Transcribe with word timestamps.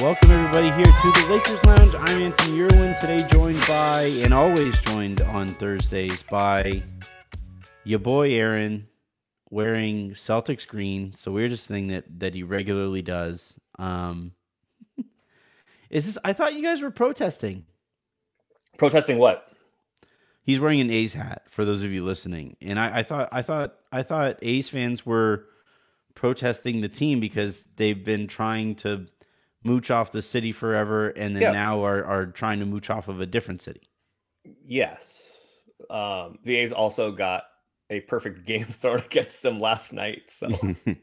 Welcome 0.00 0.30
everybody 0.30 0.70
here 0.70 0.84
to 0.84 0.92
the 0.92 1.26
Lakers 1.28 1.64
Lounge. 1.64 1.92
I'm 1.96 2.22
Anthony 2.22 2.60
Irwin. 2.60 2.94
Today 3.00 3.18
joined 3.32 3.60
by, 3.66 4.02
and 4.22 4.32
always 4.32 4.78
joined 4.82 5.22
on 5.22 5.48
Thursdays 5.48 6.22
by 6.22 6.84
your 7.82 7.98
boy 7.98 8.32
Aaron, 8.34 8.86
wearing 9.50 10.12
Celtics 10.12 10.68
green. 10.68 11.10
It's 11.12 11.24
the 11.24 11.32
weirdest 11.32 11.66
thing 11.66 11.88
that 11.88 12.20
that 12.20 12.32
he 12.32 12.44
regularly 12.44 13.02
does. 13.02 13.58
Um, 13.76 14.34
is 15.90 16.06
this? 16.06 16.16
I 16.22 16.32
thought 16.32 16.54
you 16.54 16.62
guys 16.62 16.80
were 16.80 16.92
protesting. 16.92 17.66
Protesting 18.76 19.18
what? 19.18 19.50
He's 20.44 20.60
wearing 20.60 20.80
an 20.80 20.92
A's 20.92 21.14
hat. 21.14 21.42
For 21.50 21.64
those 21.64 21.82
of 21.82 21.90
you 21.90 22.04
listening, 22.04 22.56
and 22.60 22.78
I, 22.78 23.00
I 23.00 23.02
thought, 23.02 23.30
I 23.32 23.42
thought, 23.42 23.74
I 23.90 24.04
thought 24.04 24.38
A's 24.42 24.68
fans 24.68 25.04
were 25.04 25.46
protesting 26.14 26.82
the 26.82 26.88
team 26.88 27.18
because 27.18 27.64
they've 27.74 28.04
been 28.04 28.28
trying 28.28 28.76
to 28.76 29.08
mooch 29.68 29.90
off 29.90 30.10
the 30.12 30.22
city 30.22 30.50
forever, 30.52 31.10
and 31.10 31.34
then 31.36 31.42
Yeah. 31.42 31.50
now 31.52 31.84
are 31.84 32.04
are 32.04 32.26
trying 32.26 32.58
to 32.60 32.66
mooch 32.66 32.90
off 32.90 33.08
of 33.08 33.20
a 33.20 33.26
different 33.26 33.62
city. 33.62 33.88
Yes. 34.66 35.36
Um, 35.90 36.38
the 36.44 36.56
A's 36.56 36.72
also 36.72 37.12
got 37.12 37.44
a 37.90 38.00
perfect 38.00 38.44
game 38.46 38.64
thrown 38.64 38.98
against 39.00 39.42
them 39.42 39.58
last 39.60 39.92
night. 39.92 40.22
So, 40.30 40.46
and 40.86 40.96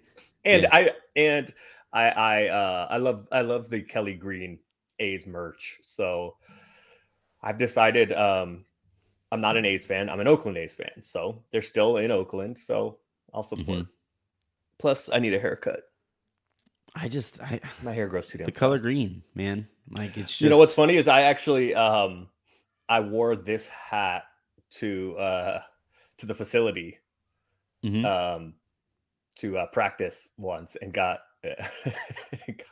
Yeah. 0.64 0.70
I 0.72 0.92
and 1.16 1.54
I 1.94 2.10
I 2.10 2.48
uh, 2.48 2.88
I 2.90 2.98
love 2.98 3.28
I 3.32 3.42
love 3.42 3.70
the 3.70 3.82
Kelly 3.82 4.16
Green 4.16 4.60
A's 5.00 5.26
merch. 5.28 5.78
So, 5.82 6.36
I've 7.42 7.58
decided 7.58 8.12
um, 8.14 8.66
I'm 9.32 9.42
not 9.42 9.58
an 9.58 9.66
A's 9.66 9.86
fan. 9.86 10.10
I'm 10.10 10.20
an 10.20 10.28
Oakland 10.28 10.58
A's 10.58 10.74
fan. 10.74 11.02
So 11.02 11.44
they're 11.52 11.62
still 11.62 11.98
in 11.98 12.12
Oakland. 12.12 12.58
So 12.58 12.98
I'll 13.34 13.44
support. 13.44 13.80
Mhm. 13.80 13.88
Plus, 14.80 15.10
I 15.12 15.20
need 15.20 15.34
a 15.34 15.40
haircut. 15.40 15.82
I 16.96 17.08
just, 17.10 17.42
I 17.42 17.60
My 17.84 17.94
hair 17.94 18.08
grows 18.08 18.28
too 18.30 18.38
damn 18.38 18.46
the 18.46 18.52
color 18.52 18.80
green, 18.80 19.22
man. 19.34 19.68
Like 19.92 20.18
it's 20.18 20.32
just 20.32 20.42
You 20.42 20.50
know 20.50 20.58
what's 20.58 20.74
funny 20.74 20.96
is 20.96 21.08
I 21.08 21.22
actually 21.22 21.76
um 21.76 22.30
I 22.90 23.00
wore 23.02 23.36
this 23.36 23.68
hat 23.68 24.24
to 24.72 25.16
uh 25.18 25.62
to 26.18 26.26
the 26.26 26.34
facility 26.34 27.00
Mhm. 27.84 28.06
um 28.06 28.54
to 29.40 29.58
uh, 29.58 29.66
practice 29.68 30.30
once 30.38 30.78
and 30.82 30.94
got 30.94 31.20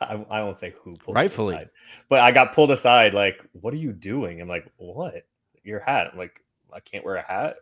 I, 0.00 0.24
I 0.30 0.42
won't 0.42 0.58
say 0.58 0.74
who 0.82 0.94
pulled 0.96 1.14
me 1.16 1.20
Rightfully. 1.22 1.54
aside, 1.54 1.70
but 2.08 2.20
I 2.20 2.32
got 2.32 2.52
pulled 2.54 2.70
aside 2.72 3.14
like 3.14 3.44
what 3.52 3.72
are 3.74 3.78
you 3.78 3.92
doing? 3.92 4.40
I'm 4.40 4.48
like 4.48 4.66
what 4.76 5.26
your 5.62 5.80
hat? 5.80 6.08
I'm 6.12 6.18
like 6.18 6.42
I 6.72 6.80
can't 6.80 7.04
wear 7.04 7.16
a 7.16 7.22
hat. 7.22 7.56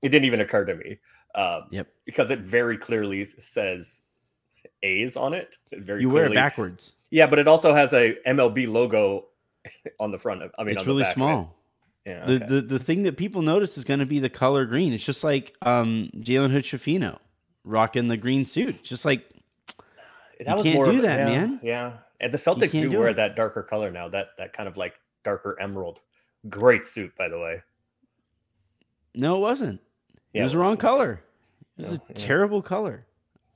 It 0.00 0.08
didn't 0.10 0.24
even 0.26 0.40
occur 0.40 0.64
to 0.64 0.74
me 0.76 0.98
um, 1.34 1.64
Yep. 1.70 1.88
because 2.06 2.30
it 2.30 2.38
very 2.38 2.78
clearly 2.78 3.26
says 3.40 4.00
A's 4.82 5.16
on 5.16 5.34
it. 5.34 5.56
Very 5.72 6.02
You 6.02 6.08
wear 6.10 6.26
it 6.26 6.34
backwards. 6.34 6.92
yeah, 7.10 7.26
but 7.26 7.38
it 7.38 7.48
also 7.48 7.74
has 7.74 7.92
a 7.92 8.16
MLB 8.26 8.68
logo 8.70 9.26
on 10.00 10.10
the 10.12 10.18
front. 10.18 10.42
Of, 10.42 10.52
I 10.58 10.62
mean, 10.62 10.72
it's 10.72 10.80
on 10.80 10.86
the 10.86 10.92
really 10.92 11.02
it. 11.08 11.14
small. 11.14 11.54
Yeah, 12.06 12.24
The, 12.24 12.32
okay. 12.34 12.46
the 12.46 12.60
the 12.62 12.78
thing 12.78 13.02
that 13.02 13.16
people 13.16 13.42
notice 13.42 13.76
is 13.76 13.84
going 13.84 14.00
to 14.00 14.06
be 14.06 14.18
the 14.20 14.30
color 14.30 14.64
green. 14.64 14.92
It's 14.92 15.04
just 15.04 15.22
like 15.24 15.54
um 15.62 16.10
Jalen 16.16 16.50
Hood 16.52 16.64
Schifino 16.64 17.18
rocking 17.64 18.08
the 18.08 18.16
green 18.16 18.46
suit. 18.46 18.82
Just 18.82 19.04
like 19.04 19.28
that 20.38 20.46
you 20.48 20.54
was 20.54 20.62
can't 20.62 20.74
more 20.76 20.84
do 20.86 20.98
a- 21.00 21.02
that, 21.02 21.18
yeah, 21.18 21.24
man. 21.24 21.60
Yeah, 21.62 21.92
and 22.20 22.32
the 22.32 22.38
Celtics 22.38 22.70
do, 22.70 22.88
do 22.88 22.98
wear 22.98 23.12
that 23.12 23.36
darker 23.36 23.62
color 23.62 23.90
now. 23.90 24.08
That 24.08 24.28
that 24.38 24.52
kind 24.54 24.68
of 24.68 24.76
like 24.78 24.94
darker 25.24 25.56
emerald. 25.60 26.00
Great 26.48 26.86
suit, 26.86 27.12
by 27.18 27.28
the 27.28 27.38
way. 27.38 27.62
no, 29.14 29.36
it 29.36 29.40
wasn't. 29.40 29.80
Yeah, 30.32 30.40
it 30.40 30.44
was 30.44 30.52
the 30.52 30.58
wrong 30.58 30.76
color. 30.76 31.20
It 31.76 31.82
was 31.82 31.92
No, 31.92 31.96
a 31.98 32.00
yeah. 32.08 32.14
terrible 32.14 32.62
color. 32.62 33.04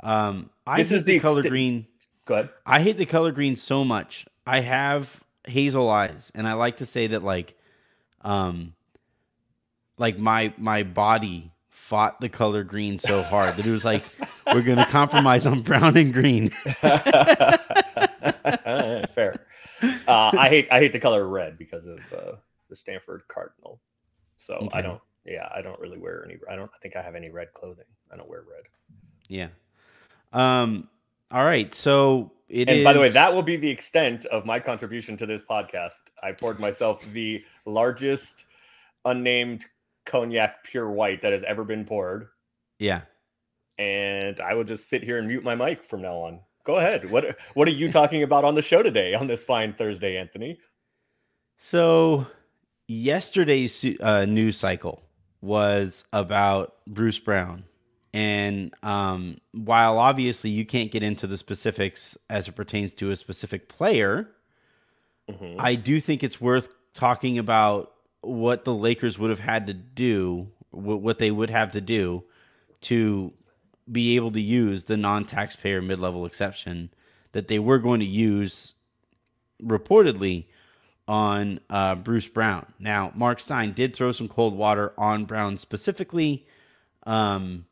Um, 0.02 0.50
I 0.66 0.78
This 0.78 0.90
hate 0.90 0.96
is 0.96 1.04
the, 1.04 1.12
the 1.14 1.20
color 1.20 1.42
exte- 1.42 1.48
green. 1.48 1.86
Go 2.24 2.34
ahead. 2.34 2.50
I 2.66 2.80
hate 2.82 2.96
the 2.96 3.06
color 3.06 3.32
green 3.32 3.56
so 3.56 3.84
much. 3.84 4.26
I 4.46 4.60
have 4.60 5.22
hazel 5.46 5.88
eyes, 5.90 6.30
and 6.34 6.46
I 6.48 6.52
like 6.54 6.76
to 6.78 6.86
say 6.86 7.08
that 7.08 7.22
like, 7.22 7.56
um, 8.22 8.74
like 9.98 10.18
my 10.18 10.52
my 10.56 10.82
body 10.82 11.52
fought 11.70 12.20
the 12.20 12.28
color 12.28 12.64
green 12.64 12.98
so 12.98 13.22
hard 13.22 13.56
that 13.56 13.66
it 13.66 13.70
was 13.70 13.84
like 13.84 14.02
we're 14.46 14.62
gonna 14.62 14.86
compromise 14.86 15.46
on 15.46 15.62
brown 15.62 15.96
and 15.96 16.12
green. 16.12 16.50
Fair. 19.14 19.46
Uh, 20.06 20.30
I 20.38 20.48
hate 20.48 20.68
I 20.70 20.78
hate 20.78 20.92
the 20.92 21.00
color 21.00 21.26
red 21.26 21.58
because 21.58 21.84
of 21.86 21.98
uh, 22.12 22.36
the 22.68 22.76
Stanford 22.76 23.22
Cardinal. 23.28 23.80
So 24.36 24.68
I 24.72 24.82
don't. 24.82 25.00
Yeah, 25.24 25.48
I 25.54 25.62
don't 25.62 25.78
really 25.80 25.98
wear 25.98 26.24
any. 26.24 26.38
I 26.50 26.56
don't 26.56 26.70
think 26.80 26.96
I 26.96 27.02
have 27.02 27.14
any 27.14 27.30
red 27.30 27.52
clothing. 27.52 27.84
I 28.12 28.16
don't 28.16 28.28
wear 28.28 28.40
red. 28.40 28.64
Yeah. 29.28 29.48
Um. 30.32 30.88
All 31.30 31.44
right. 31.44 31.74
So 31.74 32.32
it 32.52 32.68
and 32.68 32.84
by 32.84 32.92
the 32.92 33.00
way, 33.00 33.08
that 33.08 33.34
will 33.34 33.42
be 33.42 33.56
the 33.56 33.70
extent 33.70 34.26
of 34.26 34.44
my 34.44 34.60
contribution 34.60 35.16
to 35.16 35.26
this 35.26 35.42
podcast. 35.42 36.02
I 36.22 36.32
poured 36.32 36.60
myself 36.60 37.02
the 37.12 37.42
largest 37.64 38.44
unnamed 39.06 39.64
cognac 40.04 40.62
pure 40.64 40.90
white 40.90 41.22
that 41.22 41.32
has 41.32 41.42
ever 41.44 41.64
been 41.64 41.86
poured, 41.86 42.28
yeah. 42.78 43.02
and 43.78 44.38
I 44.38 44.52
will 44.52 44.64
just 44.64 44.88
sit 44.88 45.02
here 45.02 45.18
and 45.18 45.26
mute 45.26 45.42
my 45.42 45.54
mic 45.54 45.82
from 45.82 46.02
now 46.02 46.16
on. 46.16 46.40
Go 46.64 46.76
ahead. 46.76 47.10
What 47.10 47.38
What 47.54 47.68
are 47.68 47.72
you 47.72 47.90
talking 47.90 48.22
about 48.22 48.44
on 48.44 48.54
the 48.54 48.62
show 48.62 48.82
today 48.82 49.14
on 49.14 49.26
this 49.26 49.42
fine 49.42 49.72
Thursday, 49.72 50.18
Anthony? 50.18 50.58
So 51.56 52.26
yesterday's 52.86 53.84
uh, 54.00 54.26
news 54.26 54.58
cycle 54.58 55.02
was 55.40 56.04
about 56.12 56.74
Bruce 56.86 57.18
Brown. 57.18 57.64
And 58.14 58.74
um, 58.82 59.38
while 59.52 59.98
obviously 59.98 60.50
you 60.50 60.66
can't 60.66 60.90
get 60.90 61.02
into 61.02 61.26
the 61.26 61.38
specifics 61.38 62.16
as 62.28 62.46
it 62.48 62.52
pertains 62.52 62.92
to 62.94 63.10
a 63.10 63.16
specific 63.16 63.68
player, 63.68 64.28
Mhm. 65.30 65.56
I 65.58 65.76
do 65.76 66.00
think 66.00 66.22
it's 66.22 66.40
worth 66.40 66.74
talking 66.94 67.38
about 67.38 67.94
what 68.20 68.64
the 68.64 68.74
Lakers 68.74 69.18
would 69.18 69.30
have 69.30 69.38
had 69.40 69.66
to 69.68 69.74
do, 69.74 70.48
what 70.70 71.18
they 71.18 71.30
would 71.30 71.50
have 71.50 71.72
to 71.72 71.80
do 71.80 72.24
to 72.82 73.32
be 73.90 74.16
able 74.16 74.32
to 74.32 74.40
use 74.40 74.84
the 74.84 74.96
non-taxpayer 74.96 75.80
mid-level 75.80 76.26
exception 76.26 76.90
that 77.32 77.48
they 77.48 77.58
were 77.58 77.78
going 77.78 78.00
to 78.00 78.06
use 78.06 78.74
reportedly 79.62 80.46
on 81.08 81.60
uh, 81.70 81.94
Bruce 81.94 82.28
Brown. 82.28 82.66
Now, 82.78 83.12
Mark 83.14 83.40
Stein 83.40 83.72
did 83.72 83.94
throw 83.94 84.12
some 84.12 84.28
cold 84.28 84.54
water 84.56 84.92
on 84.98 85.24
Brown 85.24 85.56
specifically, 85.58 86.46
um, 87.04 87.66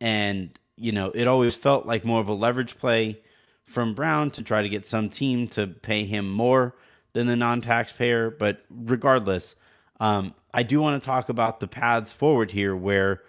and 0.00 0.58
you 0.76 0.92
know 0.92 1.10
it 1.14 1.28
always 1.28 1.54
felt 1.54 1.86
like 1.86 2.04
more 2.04 2.20
of 2.20 2.28
a 2.28 2.34
leverage 2.34 2.78
play 2.78 3.20
from 3.64 3.94
Brown 3.94 4.30
to 4.32 4.42
try 4.42 4.62
to 4.62 4.68
get 4.68 4.86
some 4.86 5.08
team 5.08 5.46
to 5.48 5.66
pay 5.68 6.04
him 6.04 6.28
more 6.28 6.74
than 7.12 7.28
the 7.28 7.36
non-taxpayer. 7.36 8.30
But 8.30 8.64
regardless, 8.68 9.54
um, 10.00 10.34
I 10.52 10.64
do 10.64 10.80
want 10.80 11.00
to 11.00 11.06
talk 11.06 11.28
about 11.28 11.60
the 11.60 11.68
paths 11.68 12.12
forward 12.12 12.50
here, 12.50 12.74
where 12.74 13.22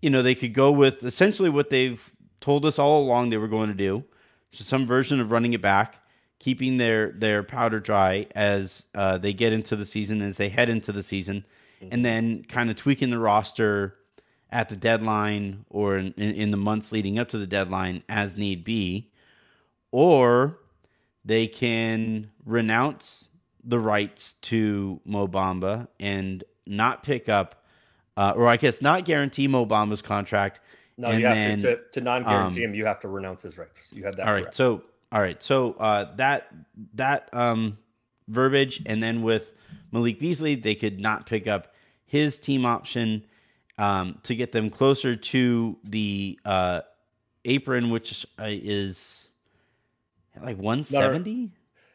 you 0.00 0.10
know 0.10 0.22
they 0.22 0.34
could 0.34 0.54
go 0.54 0.70
with 0.70 1.02
essentially 1.02 1.50
what 1.50 1.70
they've 1.70 2.12
told 2.40 2.64
us 2.64 2.78
all 2.78 3.02
along 3.02 3.30
they 3.30 3.38
were 3.38 3.48
going 3.48 3.68
to 3.68 3.74
do, 3.74 4.04
some 4.52 4.86
version 4.86 5.20
of 5.20 5.32
running 5.32 5.52
it 5.54 5.62
back, 5.62 6.00
keeping 6.38 6.76
their 6.76 7.10
their 7.12 7.42
powder 7.42 7.80
dry 7.80 8.26
as 8.34 8.86
uh, 8.94 9.18
they 9.18 9.32
get 9.32 9.52
into 9.52 9.74
the 9.76 9.86
season, 9.86 10.22
as 10.22 10.36
they 10.36 10.48
head 10.48 10.68
into 10.68 10.92
the 10.92 11.02
season, 11.02 11.44
and 11.90 12.04
then 12.04 12.44
kind 12.44 12.70
of 12.70 12.76
tweaking 12.76 13.10
the 13.10 13.18
roster 13.18 13.96
at 14.50 14.68
the 14.68 14.76
deadline 14.76 15.64
or 15.68 15.96
in, 15.96 16.12
in, 16.14 16.50
the 16.50 16.56
months 16.56 16.92
leading 16.92 17.18
up 17.18 17.28
to 17.28 17.38
the 17.38 17.46
deadline 17.46 18.02
as 18.08 18.36
need 18.36 18.64
be, 18.64 19.10
or 19.90 20.58
they 21.24 21.46
can 21.46 22.30
renounce 22.44 23.30
the 23.64 23.78
rights 23.78 24.34
to 24.34 25.00
Mo 25.04 25.26
Bamba 25.26 25.88
and 25.98 26.44
not 26.66 27.02
pick 27.02 27.28
up, 27.28 27.64
uh, 28.16 28.34
or 28.36 28.46
I 28.46 28.56
guess 28.56 28.80
not 28.80 29.04
guarantee 29.04 29.48
Mo 29.48 29.66
Bamba's 29.66 30.02
contract. 30.02 30.60
No, 30.96 31.08
and 31.08 31.20
you 31.20 31.26
have 31.26 31.34
then, 31.34 31.58
to, 31.60 31.76
to 31.76 31.82
to 31.92 32.00
non-guarantee 32.00 32.64
um, 32.64 32.70
him. 32.70 32.74
You 32.74 32.86
have 32.86 33.00
to 33.00 33.08
renounce 33.08 33.42
his 33.42 33.58
rights. 33.58 33.82
You 33.90 34.04
have 34.04 34.16
that. 34.16 34.26
all 34.26 34.32
right, 34.32 34.42
correct. 34.42 34.54
so 34.54 34.82
all 35.10 35.20
right, 35.20 35.42
so 35.42 35.72
uh, 35.74 36.14
that 36.16 36.48
that 36.94 37.28
um, 37.32 37.78
verbiage, 38.28 38.82
and 38.86 39.02
then 39.02 39.22
with 39.22 39.52
Malik 39.90 40.20
Beasley, 40.20 40.54
they 40.54 40.74
could 40.74 41.00
not 41.00 41.26
pick 41.26 41.48
up 41.48 41.74
his 42.04 42.38
team 42.38 42.64
option 42.64 43.24
um, 43.78 44.18
to 44.22 44.34
get 44.34 44.52
them 44.52 44.70
closer 44.70 45.16
to 45.16 45.76
the 45.84 46.38
uh, 46.44 46.80
apron, 47.44 47.90
which 47.90 48.26
uh, 48.38 48.44
is 48.48 49.28
like 50.42 50.58
one 50.58 50.84
seventy. 50.84 51.50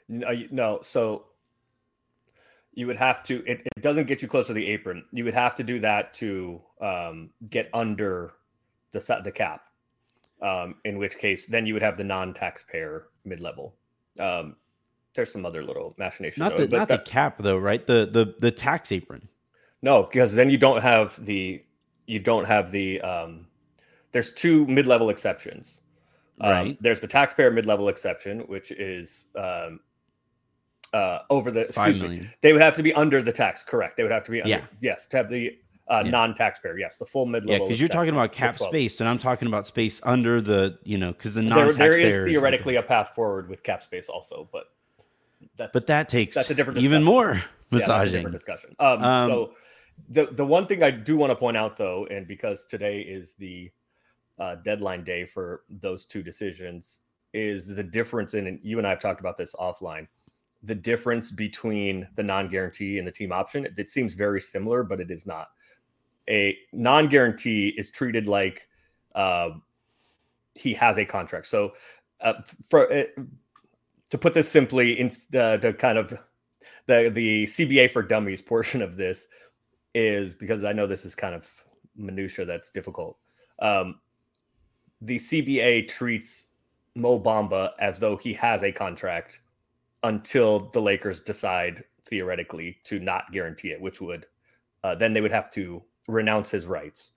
No, 0.08 0.32
no. 0.52 0.80
So 0.84 1.26
you 2.74 2.88
would 2.88 2.98
have 2.98 3.24
to. 3.24 3.44
It, 3.46 3.62
it 3.76 3.82
doesn't 3.82 4.08
get 4.08 4.22
you 4.22 4.28
close 4.28 4.48
to 4.48 4.54
the 4.54 4.66
apron. 4.68 5.04
You 5.12 5.24
would 5.26 5.34
have 5.34 5.56
to 5.56 5.64
do 5.64 5.80
that 5.80 6.14
to 6.16 6.62
um, 6.82 7.30
get 7.50 7.70
under 7.74 8.34
the 8.92 9.22
the 9.24 9.32
cap. 9.32 9.64
Um, 10.42 10.76
in 10.86 10.98
which 10.98 11.18
case, 11.18 11.48
then 11.48 11.66
you 11.66 11.74
would 11.74 11.84
have 11.84 11.98
the 11.98 12.04
non-taxpayer 12.06 13.08
mid-level. 13.26 13.76
Um, 14.22 14.56
there's 15.14 15.34
some 15.34 15.46
other 15.46 15.62
little 15.62 15.94
machinations. 15.98 16.40
Not 16.40 16.56
though, 16.56 16.64
the 16.64 16.70
but 16.70 16.78
not 16.78 16.88
that- 16.88 17.04
the 17.04 17.12
cap 17.12 17.38
though, 17.40 17.58
right? 17.58 17.86
The 17.86 18.08
the 18.10 18.36
the 18.40 18.52
tax 18.52 18.92
apron. 18.92 19.28
No, 19.82 20.04
because 20.04 20.34
then 20.34 20.50
you 20.50 20.58
don't 20.58 20.82
have 20.82 21.24
the 21.26 21.62
you 22.10 22.20
don't 22.20 22.46
have 22.46 22.72
the 22.72 23.00
um 23.02 23.46
there's 24.12 24.34
two 24.34 24.66
mid-level 24.66 25.10
exceptions. 25.10 25.82
Um, 26.42 26.50
Right. 26.52 26.78
There's 26.82 27.00
the 27.00 27.08
taxpayer 27.08 27.52
mid-level 27.52 27.90
exception, 27.90 28.40
which 28.42 28.72
is 28.72 29.28
um 29.36 29.80
uh 30.94 31.20
over 31.30 31.52
the 31.52 31.62
excuse 31.62 32.00
me, 32.00 32.28
they 32.42 32.52
would 32.52 32.62
have 32.62 32.76
to 32.76 32.84
be 32.84 32.94
under 32.94 33.22
the 33.22 33.32
tax, 33.32 33.62
correct. 33.64 33.96
They 33.98 34.04
would 34.04 34.12
have 34.12 34.24
to 34.24 34.32
be 34.32 34.42
under 34.42 34.50
Yeah. 34.50 34.66
yes, 34.82 35.06
to 35.08 35.18
have 35.18 35.30
the 35.30 35.58
uh 35.88 36.02
Yeah. 36.04 36.12
non-taxpayer, 36.12 36.78
yes, 36.80 36.98
the 36.98 37.06
full 37.06 37.28
mid-level. 37.28 37.68
because 37.68 37.80
you're 37.80 37.90
talking 37.90 38.14
about 38.14 38.32
cap 38.32 38.58
space, 38.58 39.00
and 39.00 39.08
I'm 39.08 39.20
talking 39.20 39.48
about 39.48 39.68
space 39.68 40.02
under 40.04 40.42
the 40.42 40.80
you 40.84 40.98
know 40.98 41.12
because 41.12 41.36
the 41.36 41.42
There, 41.42 41.50
non-taxpayer 41.52 41.92
there 41.92 42.26
is 42.26 42.32
theoretically 42.32 42.76
a 42.78 42.82
path 42.84 43.10
forward 43.14 43.50
with 43.50 43.62
cap 43.62 43.84
space 43.84 44.10
also, 44.10 44.50
but 44.52 44.66
that's 45.56 45.72
but 45.74 45.86
that 45.88 46.10
takes 46.10 46.36
That's 46.36 46.50
a 46.50 46.56
different 46.56 46.80
even 46.80 47.02
discussion. 47.02 47.06
more 47.06 47.34
Yeah, 47.34 47.42
that's 47.72 47.88
a 47.88 47.92
massaging. 47.92 48.14
different 48.14 48.34
discussion. 48.36 48.76
Um, 48.80 49.04
Um, 49.04 49.30
so 49.30 49.54
the 50.10 50.28
the 50.32 50.46
one 50.46 50.66
thing 50.68 50.84
I 50.84 50.92
do 50.92 51.18
want 51.18 51.32
to 51.32 51.36
point 51.36 51.58
out 51.58 51.78
though, 51.78 52.08
and 52.10 52.28
because 52.28 52.66
today 52.66 53.02
is 53.02 53.34
the 53.34 53.72
uh, 54.40 54.56
deadline 54.56 55.04
day 55.04 55.26
for 55.26 55.64
those 55.70 56.06
two 56.06 56.24
decisions, 56.24 57.02
is 57.34 57.68
the 57.68 57.84
difference 57.84 58.34
in. 58.34 58.48
And 58.48 58.60
you 58.64 58.78
and 58.78 58.88
I 58.88 58.92
have 58.92 59.02
talked 59.02 59.20
about 59.20 59.38
this 59.38 59.54
offline. 59.60 60.08
The 60.64 60.76
difference 60.76 61.32
between 61.32 62.08
the 62.16 62.24
non-guarantee 62.24 62.98
and 62.98 63.08
the 63.08 63.12
team 63.12 63.32
option. 63.32 63.66
It, 63.66 63.74
it 63.78 63.90
seems 63.90 64.14
very 64.14 64.42
similar, 64.42 64.84
but 64.84 65.00
it 65.00 65.10
is 65.10 65.26
not. 65.26 65.48
A 66.30 66.58
non-guarantee 66.74 67.70
is 67.78 67.92
treated 67.92 68.28
like 68.28 68.68
uh, 69.16 69.52
he 70.56 70.74
has 70.74 70.98
a 70.98 71.06
contract. 71.06 71.48
So 71.48 71.74
uh, 72.22 72.34
for 72.68 72.92
uh, 72.92 73.04
to 74.10 74.18
put 74.18 74.34
this 74.34 74.50
simply, 74.50 75.00
in 75.00 75.12
uh, 75.34 75.58
to 75.58 75.74
kind 75.74 75.98
of 75.98 76.10
the 76.88 77.12
the 77.14 77.46
CBA 77.46 77.92
for 77.92 78.02
dummies 78.02 78.42
portion 78.54 78.82
of 78.82 78.98
this 78.98 79.28
is 80.08 80.34
because 80.34 80.64
I 80.64 80.74
know 80.74 80.88
this 80.88 81.06
is 81.06 81.16
kind 81.16 81.36
of 81.36 81.48
minutia 81.96 82.46
that's 82.46 82.70
difficult. 82.70 83.18
Um, 83.62 84.00
the 85.02 85.18
CBA 85.18 85.88
treats 85.88 86.48
Mo 86.96 87.20
Bamba 87.20 87.72
as 87.80 88.00
though 88.00 88.18
he 88.18 88.34
has 88.34 88.64
a 88.64 88.72
contract 88.72 89.42
until 90.04 90.70
the 90.72 90.82
Lakers 90.82 91.20
decide 91.20 91.84
theoretically 92.06 92.78
to 92.86 93.00
not 93.00 93.32
guarantee 93.32 93.72
it, 93.72 93.82
which 93.82 94.02
would 94.02 94.26
uh, 94.84 94.96
then 94.96 95.12
they 95.12 95.20
would 95.22 95.32
have 95.32 95.52
to 95.52 95.84
renounce 96.08 96.50
his 96.50 96.66
rights, 96.66 97.12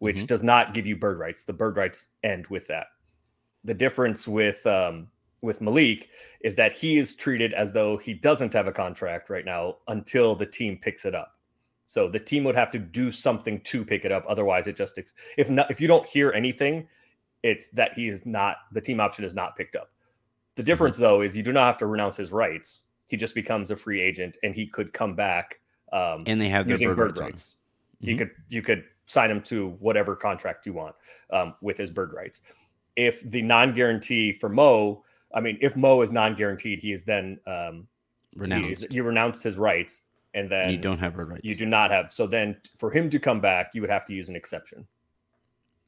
which 0.00 0.18
Mhm. 0.18 0.26
does 0.26 0.42
not 0.42 0.74
give 0.74 0.86
you 0.86 0.94
bird 0.96 1.18
rights. 1.18 1.44
The 1.44 1.52
bird 1.54 1.76
rights 1.78 2.08
end 2.22 2.46
with 2.48 2.66
that. 2.66 2.88
The 3.64 3.72
difference 3.74 4.28
with 4.28 4.66
um, 4.66 5.08
with 5.42 5.60
Malik 5.60 6.08
is 6.40 6.54
that 6.56 6.72
he 6.72 6.98
is 6.98 7.14
treated 7.16 7.52
as 7.54 7.72
though 7.72 7.96
he 7.96 8.12
doesn't 8.14 8.52
have 8.52 8.66
a 8.66 8.72
contract 8.72 9.30
right 9.30 9.44
now 9.44 9.76
until 9.88 10.34
the 10.34 10.46
team 10.46 10.78
picks 10.78 11.04
it 11.04 11.14
up. 11.14 11.35
So 11.86 12.08
the 12.08 12.18
team 12.18 12.44
would 12.44 12.54
have 12.56 12.70
to 12.72 12.78
do 12.78 13.12
something 13.12 13.60
to 13.60 13.84
pick 13.84 14.04
it 14.04 14.12
up. 14.12 14.24
Otherwise, 14.28 14.66
it 14.66 14.76
just 14.76 14.98
if 15.36 15.50
not 15.50 15.70
if 15.70 15.80
you 15.80 15.86
don't 15.86 16.06
hear 16.06 16.32
anything, 16.32 16.88
it's 17.42 17.68
that 17.68 17.92
he 17.94 18.08
is 18.08 18.26
not 18.26 18.56
the 18.72 18.80
team 18.80 19.00
option 19.00 19.24
is 19.24 19.34
not 19.34 19.56
picked 19.56 19.76
up. 19.76 19.90
The 20.56 20.62
difference 20.62 20.96
though 20.96 21.20
is 21.22 21.36
you 21.36 21.42
do 21.42 21.52
not 21.52 21.66
have 21.66 21.78
to 21.78 21.86
renounce 21.86 22.16
his 22.16 22.32
rights. 22.32 22.84
He 23.06 23.16
just 23.16 23.34
becomes 23.34 23.70
a 23.70 23.76
free 23.76 24.00
agent 24.00 24.36
and 24.42 24.54
he 24.54 24.66
could 24.66 24.92
come 24.92 25.14
back 25.14 25.60
um, 25.92 26.24
and 26.26 26.40
they 26.40 26.48
have 26.48 26.66
their 26.66 26.74
using 26.74 26.88
bird, 26.88 26.96
bird 27.14 27.18
rights. 27.18 27.20
rights. 27.20 27.56
You 28.00 28.14
Mhm. 28.14 28.18
could 28.18 28.30
you 28.48 28.62
could 28.62 28.84
sign 29.06 29.30
him 29.30 29.40
to 29.42 29.68
whatever 29.78 30.16
contract 30.16 30.66
you 30.66 30.72
want 30.72 30.96
um, 31.30 31.54
with 31.60 31.78
his 31.78 31.92
bird 31.92 32.12
rights. 32.12 32.40
If 32.96 33.22
the 33.30 33.42
non-guarantee 33.42 34.32
for 34.32 34.48
Mo, 34.48 35.04
I 35.32 35.40
mean, 35.40 35.56
if 35.60 35.76
Mo 35.76 36.00
is 36.02 36.10
non-guaranteed, 36.10 36.80
he 36.80 36.92
is 36.92 37.04
then 37.04 37.38
um, 37.46 37.86
he 38.32 38.36
is- 38.36 38.40
renounced. 38.40 38.92
you 38.92 39.04
renounce 39.04 39.42
his 39.44 39.56
rights, 39.56 40.04
and 40.36 40.50
then 40.50 40.70
you 40.70 40.76
don't 40.76 40.98
have 40.98 41.14
bird 41.14 41.30
rights. 41.30 41.44
you 41.44 41.56
do 41.56 41.66
not 41.66 41.90
have. 41.90 42.12
So 42.12 42.26
then, 42.26 42.56
for 42.78 42.90
him 42.90 43.08
to 43.10 43.18
come 43.18 43.40
back, 43.40 43.70
you 43.74 43.80
would 43.80 43.90
have 43.90 44.04
to 44.06 44.12
use 44.12 44.28
an 44.28 44.36
exception. 44.36 44.86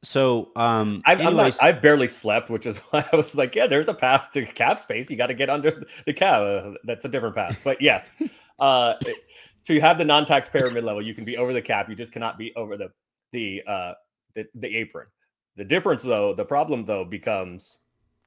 So, 0.03 0.51
um, 0.57 1.03
I've, 1.05 1.21
anyways, 1.21 1.61
not, 1.61 1.65
I've 1.65 1.83
barely 1.83 2.09
slept, 2.09 2.51
which 2.51 2.67
is 2.67 2.79
why 2.91 3.05
I 3.13 3.17
was 3.17 3.35
like, 3.35 3.55
yeah, 3.55 3.67
there's 3.67 3.89
a 3.89 3.95
path 3.95 4.29
to 4.33 4.47
cap 4.47 4.83
space. 4.83 5.11
You 5.11 5.17
got 5.17 5.27
to 5.27 5.35
get 5.35 5.51
under 5.51 5.83
the 6.07 6.15
cap. 6.15 6.41
Uh, 6.41 6.75
that's 6.85 7.05
a 7.05 7.09
different 7.09 7.37
path. 7.37 7.61
But 7.63 7.83
yes, 7.83 8.11
uh, 8.59 8.95
to 9.67 9.81
have 9.81 9.99
the 9.99 10.05
non-taxpayer 10.05 10.71
mid-level, 10.71 11.03
you 11.03 11.15
can 11.15 11.25
be 11.25 11.37
over 11.37 11.53
the 11.53 11.63
cap. 11.63 11.91
You 11.91 11.95
just 11.95 12.13
cannot 12.13 12.39
be 12.39 12.55
over 12.57 12.77
the 12.77 12.91
the 13.33 13.63
uh, 13.67 13.93
the, 14.35 14.47
the 14.55 14.75
apron. 14.77 15.09
The 15.57 15.65
difference, 15.65 16.03
though, 16.03 16.35
the 16.35 16.45
problem 16.45 16.87
though 16.87 17.05
becomes 17.05 17.81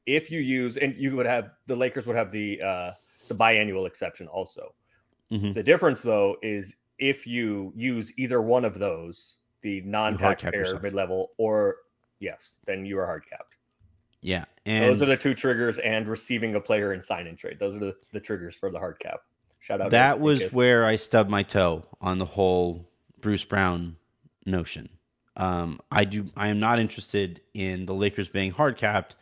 if 0.06 0.30
you 0.30 0.40
use 0.40 0.78
and 0.78 0.96
you 0.98 1.16
would 1.16 1.26
have 1.26 1.52
the 1.66 1.76
Lakers 1.76 2.06
would 2.06 2.16
have 2.16 2.32
the 2.32 2.62
uh, 2.62 2.92
the 3.28 3.36
biannual 3.36 3.88
exception 3.88 4.28
also. 4.28 4.76
Mhm. 5.32 5.54
The 5.54 5.64
difference, 5.64 6.02
though, 6.02 6.38
is 6.42 6.76
if 7.00 7.26
you 7.26 7.72
use 7.76 8.14
either 8.18 8.42
one 8.42 8.66
of 8.66 8.78
those, 8.78 9.36
the 9.62 9.82
non-taxpayer 9.82 10.80
mid-level, 10.82 11.32
or 11.38 11.78
yes, 12.20 12.60
then 12.66 12.86
you 12.86 13.00
are 13.00 13.06
hard 13.06 13.24
capped. 13.30 13.56
yeah, 14.22 14.46
and 14.66 14.86
Those 14.86 15.02
are 15.02 15.08
the 15.08 15.18
two 15.18 15.34
triggers, 15.34 15.80
and 15.80 16.08
receiving 16.08 16.56
a 16.56 16.60
player 16.60 16.94
in 16.94 17.02
sign 17.02 17.28
and 17.28 17.38
trade. 17.38 17.58
Those 17.60 17.76
are 17.76 17.80
the, 17.80 17.96
the 18.12 18.20
triggers 18.20 18.54
for 18.56 18.70
the 18.70 18.78
hard 18.80 19.00
cap. 19.00 19.22
Shout 19.60 19.80
out. 19.82 19.86
to 19.86 19.90
that 19.92 20.20
was 20.20 20.40
Lucas. 20.40 20.56
where 20.56 20.86
I 20.86 20.96
stubbed 20.96 21.30
my 21.30 21.44
toe 21.44 21.84
on 22.02 22.18
the 22.18 22.26
whole 22.26 22.88
Bruce 23.20 23.46
Brown 23.46 23.96
notion. 24.46 24.90
Um, 25.38 25.80
I 25.92 26.04
do. 26.06 26.30
I 26.36 26.50
am 26.50 26.60
not 26.60 26.78
interested 26.80 27.42
in 27.54 27.86
the 27.86 27.94
Lakers 27.94 28.28
being 28.28 28.52
hard 28.52 28.78
capped, 28.78 29.16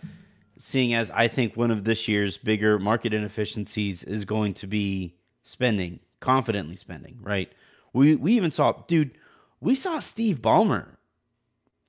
seeing 0.58 0.94
as 0.94 1.12
I 1.12 1.28
think 1.28 1.56
one 1.56 1.72
of 1.72 1.84
this 1.84 2.08
year's 2.08 2.38
bigger 2.38 2.80
market 2.80 3.14
inefficiencies 3.14 4.04
is 4.04 4.26
going 4.26 4.54
to 4.56 4.68
be 4.68 5.16
spending, 5.50 6.00
confidently 6.20 6.76
spending. 6.76 7.18
Right? 7.22 7.52
We 7.94 8.16
we 8.16 8.34
even 8.34 8.52
saw, 8.52 8.74
dude. 8.88 9.12
We 9.62 9.76
saw 9.76 10.00
Steve 10.00 10.42
Ballmer, 10.42 10.86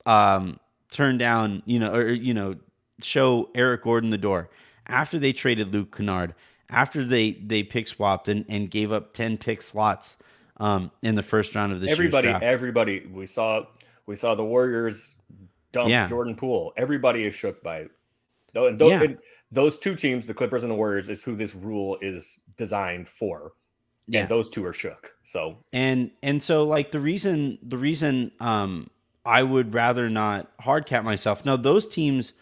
um, 0.05 0.59
turn 0.91 1.17
down, 1.17 1.63
you 1.65 1.79
know, 1.79 1.93
or 1.93 2.09
you 2.09 2.33
know, 2.33 2.55
show 3.01 3.49
Eric 3.55 3.83
Gordon 3.83 4.09
the 4.09 4.17
door 4.17 4.49
after 4.87 5.17
they 5.19 5.31
traded 5.31 5.73
Luke 5.73 5.95
Kennard, 5.95 6.35
after 6.69 7.03
they 7.03 7.31
they 7.33 7.63
pick 7.63 7.87
swapped 7.87 8.27
and, 8.27 8.45
and 8.49 8.69
gave 8.69 8.91
up 8.91 9.13
ten 9.13 9.37
pick 9.37 9.61
slots 9.61 10.17
um, 10.57 10.91
in 11.01 11.15
the 11.15 11.23
first 11.23 11.55
round 11.55 11.71
of 11.71 11.81
this 11.81 11.91
everybody, 11.91 12.27
everybody. 12.27 13.05
We 13.05 13.25
saw 13.25 13.65
we 14.05 14.15
saw 14.15 14.35
the 14.35 14.43
Warriors 14.43 15.15
dump 15.71 15.89
Yeah. 15.89 16.07
Jordan 16.07 16.35
Poole. 16.35 16.73
Everybody 16.77 17.23
is 17.25 17.33
shook 17.33 17.61
by 17.63 17.77
it. 17.77 17.91
And 18.53 18.77
those, 18.77 18.91
Yeah. 18.91 19.03
and 19.03 19.17
those 19.51 19.77
two 19.77 19.95
teams, 19.95 20.27
the 20.27 20.33
Clippers 20.33 20.63
and 20.63 20.71
the 20.71 20.75
Warriors, 20.75 21.07
is 21.09 21.23
who 21.23 21.35
this 21.35 21.55
rule 21.55 21.97
is 22.01 22.39
designed 22.57 23.07
for. 23.07 23.53
Yeah. 24.11 24.21
And 24.21 24.29
those 24.29 24.49
two 24.49 24.65
are 24.65 24.73
shook. 24.73 25.15
So 25.23 25.57
and 25.71 26.11
and 26.21 26.43
so 26.43 26.65
like 26.65 26.91
the 26.91 26.99
reason 26.99 27.57
the 27.63 27.77
reason 27.77 28.31
um 28.41 28.89
I 29.25 29.41
would 29.41 29.73
rather 29.73 30.09
not 30.09 30.51
hard 30.59 30.85
cap 30.85 31.05
myself. 31.05 31.45
No, 31.45 31.55
those 31.55 31.87
teams 31.87 32.33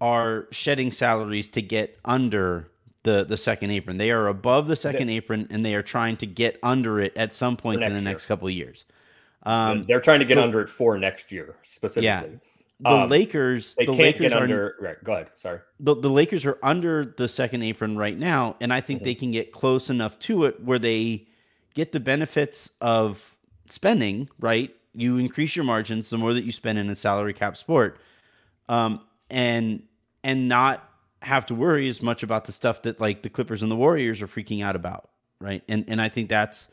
are 0.00 0.48
shedding 0.50 0.90
salaries 0.90 1.48
to 1.48 1.62
get 1.62 1.96
under 2.04 2.68
the 3.04 3.24
the 3.24 3.36
second 3.36 3.70
apron. 3.70 3.98
They 3.98 4.10
are 4.10 4.26
above 4.26 4.66
the 4.66 4.74
second 4.74 5.08
apron 5.10 5.46
and 5.50 5.64
they 5.64 5.76
are 5.76 5.82
trying 5.82 6.16
to 6.18 6.26
get 6.26 6.58
under 6.60 7.00
it 7.00 7.16
at 7.16 7.32
some 7.32 7.56
point 7.56 7.84
in 7.84 7.90
the 7.90 8.00
year. 8.00 8.04
next 8.04 8.26
couple 8.26 8.48
of 8.48 8.54
years. 8.54 8.84
Um, 9.44 9.84
they're 9.86 10.00
trying 10.00 10.18
to 10.18 10.24
get 10.24 10.38
under 10.38 10.60
it 10.60 10.68
for 10.68 10.98
next 10.98 11.30
year 11.30 11.54
specifically. 11.62 12.40
The 12.80 12.90
um, 12.90 13.08
Lakers, 13.08 13.74
the 13.76 13.92
Lakers 13.92 14.32
are 14.32 14.42
under. 14.42 14.74
Right. 14.80 15.02
Go 15.02 15.12
ahead. 15.12 15.30
Sorry. 15.34 15.60
the, 15.80 15.94
the 15.94 16.10
Lakers 16.10 16.44
are 16.44 16.58
under 16.62 17.04
the 17.04 17.26
second 17.26 17.62
apron 17.62 17.96
right 17.96 18.18
now, 18.18 18.56
and 18.60 18.72
I 18.72 18.80
think 18.82 19.02
they 19.02 19.14
can 19.14 19.30
get 19.30 19.50
close 19.50 19.88
enough 19.88 20.18
to 20.20 20.44
it 20.44 20.62
where 20.62 20.78
they 20.78 21.26
get 21.74 21.92
the 21.92 22.00
benefits 22.00 22.70
of 22.80 23.34
spending. 23.68 24.28
Right, 24.38 24.74
you 24.94 25.16
increase 25.16 25.56
your 25.56 25.64
margins 25.64 26.10
the 26.10 26.18
more 26.18 26.34
that 26.34 26.44
you 26.44 26.52
spend 26.52 26.78
in 26.78 26.90
a 26.90 26.96
salary 26.96 27.32
cap 27.32 27.56
sport, 27.56 27.98
um, 28.68 29.00
and 29.30 29.82
and 30.22 30.48
not 30.48 30.86
have 31.22 31.46
to 31.46 31.54
worry 31.54 31.88
as 31.88 32.02
much 32.02 32.22
about 32.22 32.44
the 32.44 32.52
stuff 32.52 32.82
that 32.82 33.00
like 33.00 33.22
the 33.22 33.30
Clippers 33.30 33.62
and 33.62 33.70
the 33.70 33.76
Warriors 33.76 34.20
are 34.20 34.28
freaking 34.28 34.62
out 34.62 34.76
about. 34.76 35.08
Right, 35.40 35.62
and 35.66 35.86
and 35.88 36.00
I 36.00 36.10
think 36.10 36.28
that's 36.28 36.68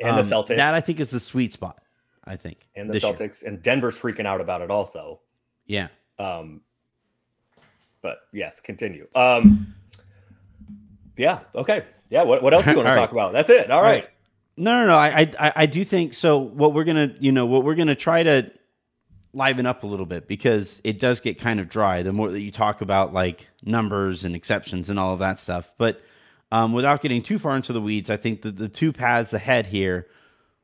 And 0.00 0.10
um, 0.10 0.26
the 0.26 0.34
Celtics. 0.34 0.56
That 0.56 0.72
I 0.72 0.80
think 0.80 1.00
is 1.00 1.10
the 1.10 1.20
sweet 1.20 1.52
spot. 1.52 1.82
I 2.24 2.36
think 2.36 2.66
and 2.74 2.88
the 2.88 2.94
this 2.94 3.02
year. 3.02 3.12
Celtics 3.12 3.42
and 3.42 3.62
Denver's 3.62 3.98
freaking 3.98 4.24
out 4.24 4.40
about 4.40 4.62
it 4.62 4.70
also. 4.70 5.20
Yeah. 5.66 5.88
Um, 6.18 6.60
but 8.02 8.18
yes, 8.32 8.60
continue. 8.60 9.08
Um, 9.14 9.74
yeah. 11.16 11.40
Okay. 11.54 11.84
Yeah. 12.10 12.22
What, 12.22 12.42
what 12.42 12.54
else 12.54 12.64
do 12.64 12.72
you 12.72 12.76
want 12.78 12.88
to 12.88 12.94
talk 12.94 13.12
right. 13.12 13.12
about? 13.12 13.32
That's 13.32 13.50
it. 13.50 13.70
All 13.70 13.82
right. 13.82 14.08
No, 14.56 14.80
no, 14.80 14.86
no. 14.86 14.96
I, 14.96 15.32
I, 15.38 15.52
I 15.56 15.66
do 15.66 15.82
think 15.84 16.14
so. 16.14 16.38
What 16.38 16.74
we're 16.74 16.84
gonna, 16.84 17.14
you 17.18 17.32
know, 17.32 17.46
what 17.46 17.64
we're 17.64 17.74
gonna 17.74 17.96
try 17.96 18.22
to 18.22 18.52
liven 19.32 19.66
up 19.66 19.82
a 19.82 19.86
little 19.86 20.06
bit 20.06 20.28
because 20.28 20.80
it 20.84 20.98
does 21.00 21.20
get 21.20 21.38
kind 21.38 21.58
of 21.58 21.68
dry 21.68 22.02
the 22.02 22.12
more 22.12 22.30
that 22.30 22.40
you 22.40 22.52
talk 22.52 22.80
about 22.80 23.12
like 23.12 23.48
numbers 23.64 24.24
and 24.24 24.36
exceptions 24.36 24.88
and 24.88 24.98
all 24.98 25.12
of 25.12 25.18
that 25.18 25.38
stuff. 25.38 25.72
But 25.76 26.00
um, 26.52 26.72
without 26.72 27.02
getting 27.02 27.22
too 27.22 27.38
far 27.38 27.56
into 27.56 27.72
the 27.72 27.80
weeds, 27.80 28.10
I 28.10 28.16
think 28.16 28.42
that 28.42 28.56
the 28.56 28.68
two 28.68 28.92
paths 28.92 29.34
ahead 29.34 29.66
here, 29.66 30.06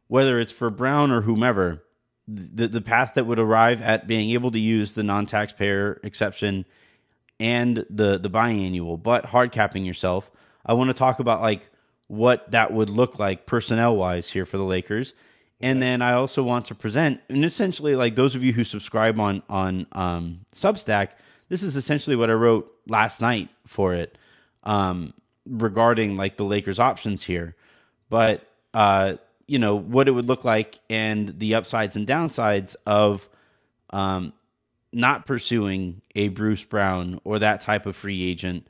whether 0.06 0.38
it's 0.38 0.52
for 0.52 0.70
Brown 0.70 1.10
or 1.10 1.22
whomever, 1.22 1.82
the, 2.30 2.68
the 2.68 2.80
path 2.80 3.14
that 3.14 3.26
would 3.26 3.38
arrive 3.38 3.82
at 3.82 4.06
being 4.06 4.30
able 4.30 4.50
to 4.52 4.60
use 4.60 4.94
the 4.94 5.02
non 5.02 5.26
taxpayer 5.26 6.00
exception 6.04 6.64
and 7.38 7.84
the, 7.88 8.18
the 8.18 8.30
biannual, 8.30 9.02
but 9.02 9.26
hard 9.26 9.50
capping 9.50 9.84
yourself, 9.84 10.30
I 10.64 10.74
want 10.74 10.90
to 10.90 10.94
talk 10.94 11.18
about 11.20 11.40
like 11.40 11.70
what 12.06 12.50
that 12.50 12.72
would 12.72 12.90
look 12.90 13.18
like 13.18 13.46
personnel 13.46 13.96
wise 13.96 14.30
here 14.30 14.44
for 14.44 14.58
the 14.58 14.64
Lakers. 14.64 15.14
And 15.60 15.82
then 15.82 16.02
I 16.02 16.12
also 16.12 16.42
want 16.42 16.66
to 16.66 16.74
present, 16.74 17.20
and 17.28 17.44
essentially, 17.44 17.94
like 17.94 18.14
those 18.14 18.34
of 18.34 18.42
you 18.42 18.52
who 18.52 18.64
subscribe 18.64 19.20
on 19.20 19.42
on 19.48 19.86
um, 19.92 20.40
Substack, 20.52 21.10
this 21.48 21.62
is 21.62 21.76
essentially 21.76 22.16
what 22.16 22.30
I 22.30 22.34
wrote 22.34 22.72
last 22.86 23.20
night 23.20 23.50
for 23.66 23.92
it 23.94 24.16
um, 24.64 25.12
regarding 25.46 26.16
like 26.16 26.38
the 26.38 26.44
Lakers 26.44 26.80
options 26.80 27.22
here. 27.24 27.56
But 28.08 28.46
uh, 28.72 29.16
you 29.50 29.58
know 29.58 29.74
what 29.74 30.06
it 30.06 30.12
would 30.12 30.28
look 30.28 30.44
like 30.44 30.78
and 30.88 31.36
the 31.40 31.56
upsides 31.56 31.96
and 31.96 32.06
downsides 32.06 32.76
of 32.86 33.28
um, 33.90 34.32
not 34.92 35.26
pursuing 35.26 36.02
a 36.14 36.28
Bruce 36.28 36.62
Brown 36.62 37.20
or 37.24 37.40
that 37.40 37.60
type 37.60 37.84
of 37.84 37.96
free 37.96 38.22
agent, 38.22 38.68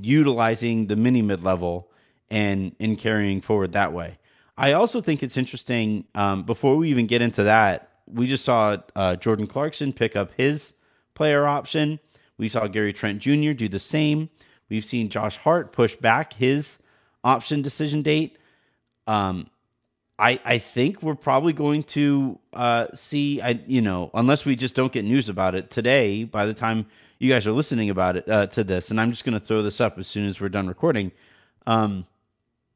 utilizing 0.00 0.86
the 0.86 0.96
mini 0.96 1.20
mid 1.20 1.44
level 1.44 1.90
and 2.30 2.74
and 2.80 2.96
carrying 2.98 3.42
forward 3.42 3.72
that 3.72 3.92
way. 3.92 4.16
I 4.56 4.72
also 4.72 5.02
think 5.02 5.22
it's 5.22 5.36
interesting. 5.36 6.06
Um, 6.14 6.44
before 6.44 6.76
we 6.76 6.88
even 6.88 7.06
get 7.06 7.20
into 7.20 7.42
that, 7.42 7.90
we 8.06 8.26
just 8.26 8.44
saw 8.46 8.78
uh, 8.96 9.16
Jordan 9.16 9.46
Clarkson 9.46 9.92
pick 9.92 10.16
up 10.16 10.32
his 10.34 10.72
player 11.12 11.46
option. 11.46 12.00
We 12.38 12.48
saw 12.48 12.68
Gary 12.68 12.94
Trent 12.94 13.18
Jr. 13.20 13.52
do 13.52 13.68
the 13.68 13.78
same. 13.78 14.30
We've 14.70 14.84
seen 14.84 15.10
Josh 15.10 15.36
Hart 15.36 15.74
push 15.74 15.94
back 15.94 16.32
his 16.32 16.78
option 17.22 17.60
decision 17.60 18.00
date. 18.00 18.38
Um, 19.06 19.50
I 20.18 20.38
I 20.44 20.58
think 20.58 21.02
we're 21.02 21.14
probably 21.16 21.52
going 21.52 21.82
to 21.84 22.38
uh, 22.52 22.86
see. 22.94 23.40
I 23.40 23.60
you 23.66 23.80
know 23.82 24.10
unless 24.14 24.44
we 24.44 24.54
just 24.56 24.74
don't 24.74 24.92
get 24.92 25.04
news 25.04 25.28
about 25.28 25.54
it 25.54 25.70
today. 25.70 26.24
By 26.24 26.46
the 26.46 26.54
time 26.54 26.86
you 27.18 27.32
guys 27.32 27.46
are 27.46 27.52
listening 27.52 27.90
about 27.90 28.16
it 28.16 28.28
uh, 28.28 28.46
to 28.48 28.62
this, 28.64 28.90
and 28.90 29.00
I'm 29.00 29.10
just 29.10 29.24
going 29.24 29.38
to 29.38 29.44
throw 29.44 29.62
this 29.62 29.80
up 29.80 29.98
as 29.98 30.06
soon 30.06 30.26
as 30.26 30.40
we're 30.40 30.48
done 30.48 30.66
recording. 30.68 31.10
Um, 31.66 32.06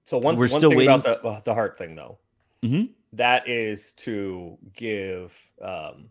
So 0.06 0.16
one, 0.18 0.36
We're 0.36 0.48
one 0.48 0.60
still 0.60 0.70
thing 0.70 0.78
waiting- 0.78 0.94
about 0.94 1.22
the 1.22 1.28
uh, 1.28 1.40
the 1.44 1.54
heart 1.54 1.78
thing 1.78 1.94
though, 1.94 2.18
Mhm. 2.64 2.88
that 3.12 3.46
is 3.48 3.92
to 3.98 4.56
give. 4.74 5.38
Um, 5.62 6.08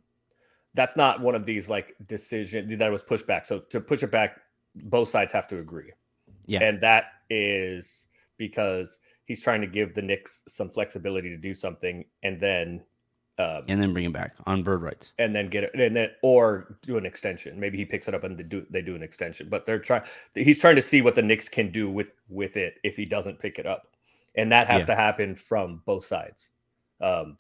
that's 0.76 0.96
not 0.96 1.20
one 1.22 1.34
of 1.36 1.46
these 1.46 1.70
like 1.70 1.96
decision 2.08 2.78
that 2.78 2.92
was 2.92 3.02
pushed 3.04 3.26
back. 3.28 3.46
So 3.48 3.60
to 3.60 3.82
push 3.82 4.04
it 4.04 4.12
back, 4.12 4.40
both 4.76 5.10
sides 5.10 5.34
have 5.34 5.48
to 5.48 5.58
agree. 5.60 5.92
Yeah. 6.46 6.64
and 6.64 6.80
that 6.80 7.06
is 7.30 8.08
because 8.38 9.00
he's 9.28 9.42
trying 9.42 9.62
to 9.62 9.68
give 9.68 9.94
the 9.94 10.02
Knicks 10.02 10.42
some 10.48 10.70
flexibility 10.70 11.30
to 11.30 11.38
do 11.38 11.54
something, 11.54 12.04
and 12.24 12.40
then. 12.40 12.84
Um, 13.40 13.66
and 13.68 13.80
then 13.80 13.94
bring 13.94 14.06
him 14.06 14.12
back 14.12 14.34
on 14.48 14.64
bird 14.64 14.82
rights. 14.82 15.14
and 15.20 15.36
then 15.36 15.48
get 15.48 15.64
it 15.66 15.72
and 15.76 15.96
then 15.96 16.10
or 16.24 16.80
do 16.82 16.98
an 16.98 17.06
extension. 17.06 17.60
Maybe 17.60 17.78
he 17.78 17.86
picks 17.86 18.08
it 18.08 18.16
up 18.16 18.24
and 18.24 18.36
they 18.36 18.42
do 18.42 18.66
they 18.72 18.82
do 18.82 18.96
an 18.96 19.04
extension. 19.04 19.48
But 19.48 19.64
they're 19.68 19.78
trying 19.78 20.02
he's 20.34 20.58
trying 20.58 20.76
to 20.78 20.82
see 20.82 21.04
what 21.04 21.14
the 21.14 21.22
Knicks 21.22 21.48
can 21.48 21.72
do 21.72 21.88
with 21.88 22.08
with 22.30 22.58
it 22.58 22.80
if 22.84 22.96
he 22.96 23.06
doesn't 23.06 23.38
pick 23.40 23.60
it 23.60 23.68
up. 23.68 23.96
And 24.34 24.52
that 24.52 24.66
has 24.66 24.82
Yeah. 24.82 24.86
to 24.88 24.96
happen 24.96 25.36
from 25.36 25.84
both 25.86 26.04
sides. 26.06 26.50
Um 27.00 27.38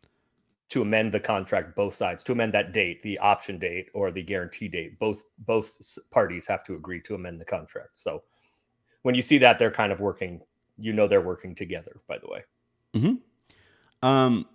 to 0.69 0.81
amend 0.83 1.13
the 1.13 1.19
contract 1.19 1.75
both 1.75 1.93
sides 1.95 2.23
to 2.25 2.33
amend 2.33 2.53
that 2.53 2.73
date 2.73 3.01
the 3.01 3.17
option 3.19 3.57
date 3.57 3.89
or 3.93 4.11
the 4.11 4.21
guarantee 4.21 4.67
date 4.67 4.99
both 4.99 5.23
both 5.39 5.97
parties 6.11 6.45
have 6.45 6.61
to 6.61 6.75
agree 6.75 6.99
to 7.01 7.15
amend 7.15 7.39
the 7.39 7.45
contract 7.45 7.91
so 7.93 8.21
when 9.03 9.15
you 9.15 9.21
see 9.21 9.37
that 9.37 9.57
they're 9.57 9.71
kind 9.71 9.93
of 9.93 9.99
working 10.01 10.41
you 10.77 10.93
know 10.93 11.07
they're 11.07 11.21
working 11.21 11.55
together 11.55 11.97
by 12.07 12.17
the 12.17 12.27
way 12.27 12.43
Um, 14.01 14.45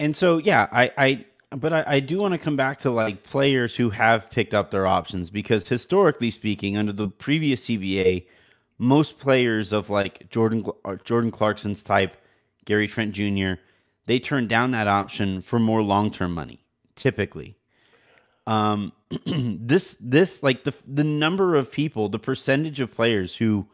and 0.00 0.14
so 0.14 0.38
yeah, 0.38 0.68
I, 0.70 0.92
I, 0.96 1.24
but 1.56 1.72
I, 1.72 1.84
I 1.86 2.00
do 2.00 2.18
want 2.18 2.32
to 2.32 2.38
come 2.38 2.56
back 2.56 2.78
to 2.80 2.90
like 2.90 3.22
players 3.22 3.76
who 3.76 3.90
have 3.90 4.30
picked 4.30 4.54
up 4.54 4.70
their 4.70 4.86
options 4.86 5.30
because 5.30 5.68
historically 5.68 6.30
speaking, 6.30 6.76
under 6.76 6.92
the 6.92 7.08
previous 7.08 7.66
CBA, 7.66 8.26
most 8.78 9.18
players 9.18 9.72
of 9.72 9.90
like 9.90 10.30
Jordan 10.30 10.64
Jordan 11.04 11.30
Clarkson's 11.30 11.82
type, 11.82 12.16
Gary 12.64 12.86
Trent 12.86 13.12
Jr., 13.12 13.60
they 14.06 14.18
turned 14.18 14.48
down 14.48 14.70
that 14.70 14.86
option 14.86 15.40
for 15.40 15.58
more 15.58 15.82
long 15.82 16.10
term 16.10 16.32
money, 16.32 16.64
typically. 16.94 17.56
Um, 18.46 18.92
this 19.26 19.96
this 20.00 20.42
like 20.42 20.64
the 20.64 20.74
the 20.86 21.04
number 21.04 21.56
of 21.56 21.72
people, 21.72 22.08
the 22.08 22.18
percentage 22.18 22.78
of 22.78 22.92
players 22.92 23.36
who 23.36 23.66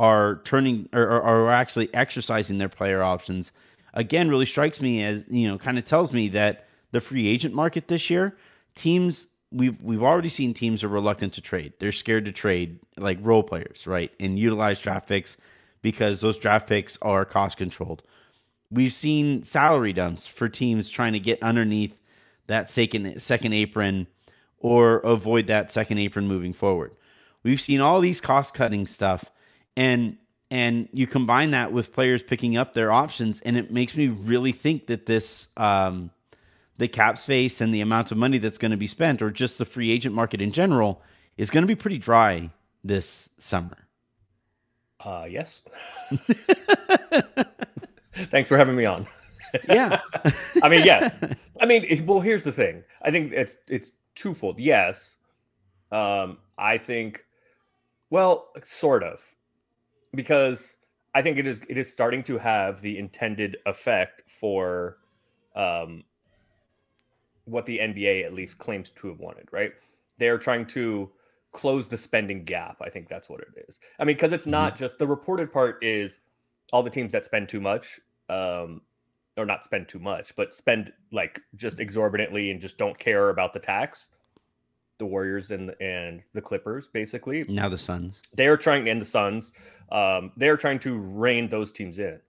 are 0.00 0.40
turning 0.44 0.88
or, 0.92 1.20
are 1.22 1.50
actually 1.50 1.92
exercising 1.94 2.58
their 2.58 2.68
player 2.68 3.02
options 3.02 3.52
again 3.94 4.28
really 4.28 4.46
strikes 4.46 4.80
me 4.80 5.02
as 5.02 5.24
you 5.28 5.46
know 5.46 5.58
kind 5.58 5.78
of 5.78 5.84
tells 5.84 6.12
me 6.12 6.28
that 6.28 6.66
the 6.92 7.00
free 7.00 7.26
agent 7.26 7.54
market 7.54 7.88
this 7.88 8.08
year 8.08 8.36
teams 8.74 9.26
we've 9.52 9.80
we've 9.82 10.02
already 10.02 10.28
seen 10.28 10.54
teams 10.54 10.82
are 10.82 10.88
reluctant 10.88 11.32
to 11.32 11.40
trade 11.40 11.72
they're 11.78 11.92
scared 11.92 12.24
to 12.24 12.32
trade 12.32 12.78
like 12.96 13.18
role 13.20 13.42
players 13.42 13.86
right 13.86 14.12
and 14.18 14.38
utilize 14.38 14.78
draft 14.78 15.08
picks 15.08 15.36
because 15.82 16.20
those 16.20 16.38
draft 16.38 16.68
picks 16.68 16.96
are 17.02 17.24
cost 17.24 17.58
controlled 17.58 18.02
we've 18.70 18.94
seen 18.94 19.42
salary 19.44 19.92
dumps 19.92 20.26
for 20.26 20.48
teams 20.48 20.88
trying 20.88 21.12
to 21.12 21.20
get 21.20 21.42
underneath 21.42 21.96
that 22.46 22.70
second 22.70 23.20
second 23.20 23.52
apron 23.52 24.06
or 24.60 24.96
avoid 24.98 25.46
that 25.46 25.72
second 25.72 25.98
apron 25.98 26.28
moving 26.28 26.52
forward. 26.52 26.92
We've 27.42 27.60
seen 27.60 27.80
all 27.80 28.00
these 28.00 28.20
cost 28.20 28.54
cutting 28.54 28.86
stuff 28.86 29.30
and 29.80 30.16
and 30.50 30.88
you 30.92 31.06
combine 31.06 31.52
that 31.52 31.72
with 31.72 31.92
players 31.92 32.22
picking 32.22 32.56
up 32.56 32.74
their 32.74 32.90
options 32.92 33.40
and 33.40 33.56
it 33.56 33.70
makes 33.70 33.96
me 33.96 34.08
really 34.08 34.52
think 34.52 34.86
that 34.86 35.06
this 35.06 35.48
um 35.56 36.10
the 36.76 36.88
cap 36.88 37.18
space 37.18 37.60
and 37.60 37.72
the 37.74 37.80
amount 37.80 38.10
of 38.12 38.18
money 38.18 38.38
that's 38.38 38.58
going 38.58 38.70
to 38.70 38.76
be 38.76 38.86
spent 38.86 39.22
or 39.22 39.30
just 39.30 39.58
the 39.58 39.64
free 39.64 39.90
agent 39.90 40.14
market 40.14 40.40
in 40.40 40.50
general 40.52 41.02
is 41.36 41.50
going 41.50 41.62
to 41.62 41.68
be 41.68 41.74
pretty 41.74 41.98
dry 41.98 42.50
this 42.84 43.28
summer. 43.38 43.76
uh 45.04 45.26
yes 45.28 45.62
thanks 48.30 48.48
for 48.48 48.56
having 48.56 48.76
me 48.76 48.84
on 48.84 49.06
Yeah. 49.68 50.00
I 50.62 50.68
mean, 50.68 50.84
yes. 50.84 51.18
I 51.60 51.66
mean, 51.66 52.06
well, 52.06 52.20
here's 52.20 52.44
the 52.44 52.52
thing. 52.52 52.84
I 53.02 53.10
think 53.10 53.32
it's 53.32 53.56
it's 53.66 53.92
twofold. 54.14 54.60
Yes, 54.60 55.16
um, 55.90 56.38
I 56.56 56.78
think, 56.78 57.24
well, 58.10 58.48
sort 58.62 59.02
of, 59.02 59.20
because 60.14 60.74
I 61.14 61.22
think 61.22 61.38
it 61.38 61.46
is 61.46 61.60
it 61.68 61.78
is 61.78 61.90
starting 61.90 62.22
to 62.24 62.38
have 62.38 62.80
the 62.80 62.98
intended 62.98 63.56
effect 63.66 64.22
for 64.28 64.98
um, 65.56 66.04
what 67.44 67.66
the 67.66 67.78
NBA 67.78 68.24
at 68.24 68.32
least 68.32 68.58
claims 68.58 68.90
to 68.96 69.08
have 69.08 69.18
wanted. 69.18 69.48
Right? 69.50 69.72
They 70.18 70.28
are 70.28 70.38
trying 70.38 70.66
to 70.68 71.10
close 71.52 71.88
the 71.88 71.96
spending 71.96 72.44
gap. 72.44 72.76
I 72.80 72.90
think 72.90 73.08
that's 73.08 73.28
what 73.28 73.40
it 73.40 73.66
is. 73.68 73.80
I 73.98 74.04
mean, 74.04 74.16
because 74.16 74.32
it's 74.32 74.46
not 74.46 74.76
just 74.76 74.98
the 74.98 75.06
reported 75.06 75.52
part 75.52 75.82
is 75.82 76.20
all 76.72 76.82
the 76.82 76.90
teams 76.90 77.12
that 77.12 77.24
spend 77.24 77.48
too 77.48 77.60
much. 77.60 78.00
Um, 78.28 78.82
or 79.36 79.44
not 79.46 79.64
spend 79.64 79.88
too 79.88 79.98
much, 79.98 80.34
but 80.36 80.54
spend 80.54 80.92
like 81.12 81.40
just 81.56 81.80
exorbitantly 81.80 82.50
and 82.50 82.60
just 82.60 82.78
don't 82.78 82.98
care 82.98 83.30
about 83.30 83.52
the 83.52 83.58
tax. 83.58 84.10
The 85.00 85.06
Warriors 85.06 85.50
and 85.50 85.74
and 85.80 86.22
the 86.34 86.40
Clippers, 86.40 86.86
basically, 86.88 87.44
now 87.48 87.68
the 87.68 87.78
Suns. 87.78 88.20
they 88.34 88.46
are 88.46 88.56
trying, 88.56 88.88
and 88.88 89.00
the 89.00 89.06
Suns, 89.06 89.52
um, 89.90 90.30
they 90.36 90.48
are 90.48 90.56
trying 90.56 90.78
to 90.80 90.96
rein 90.98 91.48
those 91.48 91.72
teams 91.72 91.98
in. 91.98 92.20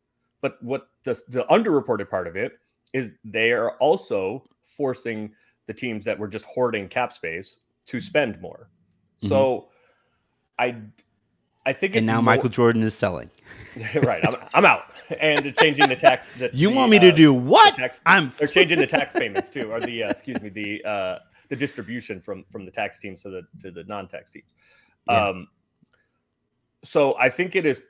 But 0.42 0.62
what 0.64 0.88
the 1.04 1.22
the 1.28 1.44
underreported 1.52 2.10
part 2.10 2.28
of 2.28 2.36
it 2.36 2.54
is, 2.94 3.12
they 3.24 3.52
are 3.52 3.72
also 3.78 4.44
forcing 4.66 5.34
the 5.68 5.74
teams 5.74 6.04
that 6.06 6.18
were 6.18 6.28
just 6.28 6.46
hoarding 6.46 6.88
cap 6.88 7.14
space 7.14 7.60
to 7.88 8.02
spend 8.02 8.42
more. 8.42 8.70
So, 9.20 9.68
I, 10.58 10.76
I 11.66 11.74
think 11.74 11.94
it's 11.94 11.98
And 12.00 12.08
now 12.08 12.16
more- 12.16 12.24
Michael 12.36 12.50
Jordan 12.50 12.82
is 12.84 12.96
selling. 12.96 13.30
right, 13.96 14.26
I'm, 14.28 14.36
I'm 14.54 14.66
out, 14.66 14.86
and 15.20 15.56
changing 15.58 15.90
the 15.90 15.96
tax. 15.96 16.36
The, 16.40 16.50
You 16.54 16.70
the, 16.70 16.76
want 16.76 16.90
me 16.90 17.00
to 17.00 17.10
uh, 17.10 17.16
do 17.16 17.34
what? 17.34 17.76
tax- 17.76 18.02
I'm 18.06 18.32
they're 18.40 18.48
changing 18.48 18.80
the 18.80 18.88
tax 18.88 19.14
payments 19.22 19.50
too, 19.50 19.72
or 19.72 19.80
the 19.80 20.04
uh, 20.06 20.10
excuse 20.10 20.42
me, 20.42 20.50
the 20.50 20.84
uh, 20.84 21.20
the 21.52 21.56
distribution 21.58 22.22
from 22.22 22.46
from 22.50 22.66
the 22.66 22.72
tax 22.72 22.98
teams 22.98 23.22
to 23.22 23.30
the 23.30 23.42
to 23.62 23.72
the 23.72 23.84
non-tax 23.84 24.32
teams. 24.32 24.54
Yeah. 25.08 25.28
Um, 25.28 25.48
so 26.84 27.16
I 27.20 27.30
think 27.30 27.56
it 27.56 27.66
is. 27.66 27.82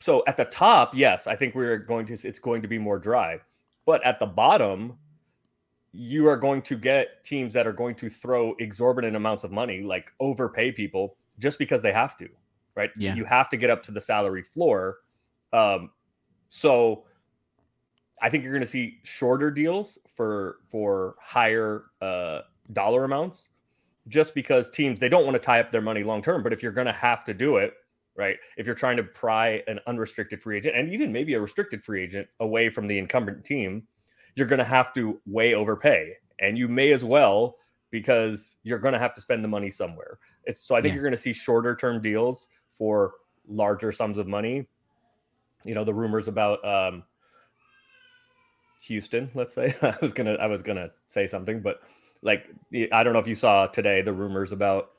So 0.00 0.22
at 0.26 0.36
the 0.36 0.44
top, 0.44 0.94
yes, 0.94 1.26
I 1.26 1.34
think 1.34 1.54
we're 1.54 1.78
going 1.78 2.06
to. 2.06 2.28
It's 2.28 2.38
going 2.38 2.62
to 2.62 2.68
be 2.68 2.78
more 2.78 2.98
dry, 2.98 3.40
but 3.86 4.04
at 4.04 4.20
the 4.20 4.26
bottom, 4.26 4.98
you 5.92 6.28
are 6.28 6.36
going 6.36 6.60
to 6.62 6.76
get 6.76 7.24
teams 7.24 7.54
that 7.54 7.66
are 7.66 7.72
going 7.72 7.94
to 7.96 8.10
throw 8.10 8.54
exorbitant 8.60 9.16
amounts 9.16 9.44
of 9.44 9.50
money, 9.50 9.80
like 9.80 10.12
overpay 10.20 10.70
people 10.72 11.16
just 11.38 11.58
because 11.58 11.80
they 11.80 11.92
have 11.92 12.18
to. 12.18 12.28
Right? 12.76 12.90
Yeah. 12.96 13.14
You 13.14 13.24
have 13.24 13.48
to 13.48 13.56
get 13.56 13.70
up 13.70 13.82
to 13.84 13.92
the 13.92 14.00
salary 14.00 14.42
floor. 14.42 14.98
Um, 15.54 15.90
so 16.50 17.04
I 18.20 18.28
think 18.28 18.44
you're 18.44 18.52
going 18.52 18.60
to 18.60 18.66
see 18.66 18.98
shorter 19.04 19.50
deals 19.50 19.98
for 20.14 20.58
for 20.70 21.16
higher 21.18 21.84
uh, 22.02 22.42
dollar 22.72 23.04
amounts, 23.04 23.50
just 24.08 24.34
because 24.34 24.70
teams 24.70 25.00
they 25.00 25.08
don't 25.08 25.24
want 25.24 25.34
to 25.34 25.40
tie 25.40 25.60
up 25.60 25.70
their 25.70 25.80
money 25.80 26.02
long 26.02 26.22
term. 26.22 26.42
But 26.42 26.52
if 26.52 26.62
you're 26.62 26.72
going 26.72 26.86
to 26.86 26.92
have 26.92 27.24
to 27.26 27.34
do 27.34 27.56
it, 27.56 27.74
right? 28.16 28.36
If 28.56 28.66
you're 28.66 28.74
trying 28.74 28.96
to 28.96 29.04
pry 29.04 29.62
an 29.66 29.80
unrestricted 29.86 30.42
free 30.42 30.56
agent 30.58 30.76
and 30.76 30.92
even 30.92 31.12
maybe 31.12 31.34
a 31.34 31.40
restricted 31.40 31.84
free 31.84 32.02
agent 32.02 32.28
away 32.40 32.68
from 32.70 32.86
the 32.86 32.98
incumbent 32.98 33.44
team, 33.44 33.86
you're 34.34 34.46
going 34.46 34.58
to 34.58 34.64
have 34.64 34.92
to 34.94 35.20
way 35.26 35.54
overpay. 35.54 36.14
And 36.40 36.58
you 36.58 36.68
may 36.68 36.92
as 36.92 37.04
well 37.04 37.56
because 37.90 38.56
you're 38.62 38.78
going 38.78 38.92
to 38.94 38.98
have 38.98 39.14
to 39.14 39.20
spend 39.20 39.42
the 39.42 39.48
money 39.48 39.70
somewhere. 39.70 40.18
It's 40.44 40.62
so 40.62 40.74
I 40.74 40.80
think 40.80 40.92
Yeah. 40.92 40.94
you're 40.96 41.02
going 41.02 41.16
to 41.16 41.18
see 41.22 41.32
shorter 41.32 41.74
term 41.74 42.00
deals 42.02 42.48
for 42.76 43.14
larger 43.48 43.92
sums 43.92 44.18
of 44.18 44.26
money. 44.26 44.66
You 45.64 45.74
know, 45.74 45.84
the 45.84 45.94
rumors 45.94 46.28
about 46.28 46.64
um 46.64 47.02
Houston, 48.82 49.30
let's 49.34 49.54
say. 49.54 49.74
I 49.82 49.94
was 50.00 50.12
to 50.12 50.36
I 50.40 50.46
was 50.46 50.62
going 50.62 50.76
to 50.78 50.90
say 51.06 51.26
something, 51.26 51.60
but 51.60 51.82
like 52.22 52.46
I 52.92 53.02
don't 53.02 53.12
know 53.12 53.18
if 53.18 53.26
you 53.26 53.34
saw 53.34 53.66
today 53.66 54.02
the 54.02 54.12
rumors 54.12 54.52
about 54.52 54.90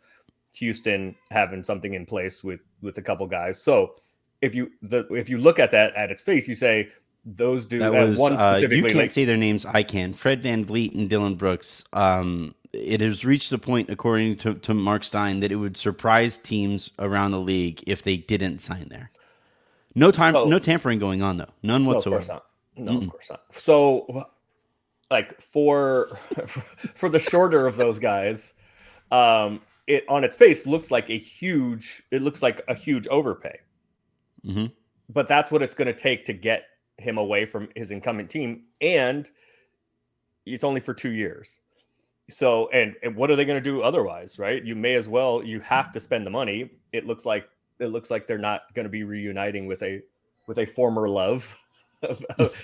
Houston 0.55 1.15
having 1.29 1.63
something 1.63 1.93
in 1.93 2.05
place 2.05 2.43
with 2.43 2.61
with 2.81 2.97
a 2.97 3.01
couple 3.01 3.25
guys. 3.27 3.61
So 3.61 3.95
if 4.41 4.55
you 4.55 4.71
the 4.81 5.07
if 5.13 5.29
you 5.29 5.37
look 5.37 5.59
at 5.59 5.71
that 5.71 5.95
at 5.95 6.11
its 6.11 6.21
face, 6.21 6.47
you 6.47 6.55
say 6.55 6.89
those 7.25 7.65
do 7.65 7.79
That 7.79 7.93
uh, 7.93 8.07
was 8.07 8.17
one 8.17 8.33
uh, 8.33 8.53
specifically. 8.53 8.77
you 8.77 8.83
can't 8.83 8.95
like, 8.95 9.11
say 9.11 9.25
their 9.25 9.37
names. 9.37 9.65
I 9.65 9.83
can. 9.83 10.13
Fred 10.13 10.41
VanVleet 10.41 10.95
and 10.95 11.09
Dillon 11.09 11.35
Brooks. 11.35 11.83
Um, 11.93 12.55
it 12.73 13.01
has 13.01 13.25
reached 13.25 13.51
a 13.51 13.57
point, 13.57 13.89
according 13.89 14.37
to, 14.37 14.53
to 14.55 14.73
Mark 14.73 15.03
Stein, 15.03 15.41
that 15.41 15.51
it 15.51 15.57
would 15.57 15.75
surprise 15.75 16.37
teams 16.37 16.89
around 16.99 17.31
the 17.31 17.39
league 17.39 17.83
if 17.85 18.01
they 18.01 18.17
didn't 18.17 18.59
sign 18.59 18.87
there. 18.89 19.11
No 19.93 20.09
time, 20.09 20.33
So- 20.33 20.45
no 20.45 20.57
tampering 20.57 20.99
going 20.99 21.21
on 21.21 21.37
though. 21.37 21.49
None 21.61 21.83
no, 21.83 21.89
of 21.89 21.95
whatsoever. 21.95 22.17
course 22.19 22.29
not. 22.29 22.45
No, 22.77 22.97
of 22.97 23.09
course 23.09 23.29
not. 23.29 23.41
So, 23.51 24.25
like 25.11 25.39
for 25.41 26.17
for 26.95 27.09
the 27.09 27.19
shorter 27.19 27.67
of 27.67 27.77
those 27.77 27.99
guys, 27.99 28.53
um, 29.11 29.61
it 29.87 30.05
on 30.09 30.23
its 30.23 30.35
face 30.37 30.65
looks 30.65 30.91
like 30.91 31.09
a 31.11 31.19
huge. 31.19 32.03
It 32.11 32.23
looks 32.23 32.41
like 32.43 32.63
a 32.69 32.75
huge 32.75 33.07
overpay. 33.07 33.59
hmm 34.45 34.67
but 35.13 35.27
that's 35.27 35.51
what 35.51 35.61
it's 35.61 35.75
going 35.75 35.87
to 35.87 35.93
take 35.93 36.25
to 36.25 36.33
get 36.33 36.65
him 36.97 37.17
away 37.17 37.45
from 37.45 37.69
his 37.75 37.91
incumbent 37.91 38.29
team 38.29 38.63
and 38.81 39.31
it's 40.45 40.63
only 40.63 40.79
for 40.81 40.93
two 40.93 41.11
years 41.11 41.59
so 42.29 42.69
and, 42.69 42.95
and 43.03 43.15
what 43.15 43.29
are 43.31 43.35
they 43.35 43.45
going 43.45 43.61
to 43.61 43.69
do 43.69 43.81
otherwise 43.81 44.39
right 44.39 44.63
you 44.65 44.75
may 44.75 44.95
as 44.95 45.07
well 45.07 45.43
you 45.43 45.59
have 45.59 45.91
to 45.91 45.99
spend 45.99 46.25
the 46.25 46.29
money 46.31 46.71
it 46.93 47.05
looks 47.07 47.25
like 47.25 47.49
it 47.79 47.87
looks 47.87 48.11
like 48.11 48.27
they're 48.27 48.37
not 48.37 48.73
going 48.73 48.85
to 48.85 48.89
be 48.89 49.03
reuniting 49.03 49.65
with 49.67 49.81
a 49.83 50.01
with 50.47 50.59
a 50.59 50.65
former 50.65 51.09
love 51.09 51.57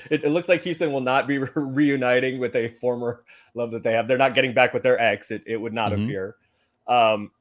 it, 0.10 0.24
it 0.24 0.30
looks 0.30 0.50
like 0.50 0.62
Houston 0.64 0.92
will 0.92 1.02
not 1.02 1.28
be 1.28 1.38
re- 1.38 1.50
reuniting 1.56 2.40
with 2.40 2.56
a 2.56 2.70
former 2.70 3.24
love 3.54 3.72
that 3.72 3.84
they 3.84 3.94
have. 3.94 4.08
They're 4.08 4.18
not 4.18 4.34
getting 4.34 4.54
back 4.54 4.74
with 4.74 4.84
their 4.84 5.00
ex. 5.00 5.32
It, 5.32 5.44
it 5.46 5.58
would 5.58 5.74
not 5.74 5.92
Mhm. 5.92 6.06
appear. 6.06 6.36
Um, 6.88 7.32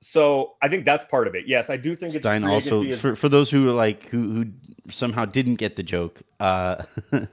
so 0.00 0.54
I 0.60 0.68
think 0.68 0.84
that's 0.84 1.04
part 1.06 1.26
of 1.28 1.34
it. 1.34 1.44
Yes, 1.46 1.70
I 1.70 1.76
do 1.76 1.96
think 1.96 2.14
it's 2.14 2.22
Stein 2.22 2.44
also 2.44 2.82
is- 2.82 3.00
for, 3.00 3.14
for 3.16 3.28
those 3.28 3.50
who 3.50 3.70
like 3.72 4.08
who 4.08 4.32
who 4.32 4.46
somehow 4.90 5.24
didn't 5.24 5.54
get 5.56 5.76
the 5.76 5.82
joke. 5.82 6.20
Uh, 6.40 6.82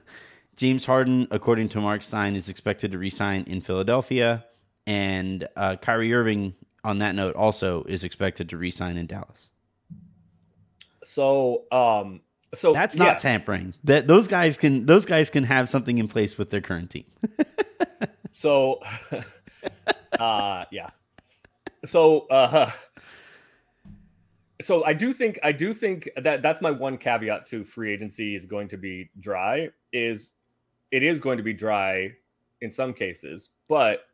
James 0.56 0.84
Harden, 0.84 1.26
according 1.30 1.68
to 1.70 1.80
Mark 1.80 2.02
Stein, 2.02 2.36
is 2.36 2.48
expected 2.48 2.92
to 2.92 2.98
resign 2.98 3.44
in 3.46 3.60
Philadelphia, 3.60 4.44
and 4.86 5.48
uh, 5.56 5.76
Kyrie 5.76 6.12
Irving, 6.14 6.54
on 6.84 6.98
that 6.98 7.14
note, 7.14 7.34
also 7.36 7.84
is 7.84 8.04
expected 8.04 8.48
to 8.50 8.56
resign 8.58 8.96
in 8.96 9.06
Dallas. 9.06 9.50
So, 11.04 11.64
um, 11.72 12.20
so 12.54 12.72
That's 12.72 12.96
not 12.96 13.04
yes. 13.06 13.22
tampering. 13.22 13.74
That 13.84 14.06
those 14.06 14.28
guys 14.28 14.56
can 14.56 14.86
those 14.86 15.06
guys 15.06 15.30
can 15.30 15.44
have 15.44 15.68
something 15.68 15.98
in 15.98 16.08
place 16.08 16.36
with 16.36 16.50
their 16.50 16.60
current 16.60 16.90
team. 16.90 17.04
So, 18.34 18.80
uh, 20.18 20.64
yeah. 20.70 20.90
So, 21.86 22.26
uh, 22.28 22.70
so 24.60 24.84
I 24.84 24.92
do 24.92 25.12
think 25.12 25.38
I 25.42 25.52
do 25.52 25.74
think 25.74 26.08
that 26.16 26.42
that's 26.42 26.60
my 26.60 26.70
one 26.70 26.98
caveat 26.98 27.46
to 27.46 27.64
free 27.64 27.92
agency 27.92 28.36
is 28.36 28.46
going 28.46 28.68
to 28.68 28.76
be 28.76 29.10
dry. 29.20 29.70
Is 29.92 30.34
it 30.90 31.02
is 31.02 31.20
going 31.20 31.36
to 31.36 31.42
be 31.42 31.52
dry 31.52 32.12
in 32.60 32.70
some 32.70 32.92
cases, 32.92 33.50
but 33.68 34.06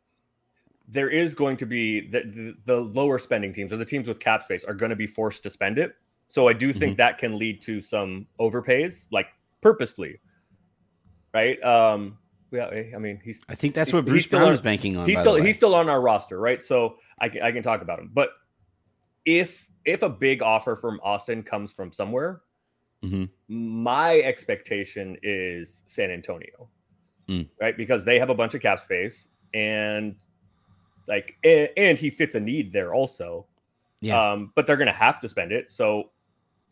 there 0.87 1.09
is 1.09 1.35
going 1.35 1.55
to 1.57 1.67
be 1.67 2.01
the, 2.01 2.21
the, 2.21 2.55
the 2.65 2.75
lower 2.75 3.19
spending 3.19 3.53
teams 3.53 3.71
or 3.71 3.77
the 3.77 3.85
teams 3.85 4.07
with 4.07 4.19
cap 4.19 4.43
space 4.43 4.63
are 4.63 4.73
going 4.73 4.89
to 4.89 4.95
be 4.95 5.05
forced 5.05 5.43
to 5.43 5.49
spend 5.49 5.77
it. 5.77 5.95
So 6.29 6.47
I 6.47 6.53
do 6.53 6.71
think 6.71 6.97
that 6.97 7.17
can 7.17 7.37
lead 7.39 7.59
to 7.63 7.81
some 7.81 8.27
overpays, 8.39 9.07
like 9.11 9.25
purposefully, 9.61 10.19
right? 11.33 11.61
Um, 11.63 12.17
yeah, 12.51 12.67
I 12.95 12.99
mean, 12.99 13.19
he's 13.23 13.41
I 13.49 13.55
think 13.55 13.73
that's 13.75 13.91
what 13.91 14.05
Bruce 14.05 14.27
Brown 14.27 14.43
on- 14.43 14.53
is 14.53 14.61
banking 14.61 14.95
on. 14.95 15.07
he's 15.09 15.19
still 15.19 15.35
he's 15.35 15.55
still 15.55 15.75
on 15.75 15.89
our 15.89 15.99
roster, 16.01 16.39
right? 16.39 16.63
So 16.63 16.97
I 17.19 17.29
can 17.29 17.41
I 17.41 17.51
can 17.51 17.63
talk 17.63 17.81
about 17.81 17.99
him. 17.99 18.11
But 18.13 18.29
if 19.25 19.67
if 19.85 20.01
a 20.03 20.09
big 20.09 20.41
offer 20.43 20.75
from 20.75 20.99
Austin 21.03 21.41
comes 21.43 21.71
from 21.71 21.91
somewhere, 21.91 22.41
Mhm. 23.03 23.29
my 23.47 24.19
expectation 24.19 25.17
is 25.23 25.81
San 25.87 26.11
Antonio, 26.11 26.69
Mm. 27.27 27.47
right? 27.59 27.75
Because 27.75 28.05
they 28.05 28.19
have 28.19 28.29
a 28.29 28.35
bunch 28.35 28.53
of 28.53 28.61
cap 28.61 28.83
space 28.83 29.29
and 29.53 30.15
like 31.07 31.37
and, 31.43 31.69
and 31.75 31.97
he 31.97 32.09
fits 32.11 32.35
a 32.35 32.39
need 32.39 32.71
there 32.71 32.93
also. 32.93 33.47
Yeah. 34.01 34.31
Um, 34.31 34.51
but 34.55 34.67
they're 34.67 34.77
gonna 34.77 34.91
have 34.91 35.19
to 35.21 35.29
spend 35.29 35.51
it. 35.51 35.71
So 35.71 36.11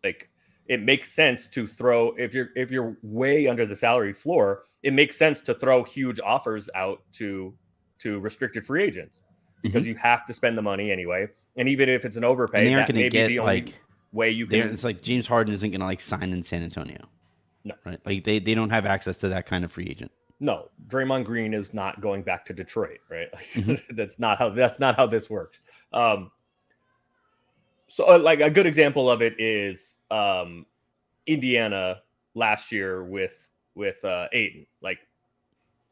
like 0.04 0.30
it 0.68 0.82
makes 0.82 1.12
sense 1.12 1.48
to 1.48 1.66
throw 1.68 2.12
if 2.18 2.34
you're 2.34 2.50
if 2.56 2.72
you're 2.72 2.98
way 3.02 3.48
under 3.48 3.66
the 3.66 3.76
salary 3.76 4.14
floor, 4.14 4.64
it 4.84 4.94
makes 4.94 5.18
sense 5.18 5.42
to 5.42 5.54
throw 5.54 5.84
huge 5.84 6.20
offers 6.20 6.70
out 6.76 7.02
to 7.14 7.54
to 8.00 8.20
restricted 8.20 8.66
free 8.66 8.84
agents 8.84 9.24
because 9.64 9.88
you 9.88 9.96
have 9.96 10.26
to 10.28 10.34
spend 10.34 10.58
the 10.58 10.62
money 10.62 10.92
anyway. 10.92 11.28
And 11.56 11.68
even 11.68 11.90
if 11.90 12.06
it's 12.06 12.16
an 12.18 12.24
overpay, 12.24 12.60
Mm-hmm. 12.60 12.68
and 12.68 12.68
they 12.68 12.74
aren't 12.76 12.88
that 12.88 12.94
going 12.94 13.04
to 13.04 13.10
get 13.10 13.28
the 13.28 13.40
only 13.40 13.62
like 13.62 13.80
way 14.12 14.30
you 14.30 14.46
can. 14.46 14.70
it's 14.70 14.84
like 14.84 15.02
James 15.02 15.26
Harden 15.26 15.54
isn't 15.54 15.72
going 15.72 15.80
to 15.82 15.86
like 15.86 16.02
sign 16.02 16.32
in 16.32 16.44
San 16.44 16.62
Antonio. 16.64 17.10
No. 17.64 17.74
Right? 17.86 18.00
Like 18.06 18.24
they, 18.24 18.40
they 18.40 18.54
don't 18.54 18.70
have 18.70 18.86
access 18.86 19.18
to 19.20 19.30
that 19.30 19.46
kind 19.48 19.66
of 19.66 19.72
free 19.72 19.88
agent. 19.90 20.12
No, 20.40 20.70
Draymond 20.88 21.26
Green 21.26 21.56
is 21.56 21.74
not 21.74 22.00
going 22.00 22.22
back 22.22 22.46
to 22.46 22.54
Detroit, 22.54 23.00
right? 23.10 23.28
Like, 23.34 23.44
Mm-hmm. 23.56 23.96
that's 23.96 24.20
not 24.20 24.38
how 24.38 24.50
that's 24.50 24.80
not 24.80 24.96
how 24.96 25.08
this 25.08 25.30
works. 25.30 25.60
Um, 25.92 26.30
so, 27.88 28.10
uh, 28.10 28.20
like 28.20 28.40
a 28.40 28.50
good 28.50 28.66
example 28.66 29.10
of 29.10 29.22
it 29.22 29.40
is 29.40 29.98
um, 30.12 30.66
Indiana 31.26 32.02
last 32.36 32.72
year 32.72 33.04
with 33.04 33.50
with 33.76 34.04
uh, 34.04 34.28
Ayton. 34.34 34.66
Like, 34.82 35.00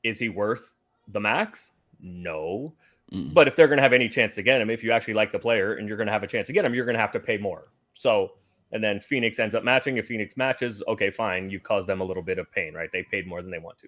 is 0.03 0.19
he 0.19 0.29
worth 0.29 0.71
the 1.09 1.19
max? 1.19 1.71
No, 1.99 2.73
Mm. 3.13 3.33
but 3.35 3.47
if 3.47 3.55
they're 3.55 3.67
going 3.67 3.77
to 3.77 3.83
have 3.83 3.93
any 3.93 4.09
chance 4.09 4.33
to 4.33 4.41
get 4.41 4.59
him, 4.59 4.71
if 4.71 4.83
you 4.83 4.91
actually 4.91 5.13
like 5.13 5.31
the 5.31 5.37
player 5.37 5.75
and 5.75 5.87
you're 5.87 5.97
going 5.97 6.07
to 6.07 6.13
have 6.13 6.23
a 6.23 6.27
chance 6.27 6.47
to 6.47 6.53
get 6.53 6.65
him, 6.65 6.73
you're 6.73 6.85
going 6.85 6.95
to 6.95 6.99
have 7.01 7.11
to 7.11 7.19
pay 7.19 7.37
more. 7.37 7.71
So, 7.93 8.31
and 8.71 8.83
then 8.83 8.99
Phoenix 8.99 9.37
ends 9.37 9.53
up 9.53 9.63
matching. 9.63 9.97
If 9.97 10.07
Phoenix 10.07 10.35
matches, 10.35 10.81
okay, 10.87 11.11
fine, 11.11 11.51
you 11.51 11.59
cause 11.59 11.85
them 11.85 12.01
a 12.01 12.03
little 12.03 12.23
bit 12.23 12.39
of 12.39 12.51
pain, 12.51 12.73
right? 12.73 12.89
They 12.91 13.03
paid 13.03 13.27
more 13.27 13.43
than 13.43 13.51
they 13.51 13.59
want 13.59 13.77
to. 13.79 13.87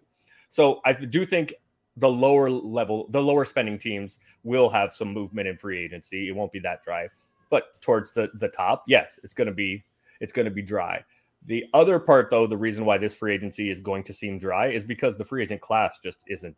So 0.50 0.82
I 0.86 0.93
do 0.93 1.26
think 1.26 1.56
the 1.98 2.08
lower 2.08 2.50
level, 2.50 3.08
the 3.10 3.22
lower 3.22 3.43
spending 3.43 3.80
teams 3.80 4.20
will 4.43 4.70
have 4.70 4.93
some 4.93 5.12
movement 5.12 5.48
in 5.48 5.58
free 5.58 5.84
agency. 5.84 6.30
It 6.30 6.36
won't 6.36 6.52
be 6.52 6.60
that 6.60 6.84
dry, 6.84 7.08
but 7.49 7.81
towards 7.81 8.12
the 8.12 8.29
the 8.36 8.49
top, 8.49 8.83
yes, 8.88 9.19
it's 9.23 9.33
going 9.33 9.47
to 9.47 9.53
be 9.53 9.83
it's 10.19 10.33
going 10.33 10.45
to 10.45 10.51
be 10.51 10.62
dry. 10.62 11.03
The 11.45 11.65
other 11.73 11.99
part, 11.99 12.29
though, 12.29 12.47
the 12.47 12.57
reason 12.57 12.83
why 12.83 12.97
this 12.97 13.15
free 13.15 13.33
agency 13.33 13.69
is 13.69 13.79
going 13.79 14.03
to 14.03 14.13
seem 14.13 14.38
dry 14.38 14.67
is 14.67 14.83
because 14.83 15.17
the 15.17 15.23
free 15.23 15.43
agent 15.43 15.62
class 15.62 15.97
just 16.03 16.23
isn't 16.27 16.55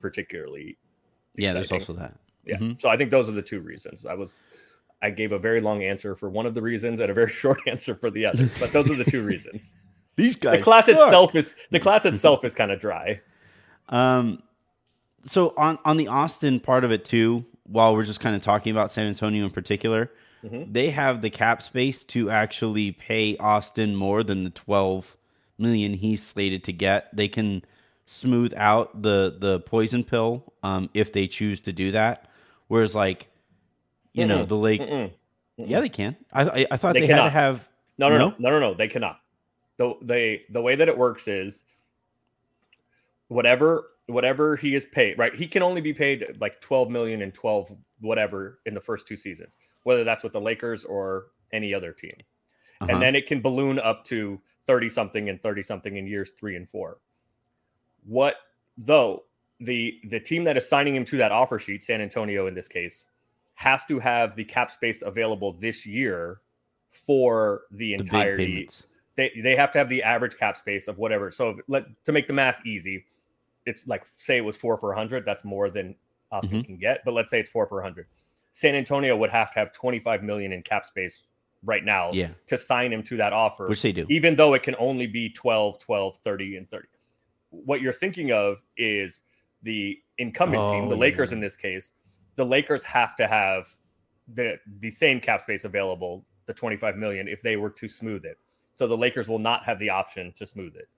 particularly. 0.00 0.78
Yeah, 1.36 1.52
there's 1.52 1.72
also 1.72 1.92
that. 1.94 2.14
Yeah. 2.44 2.56
Mhm. 2.56 2.80
So 2.80 2.88
I 2.88 2.96
think 2.96 3.10
those 3.10 3.28
are 3.28 3.32
the 3.32 3.42
two 3.42 3.60
reasons. 3.60 4.06
I 4.06 4.14
was 4.14 4.32
I 5.02 5.10
gave 5.10 5.32
a 5.32 5.38
very 5.38 5.60
long 5.60 5.82
answer 5.82 6.14
for 6.14 6.28
one 6.28 6.46
of 6.46 6.54
the 6.54 6.62
reasons 6.62 7.00
and 7.00 7.10
a 7.10 7.14
very 7.14 7.30
short 7.32 7.60
answer 7.66 7.94
for 7.94 8.10
the 8.10 8.26
other. 8.26 8.48
But 8.58 8.72
those 8.72 8.90
are 8.90 8.94
the 8.94 9.04
two 9.04 9.22
reasons. 9.24 9.74
These 10.16 10.36
guys. 10.36 10.58
The 10.58 10.62
class 10.64 10.88
itself 10.88 11.34
is 11.34 11.54
the 11.70 11.80
class 11.80 12.04
itself 12.06 12.44
is 12.44 12.54
kind 12.54 12.70
of 12.70 12.80
dry. 12.80 13.20
Um, 13.88 14.42
so 15.24 15.54
on 15.56 15.78
on 15.84 15.96
the 15.96 16.08
Austin 16.08 16.60
part 16.60 16.84
of 16.84 16.92
it 16.92 17.04
too, 17.04 17.44
while 17.64 17.94
we're 17.94 18.04
just 18.04 18.20
kind 18.20 18.34
of 18.36 18.42
talking 18.42 18.70
about 18.72 18.92
San 18.92 19.06
Antonio 19.06 19.44
in 19.44 19.50
particular, 19.50 20.10
Mhm. 20.44 20.72
they 20.72 20.90
have 20.90 21.22
the 21.22 21.30
cap 21.30 21.62
space 21.62 22.04
to 22.04 22.30
actually 22.30 22.92
pay 22.92 23.36
Austin 23.38 23.94
more 23.96 24.22
than 24.22 24.44
the 24.44 24.50
twelve 24.50 25.16
million 25.58 25.94
he's 25.94 26.22
slated 26.22 26.64
to 26.64 26.72
get. 26.72 27.14
They 27.16 27.28
can 27.28 27.62
smooth 28.06 28.52
out 28.56 29.02
the 29.02 29.36
the 29.38 29.60
poison 29.60 30.04
pill 30.04 30.52
um, 30.62 30.90
if 30.94 31.12
they 31.12 31.26
choose 31.26 31.60
to 31.62 31.72
do 31.72 31.92
that. 31.92 32.26
Whereas, 32.68 32.94
like, 32.94 33.28
you 34.12 34.24
know, 34.26 34.44
Mm-mm. 34.44 34.48
the 34.48 34.56
lake, 34.56 34.80
Mm-mm. 34.80 35.12
yeah, 35.56 35.80
they 35.80 35.88
can. 35.88 36.16
I 36.32 36.42
I, 36.44 36.66
I 36.72 36.76
thought 36.76 36.94
They 36.94 37.00
they, 37.00 37.06
had 37.06 37.22
to 37.22 37.30
cannot. 37.30 37.32
have. 37.32 37.68
No, 37.98 38.08
no, 38.08 38.18
no, 38.18 38.28
No? 38.30 38.34
no, 38.38 38.50
no, 38.50 38.60
no. 38.60 38.74
They 38.74 38.88
cannot. 38.88 39.20
The 39.76 39.94
they 40.02 40.42
the 40.50 40.62
way 40.62 40.76
that 40.76 40.88
it 40.88 40.96
works 40.98 41.28
is 41.28 41.64
whatever 43.28 43.90
whatever 44.06 44.56
he 44.56 44.74
is 44.74 44.86
paid, 44.86 45.18
right? 45.18 45.34
He 45.34 45.46
can 45.46 45.62
only 45.62 45.80
be 45.80 45.92
paid 45.92 46.36
like 46.40 46.60
12 46.60 46.90
million 46.90 47.22
and 47.22 47.32
12 47.32 47.76
whatever 48.00 48.58
in 48.66 48.74
the 48.74 48.80
first 48.80 49.06
two 49.06 49.16
seasons, 49.16 49.56
whether 49.84 50.04
that's 50.04 50.22
with 50.22 50.32
the 50.32 50.40
Lakers 50.40 50.84
or 50.84 51.26
any 51.52 51.74
other 51.74 51.92
team. 51.92 52.14
Uh-huh. 52.80 52.92
And 52.92 53.02
then 53.02 53.14
it 53.14 53.26
can 53.26 53.40
balloon 53.40 53.78
up 53.78 54.04
to 54.06 54.40
30 54.66 54.88
something 54.88 55.28
and 55.28 55.40
30 55.40 55.62
something 55.62 55.96
in 55.96 56.06
years 56.06 56.32
3 56.38 56.56
and 56.56 56.68
4. 56.68 56.98
What 58.04 58.36
though 58.78 59.24
the 59.60 60.00
the 60.08 60.20
team 60.20 60.44
that 60.44 60.56
is 60.56 60.66
signing 60.66 60.94
him 60.94 61.04
to 61.06 61.18
that 61.18 61.32
offer 61.32 61.58
sheet, 61.58 61.84
San 61.84 62.00
Antonio 62.00 62.46
in 62.46 62.54
this 62.54 62.68
case, 62.68 63.04
has 63.54 63.84
to 63.86 63.98
have 63.98 64.36
the 64.36 64.44
cap 64.44 64.70
space 64.70 65.02
available 65.02 65.52
this 65.52 65.84
year 65.84 66.40
for 66.92 67.62
the 67.70 67.90
The 67.90 67.94
entirety. 67.94 68.68
They 69.16 69.38
they 69.42 69.54
have 69.54 69.70
to 69.72 69.78
have 69.78 69.90
the 69.90 70.02
average 70.02 70.38
cap 70.38 70.56
space 70.56 70.88
of 70.88 70.96
whatever. 70.96 71.30
So 71.30 71.50
if, 71.50 71.58
let 71.68 71.84
to 72.04 72.12
make 72.12 72.26
the 72.26 72.32
math 72.32 72.64
easy, 72.64 73.04
it's 73.66 73.86
like 73.86 74.06
say 74.16 74.38
it 74.38 74.44
was 74.44 74.56
four 74.56 74.78
for 74.78 74.94
hundred. 74.94 75.26
That's 75.26 75.44
more 75.44 75.68
than 75.68 75.94
Austin 76.32 76.62
Mhm. 76.62 76.64
can 76.64 76.76
get. 76.78 77.04
But 77.04 77.12
let's 77.12 77.30
say 77.30 77.38
it's 77.40 77.50
four 77.50 77.66
for 77.66 77.82
hundred. 77.82 78.06
San 78.52 78.74
Antonio 78.74 79.16
would 79.16 79.30
have 79.30 79.52
to 79.52 79.58
have 79.58 79.72
twenty 79.72 79.98
five 80.00 80.22
million 80.22 80.52
in 80.52 80.62
cap 80.62 80.86
space 80.86 81.24
right 81.62 81.84
now 81.84 82.10
Yeah, 82.12 82.30
to 82.46 82.56
sign 82.56 82.92
him 82.92 83.02
to 83.04 83.16
that 83.18 83.32
offer 83.34 83.66
which 83.68 83.82
they 83.82 83.92
do. 83.92 84.06
even 84.08 84.34
though 84.34 84.54
it 84.54 84.62
can 84.62 84.74
only 84.78 85.06
be 85.06 85.28
12 85.28 85.78
12 85.78 86.16
30 86.24 86.56
and 86.56 86.70
30 86.70 86.86
what 87.50 87.82
you're 87.82 87.92
thinking 87.92 88.32
of 88.32 88.62
is 88.78 89.20
the 89.62 89.98
incumbent 90.16 90.62
team 90.72 90.84
Oh, 90.84 90.88
the 90.88 90.96
lakers 90.96 91.30
yeah. 91.32 91.34
in 91.34 91.40
this 91.42 91.56
case 91.56 91.92
the 92.36 92.44
lakers 92.46 92.82
have 92.84 93.14
to 93.16 93.26
have 93.26 93.68
the 94.32 94.58
the 94.78 94.90
same 94.90 95.20
cap 95.20 95.42
space 95.42 95.64
available 95.66 96.24
the 96.46 96.54
25 96.54 96.96
million 96.96 97.28
if 97.28 97.42
they 97.42 97.56
were 97.56 97.68
to 97.70 97.86
smooth 97.88 98.24
it 98.24 98.38
so 98.74 98.86
the 98.86 98.96
lakers 98.96 99.28
will 99.28 99.38
not 99.38 99.62
have 99.64 99.78
the 99.78 99.90
option 99.90 100.32
to 100.36 100.46
smooth 100.46 100.74
it 100.76 100.88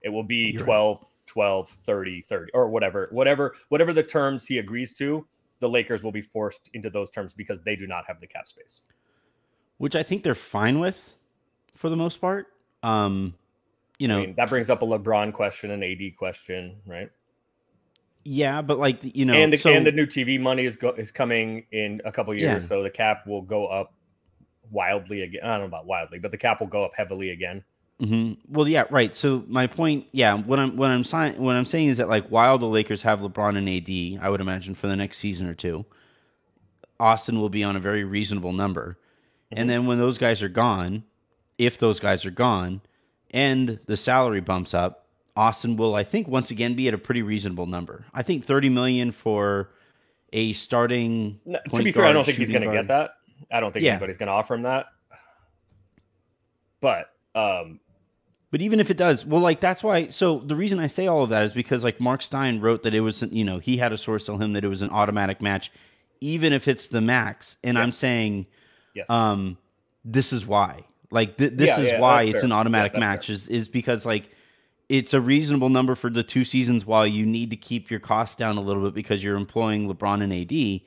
it 0.00 0.08
will 0.08 0.22
be 0.24 0.52
You're 0.52 0.60
right. 0.60 0.64
12 0.64 1.04
12 1.26 1.68
30 1.84 2.22
30 2.22 2.52
or 2.54 2.70
whatever 2.70 3.08
whatever 3.12 3.54
whatever 3.68 3.92
the 3.92 4.02
terms 4.02 4.46
he 4.46 4.56
agrees 4.56 4.94
to 4.94 5.26
the 5.62 5.68
lakers 5.68 6.02
will 6.02 6.12
be 6.12 6.20
forced 6.20 6.68
into 6.74 6.90
those 6.90 7.10
terms 7.10 7.32
because 7.32 7.58
they 7.64 7.74
do 7.74 7.86
not 7.86 8.04
have 8.06 8.20
the 8.20 8.26
cap 8.26 8.46
space 8.46 8.82
which 9.78 9.96
I 9.96 10.02
think 10.02 10.22
they're 10.22 10.34
fine 10.34 10.78
with 10.78 11.14
for 11.74 11.88
the 11.88 11.96
most 11.96 12.20
part. 12.20 12.46
Um, 12.84 13.34
you 13.98 14.06
know, 14.06 14.18
I 14.18 14.26
mean, 14.26 14.34
that 14.36 14.48
brings 14.48 14.70
up 14.70 14.82
a 14.82 14.84
lebron 14.86 15.32
question 15.32 15.70
an 15.70 15.82
ad 15.82 16.16
question 16.16 16.76
right 16.86 17.10
yeah, 18.24 18.62
but 18.62 18.78
like 18.78 18.98
you 19.02 19.24
know, 19.24 19.34
and 19.34 19.52
the, 19.52 19.58
so, 19.58 19.70
and 19.72 19.86
the 19.86 19.92
new 19.92 20.06
TV 20.06 20.40
money 20.40 20.64
is 20.64 20.76
go, 20.76 20.90
is 20.90 21.10
coming 21.10 21.66
in 21.72 22.00
a 22.04 22.12
couple 22.12 22.32
years, 22.34 22.62
Yeah. 22.62 22.68
so 22.68 22.82
the 22.82 22.90
cap 22.90 23.26
will 23.26 23.42
go 23.42 23.66
up 23.66 23.94
wildly 24.70 25.22
again. 25.22 25.40
I 25.42 25.52
don't 25.52 25.60
know 25.60 25.66
about 25.66 25.86
wildly, 25.86 26.18
but 26.20 26.30
the 26.30 26.38
cap 26.38 26.60
will 26.60 26.68
go 26.68 26.84
up 26.84 26.92
heavily 26.96 27.30
again. 27.30 27.64
Mhm. 28.02 28.36
Well, 28.48 28.66
yeah, 28.66 28.84
right. 28.90 29.14
So 29.14 29.44
my 29.46 29.66
point, 29.68 30.06
yeah, 30.10 30.34
what 30.34 30.58
I'm 30.58 30.76
what 30.76 30.90
I'm 30.90 31.04
saying 31.04 31.40
what 31.40 31.54
I'm 31.54 31.64
saying 31.64 31.88
is 31.88 31.98
that 31.98 32.08
like 32.08 32.26
while 32.28 32.58
the 32.58 32.66
Lakers 32.66 33.02
have 33.02 33.20
LeBron 33.20 33.56
and 33.56 33.68
AD, 33.68 34.18
I 34.24 34.28
would 34.28 34.40
imagine 34.40 34.74
for 34.74 34.88
the 34.88 34.96
next 34.96 35.18
season 35.18 35.46
or 35.46 35.54
two, 35.54 35.84
Austin 36.98 37.38
will 37.40 37.48
be 37.48 37.62
on 37.62 37.76
a 37.76 37.80
very 37.80 38.02
reasonable 38.02 38.52
number. 38.52 38.98
Mhm. 39.52 39.58
And 39.58 39.70
then 39.70 39.86
when 39.86 39.98
those 39.98 40.18
guys 40.18 40.42
are 40.42 40.48
gone, 40.48 41.04
if 41.58 41.78
those 41.78 42.00
guys 42.00 42.26
are 42.26 42.30
gone, 42.32 42.80
and 43.30 43.78
the 43.86 43.96
salary 43.96 44.40
bumps 44.40 44.74
up, 44.74 45.06
Austin 45.36 45.76
will, 45.76 45.94
I 45.94 46.02
think, 46.02 46.26
once 46.26 46.50
again 46.50 46.74
be 46.74 46.88
at 46.88 46.94
a 46.94 46.98
pretty 46.98 47.22
reasonable 47.22 47.66
number. 47.66 48.04
I 48.12 48.22
think 48.22 48.44
thirty 48.44 48.68
million 48.68 49.12
for 49.12 49.70
a 50.32 50.52
starting. 50.54 51.38
No, 51.44 51.60
to 51.72 51.82
be 51.84 51.92
fair, 51.92 52.06
I 52.06 52.12
don't 52.12 52.24
think 52.24 52.38
he's 52.38 52.50
going 52.50 52.62
to 52.62 52.72
get 52.72 52.88
that. 52.88 53.12
I 53.50 53.60
don't 53.60 53.72
think 53.72 53.84
Yeah. 53.84 53.92
anybody's 53.92 54.16
going 54.16 54.26
to 54.26 54.32
offer 54.32 54.54
him 54.54 54.62
that. 54.62 54.86
But 56.80 57.10
um, 57.34 57.80
But 58.52 58.60
even 58.60 58.78
if 58.80 58.90
it 58.90 58.96
does, 58.98 59.24
well, 59.26 59.40
like 59.40 59.58
that's 59.60 59.82
why. 59.82 60.10
So 60.10 60.38
the 60.38 60.54
reason 60.54 60.78
I 60.78 60.86
say 60.86 61.08
all 61.08 61.24
of 61.24 61.30
that 61.30 61.42
is 61.42 61.52
because 61.54 61.82
like 61.82 61.98
Mark 62.00 62.22
Stein 62.22 62.60
wrote 62.60 62.84
that 62.84 62.94
it 62.94 63.00
was, 63.00 63.22
you 63.22 63.44
know, 63.44 63.58
he 63.58 63.78
had 63.78 63.92
a 63.92 63.98
source 63.98 64.26
tell 64.26 64.36
him 64.38 64.52
that 64.52 64.62
it 64.62 64.68
was 64.68 64.82
an 64.82 64.90
automatic 64.90 65.40
match, 65.40 65.72
even 66.20 66.52
if 66.52 66.68
it's 66.68 66.86
the 66.88 67.00
max. 67.00 67.56
And 67.64 67.78
I'm 67.78 67.90
saying, 67.92 68.46
yes, 68.94 69.08
um, 69.10 69.56
this 70.04 70.32
is 70.32 70.46
why. 70.46 70.84
Like 71.10 71.36
th- 71.38 71.52
this 71.54 71.76
Yeah, 71.76 71.80
is 71.80 71.92
yeah, 71.92 72.00
why 72.00 72.22
it's 72.24 72.40
fair. 72.40 72.44
an 72.44 72.52
automatic 72.52 72.92
that's 72.92 73.00
match 73.00 73.26
fair. 73.28 73.34
is 73.36 73.48
is 73.48 73.68
because 73.68 74.04
like 74.06 74.30
it's 74.88 75.14
a 75.14 75.20
reasonable 75.20 75.70
number 75.70 75.94
for 75.94 76.10
the 76.10 76.22
two 76.22 76.44
seasons 76.44 76.84
while 76.84 77.06
you 77.06 77.24
need 77.24 77.48
to 77.50 77.56
keep 77.56 77.90
your 77.90 78.00
costs 78.00 78.34
down 78.36 78.58
a 78.58 78.60
little 78.60 78.82
bit 78.84 78.92
because 78.92 79.24
you're 79.24 79.36
employing 79.36 79.88
LeBron 79.92 80.22
and 80.22 80.30
AD. 80.32 80.80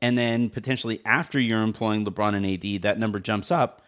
And 0.00 0.16
then 0.16 0.50
potentially 0.50 1.00
after 1.04 1.40
you're 1.40 1.62
employing 1.62 2.04
LeBron 2.04 2.36
and 2.36 2.46
AD, 2.46 2.82
that 2.82 3.00
number 3.00 3.18
jumps 3.18 3.50
up, 3.50 3.82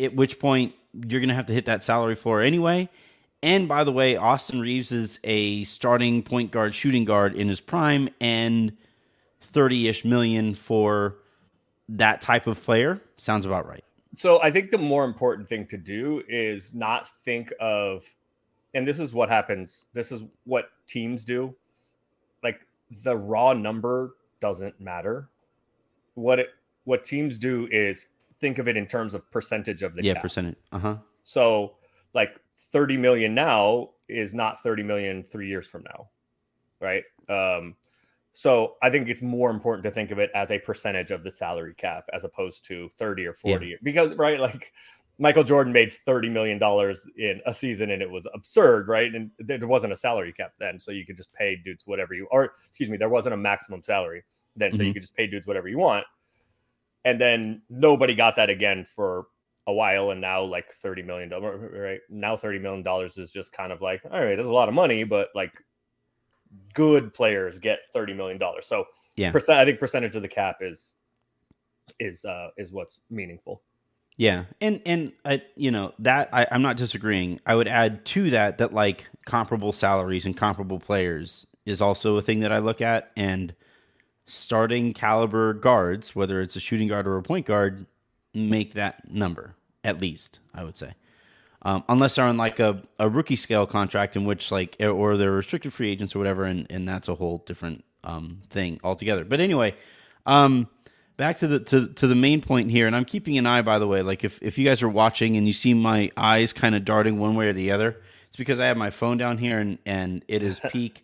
at 0.00 0.14
which 0.14 0.38
point 0.38 0.74
you're 0.92 1.20
going 1.20 1.28
to 1.28 1.34
have 1.34 1.46
to 1.46 1.52
hit 1.52 1.66
that 1.66 1.82
salary 1.82 2.14
floor 2.14 2.40
anyway. 2.40 2.88
And 3.42 3.68
by 3.68 3.84
the 3.84 3.92
way, 3.92 4.16
Austin 4.16 4.60
Reaves 4.60 4.90
is 4.90 5.18
a 5.22 5.64
starting 5.64 6.22
point 6.22 6.50
guard, 6.50 6.74
shooting 6.74 7.04
guard 7.04 7.34
in 7.34 7.48
his 7.48 7.60
prime, 7.60 8.08
and 8.20 8.76
30 9.42 9.88
ish 9.88 10.04
million 10.04 10.54
for 10.54 11.16
that 11.88 12.22
type 12.22 12.46
of 12.46 12.62
player 12.62 13.00
sounds 13.16 13.44
about 13.44 13.68
right. 13.68 13.84
So 14.14 14.40
I 14.42 14.50
think 14.50 14.70
the 14.70 14.78
more 14.78 15.04
important 15.04 15.48
thing 15.48 15.66
to 15.66 15.76
do 15.76 16.22
is 16.28 16.72
not 16.72 17.08
think 17.24 17.52
of, 17.60 18.04
and 18.72 18.86
this 18.86 18.98
is 18.98 19.12
what 19.12 19.28
happens. 19.28 19.86
This 19.92 20.12
is 20.12 20.22
what 20.44 20.70
teams 20.86 21.24
do. 21.24 21.54
Like 22.42 22.60
the 23.02 23.16
raw 23.16 23.52
number 23.52 24.14
doesn't 24.40 24.80
matter. 24.80 25.28
What 26.14 26.38
it 26.38 26.50
what 26.84 27.02
teams 27.02 27.38
do 27.38 27.66
is 27.70 28.06
think 28.44 28.58
of 28.58 28.68
it 28.68 28.76
in 28.76 28.86
terms 28.86 29.14
of 29.14 29.30
percentage 29.30 29.82
of 29.82 29.94
the 29.94 30.04
yeah, 30.04 30.12
cap. 30.12 30.22
percentage. 30.22 30.56
Uh 30.70 30.78
huh. 30.78 30.96
So 31.22 31.76
like 32.12 32.38
30 32.72 32.98
million 32.98 33.34
now 33.34 33.90
is 34.06 34.34
not 34.34 34.62
30 34.62 34.82
million 34.82 35.22
three 35.22 35.48
years 35.48 35.66
from 35.66 35.82
now. 35.84 36.10
Right. 36.78 37.04
Um, 37.30 37.76
so 38.34 38.74
I 38.82 38.90
think 38.90 39.08
it's 39.08 39.22
more 39.22 39.50
important 39.50 39.84
to 39.84 39.90
think 39.90 40.10
of 40.10 40.18
it 40.18 40.30
as 40.34 40.50
a 40.50 40.58
percentage 40.58 41.10
of 41.10 41.22
the 41.24 41.30
salary 41.30 41.72
cap 41.74 42.04
as 42.12 42.24
opposed 42.24 42.66
to 42.66 42.90
30 42.98 43.24
or 43.24 43.32
40 43.32 43.78
because 43.82 44.14
right, 44.18 44.38
like 44.38 44.72
Michael 45.18 45.44
Jordan 45.44 45.72
made 45.72 45.90
30 46.04 46.28
million 46.28 46.58
dollars 46.58 47.08
in 47.16 47.40
a 47.46 47.54
season 47.54 47.92
and 47.92 48.02
it 48.02 48.10
was 48.10 48.26
absurd, 48.34 48.88
right? 48.88 49.14
And 49.14 49.30
there 49.38 49.66
wasn't 49.66 49.94
a 49.94 49.96
salary 49.96 50.34
cap 50.34 50.52
then, 50.58 50.78
so 50.78 50.90
you 50.90 51.06
could 51.06 51.16
just 51.16 51.32
pay 51.32 51.56
dudes 51.56 51.86
whatever 51.86 52.12
you 52.12 52.26
or 52.30 52.52
excuse 52.68 52.90
me, 52.90 52.98
there 52.98 53.08
wasn't 53.08 53.32
a 53.32 53.38
maximum 53.38 53.82
salary 53.82 54.22
then, 54.54 54.74
so 54.74 54.82
you 54.82 54.90
Mhm. 54.90 54.94
could 54.94 55.02
just 55.02 55.16
pay 55.16 55.26
dudes 55.26 55.46
whatever 55.46 55.68
you 55.68 55.78
want. 55.78 56.04
And 57.04 57.20
then 57.20 57.62
nobody 57.68 58.14
got 58.14 58.36
that 58.36 58.50
again 58.50 58.84
for 58.84 59.26
a 59.66 59.72
while 59.72 60.10
and 60.10 60.20
now 60.20 60.42
like 60.42 60.66
30 60.82 61.02
million 61.02 61.30
dollars 61.30 61.72
right 61.72 62.00
now 62.10 62.36
30 62.36 62.58
million 62.58 62.82
dollars 62.82 63.16
is 63.16 63.30
just 63.30 63.50
kind 63.50 63.72
of 63.72 63.80
like 63.80 64.02
all 64.04 64.20
right 64.20 64.36
there's 64.36 64.46
a 64.46 64.52
lot 64.52 64.68
of 64.68 64.74
money 64.74 65.04
but 65.04 65.28
like 65.34 65.54
good 66.74 67.14
players 67.14 67.58
get 67.58 67.78
30 67.92 68.14
million 68.14 68.38
dollars 68.38 68.66
so 68.66 68.84
Yeah. 69.16 69.30
percent 69.30 69.58
i 69.58 69.64
think 69.64 69.78
percentage 69.78 70.14
of 70.16 70.22
the 70.22 70.28
cap 70.28 70.56
is 70.60 70.94
is 71.98 72.24
uh 72.24 72.48
is 72.58 72.72
what's 72.72 73.00
meaningful 73.10 73.62
Yeah, 74.16 74.44
and 74.60 74.80
and 74.86 75.12
I, 75.24 75.42
you 75.56 75.70
know 75.70 75.92
that 76.00 76.28
I, 76.32 76.46
I'm 76.50 76.62
not 76.62 76.76
disagreeing. 76.76 77.40
I 77.46 77.54
would 77.56 77.68
add 77.68 78.04
to 78.06 78.30
that 78.30 78.58
that 78.58 78.72
like 78.72 79.08
comparable 79.26 79.72
salaries 79.72 80.26
and 80.26 80.36
comparable 80.36 80.78
players 80.78 81.46
is 81.66 81.80
also 81.80 82.16
a 82.16 82.22
thing 82.22 82.40
that 82.40 82.52
I 82.52 82.58
look 82.58 82.80
at, 82.80 83.10
and 83.16 83.54
starting 84.26 84.92
caliber 84.92 85.52
guards, 85.52 86.14
whether 86.14 86.40
it's 86.40 86.56
a 86.56 86.60
shooting 86.60 86.88
guard 86.88 87.06
or 87.06 87.16
a 87.16 87.22
point 87.22 87.46
guard, 87.46 87.86
make 88.32 88.74
that 88.74 89.10
number 89.10 89.54
at 89.82 90.00
least. 90.00 90.40
I 90.54 90.64
would 90.64 90.76
say, 90.76 90.94
um, 91.62 91.84
unless 91.88 92.16
they're 92.16 92.24
on 92.24 92.36
like 92.36 92.60
a, 92.60 92.82
a 92.98 93.08
rookie 93.08 93.36
scale 93.36 93.66
contract 93.66 94.16
in 94.16 94.24
which 94.24 94.50
like 94.50 94.76
or 94.80 95.16
they're 95.16 95.30
restricted 95.30 95.72
free 95.72 95.90
agents 95.90 96.14
or 96.14 96.18
whatever, 96.18 96.44
and 96.44 96.66
and 96.70 96.88
that's 96.88 97.08
a 97.08 97.14
whole 97.14 97.38
different 97.46 97.84
um, 98.02 98.42
thing 98.50 98.80
altogether. 98.82 99.24
But 99.24 99.40
anyway, 99.40 99.74
um, 100.26 100.68
back 101.16 101.38
to 101.38 101.46
the 101.46 101.60
to, 101.60 101.88
to 101.88 102.06
the 102.06 102.14
main 102.14 102.40
point 102.40 102.70
here 102.70 102.86
and 102.86 102.96
i'm 102.96 103.04
keeping 103.04 103.38
an 103.38 103.46
eye 103.46 103.62
by 103.62 103.78
the 103.78 103.86
way 103.86 104.02
like 104.02 104.24
if, 104.24 104.42
if 104.42 104.58
you 104.58 104.64
guys 104.64 104.82
are 104.82 104.88
watching 104.88 105.36
and 105.36 105.46
you 105.46 105.52
see 105.52 105.74
my 105.74 106.10
eyes 106.16 106.52
kind 106.52 106.74
of 106.74 106.84
darting 106.84 107.18
one 107.18 107.34
way 107.34 107.48
or 107.48 107.52
the 107.52 107.70
other 107.70 108.00
it's 108.28 108.36
because 108.36 108.58
i 108.60 108.66
have 108.66 108.76
my 108.76 108.90
phone 108.90 109.16
down 109.16 109.38
here 109.38 109.58
and 109.58 109.78
and 109.86 110.24
it 110.28 110.42
is 110.42 110.60
peak 110.70 111.03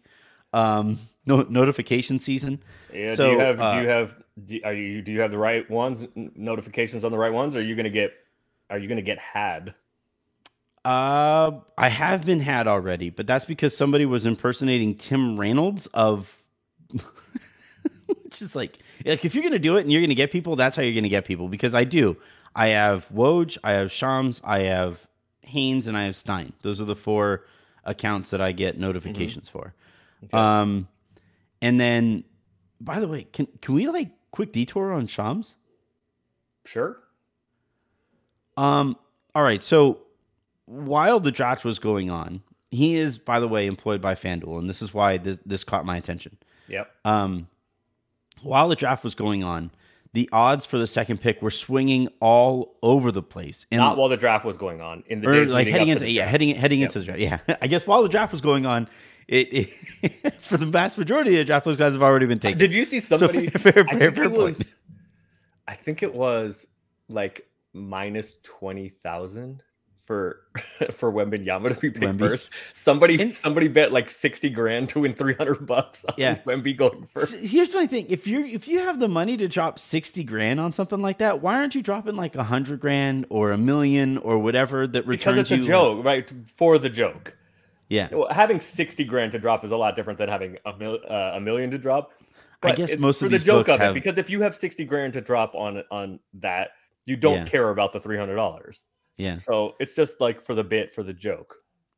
um 0.52 0.98
no, 1.26 1.42
notification 1.42 2.18
season. 2.18 2.62
Yeah 2.92 3.14
So, 3.14 3.26
do 3.26 3.32
you 3.32 3.38
have 3.40 3.60
uh, 3.60 3.74
do 3.74 3.82
you 3.82 3.88
have 3.88 4.16
do, 4.44 4.60
are 4.64 4.74
you 4.74 5.02
do 5.02 5.12
you 5.12 5.20
have 5.20 5.30
the 5.30 5.38
right 5.38 5.68
ones 5.70 6.06
notifications 6.14 7.04
on 7.04 7.12
the 7.12 7.18
right 7.18 7.32
ones 7.32 7.54
or 7.56 7.60
are 7.60 7.62
you 7.62 7.74
gonna 7.76 7.90
get 7.90 8.12
are 8.68 8.78
you 8.78 8.88
gonna 8.88 9.02
get 9.02 9.18
had? 9.18 9.74
Uh 10.82 11.60
i 11.76 11.90
have 11.90 12.24
been 12.24 12.40
had 12.40 12.66
already 12.66 13.10
but 13.10 13.26
that's 13.26 13.44
because 13.44 13.76
somebody 13.76 14.06
was 14.06 14.24
impersonating 14.24 14.94
tim 14.94 15.38
reynolds 15.38 15.86
of 15.88 16.42
which 18.06 18.40
is 18.40 18.56
like 18.56 18.78
like 19.04 19.22
if 19.26 19.34
you're 19.34 19.44
gonna 19.44 19.58
do 19.58 19.76
it 19.76 19.82
and 19.82 19.92
you're 19.92 20.00
gonna 20.00 20.14
get 20.14 20.32
people 20.32 20.56
that's 20.56 20.76
how 20.76 20.82
you're 20.82 20.94
gonna 20.94 21.10
get 21.10 21.26
people 21.26 21.48
because 21.48 21.74
i 21.74 21.84
do. 21.84 22.16
I 22.56 22.68
have 22.68 23.06
woj 23.10 23.58
i 23.62 23.72
have 23.72 23.92
shams 23.92 24.40
i 24.42 24.60
have 24.60 25.06
haynes 25.42 25.86
and 25.86 25.98
i 25.98 26.04
have 26.04 26.16
stein. 26.16 26.54
Those 26.62 26.80
are 26.80 26.86
the 26.86 26.96
four 26.96 27.44
accounts 27.84 28.30
that 28.30 28.40
i 28.40 28.52
get 28.52 28.78
notifications 28.78 29.50
for 29.50 29.74
Okay. 30.24 30.36
um 30.36 30.86
and 31.62 31.78
then 31.80 32.24
by 32.80 33.00
the 33.00 33.08
way 33.08 33.24
can 33.24 33.46
can 33.60 33.74
we 33.74 33.88
like 33.88 34.10
quick 34.30 34.52
detour 34.52 34.92
on 34.92 35.06
shams 35.06 35.54
sure 36.64 36.98
um 38.56 38.96
all 39.34 39.42
right 39.42 39.62
so 39.62 40.00
while 40.66 41.20
the 41.20 41.30
draft 41.32 41.64
was 41.64 41.78
going 41.78 42.10
on 42.10 42.42
he 42.70 42.96
is 42.96 43.18
by 43.18 43.40
the 43.40 43.48
way 43.48 43.66
employed 43.66 44.00
by 44.00 44.14
fanduel 44.14 44.58
and 44.58 44.68
this 44.68 44.82
is 44.82 44.92
why 44.94 45.16
this, 45.18 45.38
this 45.46 45.64
caught 45.64 45.84
my 45.84 45.96
attention 45.96 46.36
yep 46.68 46.90
um, 47.04 47.48
while 48.42 48.68
the 48.68 48.76
draft 48.76 49.04
was 49.04 49.14
going 49.14 49.44
on, 49.44 49.70
the 50.14 50.26
odds 50.32 50.64
for 50.64 50.78
the 50.78 50.86
second 50.86 51.20
pick 51.20 51.42
were 51.42 51.50
swinging 51.50 52.08
all 52.20 52.74
over 52.82 53.12
the 53.12 53.22
place. 53.22 53.66
And 53.70 53.80
not 53.80 53.98
while 53.98 54.08
the 54.08 54.16
draft 54.16 54.46
was 54.46 54.56
going 54.56 54.80
on 54.80 55.04
in 55.08 55.20
the 55.20 55.26
days 55.26 55.50
like 55.50 55.66
heading 55.66 55.88
into 55.88 56.08
yeah, 56.10 56.24
heading 56.24 56.54
heading 56.54 56.80
Yep. 56.80 56.88
into 56.88 56.98
the 57.00 57.04
draft. 57.04 57.20
Yeah, 57.20 57.56
I 57.60 57.66
guess 57.66 57.86
while 57.86 58.02
the 58.02 58.08
draft 58.08 58.32
was 58.32 58.40
going 58.40 58.64
on, 58.64 58.88
it, 59.30 59.70
it 60.02 60.34
for 60.40 60.56
the 60.56 60.66
vast 60.66 60.98
majority 60.98 61.30
of 61.32 61.38
the 61.38 61.44
draft, 61.44 61.64
those 61.64 61.76
guys 61.76 61.92
have 61.94 62.02
already 62.02 62.26
been 62.26 62.38
taken. 62.40 62.58
Did 62.58 62.72
you 62.72 62.84
see 62.84 63.00
So 63.00 63.16
somebody? 63.16 63.48
fair- 63.48 63.72
fair- 63.72 63.86
I 63.88 63.98
fair- 63.98 64.10
think 64.12 64.32
was. 64.36 64.72
I 65.68 65.74
think 65.74 66.02
it 66.02 66.14
was 66.14 66.66
like 67.08 67.46
minus 67.72 68.34
twenty 68.42 68.88
thousand 69.04 69.62
for 70.06 70.40
for 70.90 71.12
Wembanyama 71.12 71.72
to 71.72 71.80
be 71.80 71.90
picked 71.90 72.04
Wemby. 72.04 72.18
first. 72.18 72.50
Somebody 72.72 73.20
And- 73.22 73.32
somebody 73.34 73.68
bet 73.68 73.92
like 73.92 74.10
sixty 74.10 74.50
grand 74.50 74.88
to 74.88 75.00
win 75.00 75.14
three 75.14 75.34
hundred 75.34 75.64
bucks 75.66 76.04
on 76.04 76.14
Yeah. 76.18 76.38
Wemby 76.44 76.76
going 76.76 77.06
first. 77.06 77.30
So 77.32 77.38
here's 77.38 77.72
my 77.72 77.86
thing: 77.86 78.06
if 78.08 78.26
you're 78.26 78.44
if 78.44 78.66
you 78.66 78.80
have 78.80 78.98
the 78.98 79.06
money 79.08 79.36
to 79.36 79.46
drop 79.46 79.78
sixty 79.78 80.24
grand 80.24 80.58
on 80.58 80.72
something 80.72 81.00
like 81.00 81.18
that, 81.18 81.40
why 81.40 81.54
aren't 81.54 81.76
you 81.76 81.82
dropping 81.82 82.16
like 82.16 82.34
a 82.34 82.42
hundred 82.44 82.80
grand 82.80 83.26
or 83.30 83.52
a 83.52 83.58
million 83.58 84.18
or 84.18 84.38
whatever 84.40 84.88
that 84.88 85.06
returns 85.06 85.36
Because 85.36 85.38
it's 85.38 85.50
a 85.52 85.56
you? 85.58 85.68
joke, 85.68 86.04
right? 86.04 86.32
For 86.56 86.78
the 86.78 86.90
joke. 86.90 87.36
Yeah, 87.90 88.08
Well, 88.12 88.28
having 88.30 88.60
sixty 88.60 89.04
grand 89.04 89.32
to 89.32 89.38
drop 89.38 89.64
is 89.64 89.72
a 89.72 89.76
lot 89.76 89.96
different 89.96 90.18
than 90.18 90.28
having 90.28 90.56
a, 90.64 90.74
mil- 90.78 91.00
uh, 91.08 91.32
a 91.34 91.40
million 91.40 91.70
to 91.72 91.78
drop. 91.78 92.12
I 92.62 92.72
guess 92.72 92.96
most 92.96 93.18
for 93.18 93.24
of 93.26 93.30
the 93.32 93.38
these 93.38 93.44
joke 93.46 93.68
of 93.68 93.78
have- 93.80 93.90
it, 93.90 93.94
because 94.02 94.16
if 94.16 94.30
you 94.30 94.40
have 94.42 94.54
sixty 94.54 94.84
grand 94.84 95.12
to 95.14 95.20
drop 95.20 95.54
on 95.54 95.82
on 95.90 96.20
that, 96.34 96.70
you 97.04 97.16
don't 97.16 97.38
Yeah. 97.38 97.44
care 97.46 97.70
about 97.70 97.92
the 97.92 98.00
three 98.00 98.16
hundred 98.16 98.36
dollars. 98.36 98.80
yeah, 99.16 99.36
So 99.38 99.74
it's 99.80 99.94
just 99.94 100.20
like 100.20 100.40
for 100.40 100.54
the 100.54 100.62
bit, 100.64 100.94
for 100.94 101.02
the 101.02 101.12
joke. 101.12 101.56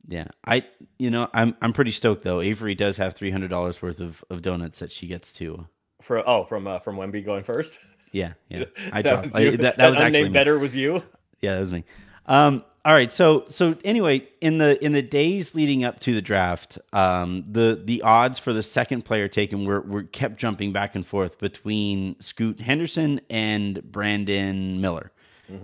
yeah. 0.08 0.28
I 0.46 0.64
you 0.98 1.10
know 1.10 1.28
I'm 1.34 1.54
I'm 1.60 1.72
pretty 1.74 1.90
stoked 1.92 2.22
though. 2.24 2.40
Avery 2.40 2.74
does 2.74 2.96
have 2.96 3.14
three 3.14 3.30
hundred 3.30 3.50
dollars 3.50 3.82
worth 3.82 4.00
of, 4.00 4.24
of 4.30 4.40
donuts 4.40 4.78
that 4.78 4.90
she 4.92 5.06
gets 5.06 5.32
to. 5.34 5.66
For 6.00 6.26
oh, 6.28 6.44
from 6.44 6.66
uh, 6.66 6.78
from 6.78 6.96
Wemby 6.96 7.22
going 7.24 7.44
first. 7.44 7.78
Yeah, 8.12 8.32
yeah. 8.48 8.64
I 8.92 9.02
that 9.02 9.10
dropped 9.10 9.24
was 9.26 9.34
I- 9.34 9.40
you. 9.40 9.56
that, 9.58 9.76
that 9.76 9.90
was 9.90 10.00
actually 10.00 10.24
me. 10.24 10.28
better 10.30 10.58
was 10.58 10.74
you. 10.74 11.02
Yeah, 11.42 11.54
that 11.54 11.60
was 11.60 11.72
me. 11.72 11.84
Um, 12.26 12.64
all 12.84 12.92
right, 12.92 13.12
so 13.12 13.44
so 13.46 13.76
anyway, 13.84 14.26
in 14.40 14.58
the 14.58 14.82
in 14.84 14.90
the 14.90 15.02
days 15.02 15.54
leading 15.54 15.84
up 15.84 16.00
to 16.00 16.14
the 16.14 16.22
draft, 16.22 16.78
um, 16.92 17.44
the 17.48 17.80
the 17.84 18.02
odds 18.02 18.40
for 18.40 18.52
the 18.52 18.62
second 18.62 19.04
player 19.04 19.28
taken 19.28 19.64
were 19.64 19.80
were 19.82 20.02
kept 20.02 20.36
jumping 20.36 20.72
back 20.72 20.96
and 20.96 21.06
forth 21.06 21.38
between 21.38 22.20
Scoot 22.20 22.58
Henderson 22.58 23.20
and 23.30 23.80
Brandon 23.84 24.80
Miller, 24.80 25.12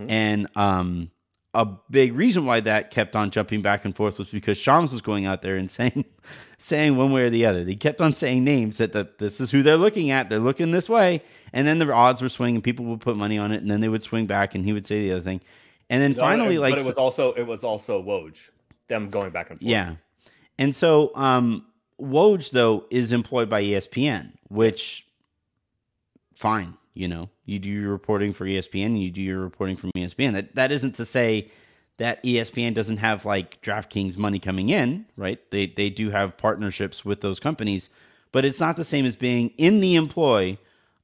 and 0.08 0.46
um, 0.54 1.10
a 1.54 1.66
big 1.90 2.14
reason 2.14 2.44
why 2.44 2.60
that 2.60 2.92
kept 2.92 3.16
on 3.16 3.32
jumping 3.32 3.62
back 3.62 3.84
and 3.84 3.96
forth 3.96 4.18
was 4.18 4.28
because 4.28 4.56
Shams 4.56 4.92
was 4.92 5.00
going 5.00 5.26
out 5.26 5.42
there 5.42 5.56
and 5.56 5.68
saying 5.70 6.04
saying 6.56 6.96
one 6.96 7.10
way 7.10 7.24
or 7.24 7.30
the 7.30 7.46
other. 7.46 7.64
They 7.64 7.74
kept 7.74 8.00
on 8.00 8.14
saying 8.14 8.44
names 8.44 8.76
that, 8.76 8.92
that 8.92 9.18
this 9.18 9.40
is 9.40 9.50
who 9.50 9.64
they're 9.64 9.76
looking 9.76 10.12
at. 10.12 10.28
They're 10.28 10.38
looking 10.38 10.70
this 10.70 10.88
way, 10.88 11.22
and 11.52 11.66
then 11.66 11.80
the 11.80 11.92
odds 11.92 12.22
were 12.22 12.28
swinging. 12.28 12.62
People 12.62 12.84
would 12.86 13.00
put 13.00 13.16
money 13.16 13.38
on 13.38 13.50
it, 13.50 13.60
and 13.60 13.68
then 13.68 13.80
they 13.80 13.88
would 13.88 14.04
swing 14.04 14.26
back, 14.26 14.54
and 14.54 14.64
he 14.64 14.72
would 14.72 14.86
say 14.86 15.00
the 15.00 15.16
other 15.16 15.24
thing. 15.24 15.40
And 15.90 16.02
then 16.02 16.14
finally, 16.14 16.56
No, 16.56 16.60
like 16.62 16.74
but 16.74 16.82
it 16.82 16.86
was 16.86 16.98
also 16.98 17.32
it 17.32 17.44
was 17.46 17.64
also 17.64 18.02
Woj, 18.02 18.34
them 18.88 19.10
going 19.10 19.30
back 19.30 19.50
and 19.50 19.58
forth. 19.60 19.68
yeah. 19.70 19.94
And 20.58 20.74
so 20.76 21.12
um 21.14 21.64
Woj 22.00 22.50
though 22.50 22.84
is 22.90 23.12
employed 23.12 23.48
by 23.48 23.62
ESPN, 23.62 24.32
which 24.48 25.06
fine, 26.34 26.74
you 26.94 27.08
know. 27.08 27.30
You 27.44 27.58
do 27.58 27.68
your 27.70 27.90
reporting 27.90 28.32
for 28.34 28.44
ESPN, 28.44 29.00
you 29.00 29.10
do 29.10 29.22
your 29.22 29.40
reporting 29.40 29.76
from 29.76 29.90
ESPN. 29.96 30.34
That 30.34 30.54
that 30.56 30.72
isn't 30.72 30.94
to 30.96 31.04
say 31.04 31.48
that 31.96 32.22
ESPN 32.22 32.74
doesn't 32.74 32.98
have 32.98 33.24
like 33.24 33.60
DraftKings 33.62 34.16
money 34.16 34.38
coming 34.38 34.68
in, 34.68 35.06
right? 35.16 35.38
They 35.50 35.66
they 35.66 35.90
do 35.90 36.10
have 36.10 36.36
partnerships 36.36 37.04
with 37.04 37.22
those 37.22 37.40
companies, 37.40 37.88
but 38.30 38.44
it's 38.44 38.60
not 38.60 38.76
the 38.76 38.84
same 38.84 39.06
as 39.06 39.16
being 39.16 39.50
in 39.56 39.80
the 39.80 39.96
employ 39.96 40.58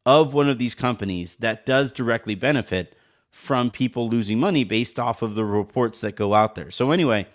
of 0.06 0.34
one 0.34 0.50
of 0.50 0.58
these 0.58 0.74
companies 0.74 1.36
that 1.36 1.64
does 1.64 1.90
directly 1.90 2.34
benefit 2.34 2.94
from 3.34 3.68
people 3.68 4.08
losing 4.08 4.38
money 4.38 4.62
based 4.62 5.00
off 5.00 5.20
of 5.20 5.34
the 5.34 5.44
reports 5.44 6.00
that 6.02 6.14
go 6.14 6.34
out 6.34 6.54
there. 6.54 6.70
So 6.70 6.92
anyway, 6.92 7.26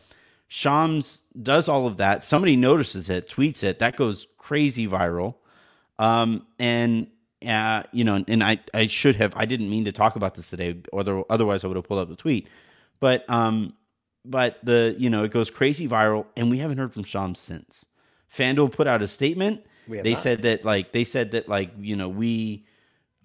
Shams 0.47 1.21
does 1.39 1.67
all 1.67 1.85
of 1.87 1.97
that. 1.97 2.23
Somebody 2.23 2.55
notices 2.55 3.09
it, 3.09 3.27
tweets 3.27 3.63
it. 3.63 3.79
That 3.79 3.97
goes 3.97 4.25
crazy 4.37 4.87
viral. 4.87 5.35
Um, 5.99 6.47
and 6.57 7.07
uh, 7.45 7.83
you 7.91 8.05
know, 8.05 8.23
and 8.25 8.41
I 8.41 8.59
I 8.73 8.87
should 8.87 9.17
have 9.17 9.33
I 9.35 9.43
didn't 9.43 9.69
mean 9.69 9.83
to 9.85 9.91
talk 9.91 10.15
about 10.15 10.35
this 10.35 10.49
today, 10.49 10.77
or 10.93 11.25
otherwise 11.29 11.65
I 11.65 11.67
would 11.67 11.75
have 11.75 11.85
pulled 11.85 11.99
up 11.99 12.07
the 12.07 12.15
tweet. 12.15 12.47
But 13.01 13.29
um, 13.29 13.73
but 14.23 14.57
the 14.63 14.95
you 14.97 15.09
know 15.09 15.25
it 15.25 15.31
goes 15.31 15.49
crazy 15.49 15.85
viral, 15.85 16.27
and 16.37 16.49
we 16.49 16.59
haven't 16.59 16.77
heard 16.77 16.93
from 16.93 17.03
Shams 17.03 17.39
since. 17.39 17.85
FanDuel 18.33 18.71
put 18.71 18.87
out 18.87 19.01
a 19.01 19.07
statement. 19.07 19.65
They 19.85 20.13
not. 20.13 20.19
said 20.19 20.43
that 20.43 20.63
like 20.63 20.93
they 20.93 21.03
said 21.03 21.31
that 21.31 21.49
like 21.49 21.71
you 21.77 21.97
know 21.97 22.07
we 22.07 22.65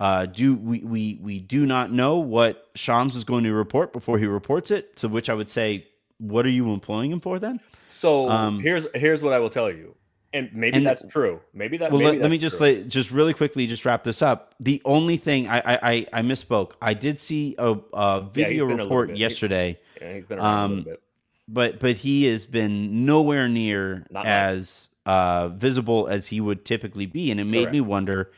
uh, 0.00 0.26
do 0.26 0.54
we, 0.54 0.80
we 0.80 1.18
we 1.22 1.38
do 1.38 1.66
not 1.66 1.92
know 1.92 2.16
what 2.16 2.68
Shams 2.74 3.14
is 3.16 3.24
going 3.24 3.44
to 3.44 3.52
report 3.52 3.92
before 3.92 4.18
he 4.18 4.26
reports 4.26 4.70
it. 4.70 4.96
To 4.96 5.08
which 5.08 5.28
I 5.30 5.34
would 5.34 5.48
say, 5.48 5.86
what 6.18 6.44
are 6.46 6.50
you 6.50 6.72
employing 6.72 7.12
him 7.12 7.20
for 7.20 7.38
then? 7.38 7.60
So 7.90 8.28
Um, 8.28 8.60
here's 8.60 8.86
here's 8.94 9.22
what 9.22 9.32
I 9.32 9.38
will 9.38 9.50
tell 9.50 9.70
you, 9.70 9.94
and 10.32 10.50
maybe 10.52 10.76
And- 10.76 10.86
that's 10.86 11.04
true. 11.06 11.40
Maybe 11.54 11.76
that. 11.78 11.90
Well, 11.90 12.00
maybe 12.00 12.12
let, 12.18 12.22
let 12.22 12.30
me 12.30 12.38
just 12.38 12.58
true. 12.58 12.66
like 12.74 12.88
just 12.88 13.10
really 13.10 13.32
quickly 13.34 13.66
just 13.66 13.84
wrap 13.84 14.04
this 14.04 14.20
up. 14.20 14.54
The 14.60 14.82
only 14.84 15.16
thing 15.16 15.48
I 15.48 15.58
I 15.60 15.78
I, 15.82 16.06
I 16.12 16.22
misspoke. 16.22 16.72
I 16.82 16.94
did 16.94 17.18
see 17.20 17.54
a, 17.58 17.76
a 17.92 18.20
video 18.20 18.66
a 18.66 18.68
little 18.68 18.84
report. 18.84 19.10
He- 19.10 19.16
yesterday, 19.18 19.78
Yeah, 20.02 20.14
he's 20.14 20.24
been 20.24 20.38
around 20.38 20.46
a 20.46 20.64
um, 20.64 20.70
little 20.76 20.90
bit. 20.92 21.02
but 21.48 21.78
but 21.78 21.96
he 21.98 22.24
has 22.26 22.46
been 22.46 23.06
nowhere 23.06 23.48
near 23.48 24.06
Not 24.10 24.26
as 24.26 24.90
uh, 25.06 25.48
visible 25.48 26.08
as 26.08 26.26
he 26.26 26.40
would 26.40 26.64
typically 26.64 27.06
be, 27.06 27.30
and 27.30 27.38
it 27.38 27.44
made 27.44 27.70
me 27.70 27.80
wonder 27.80 28.32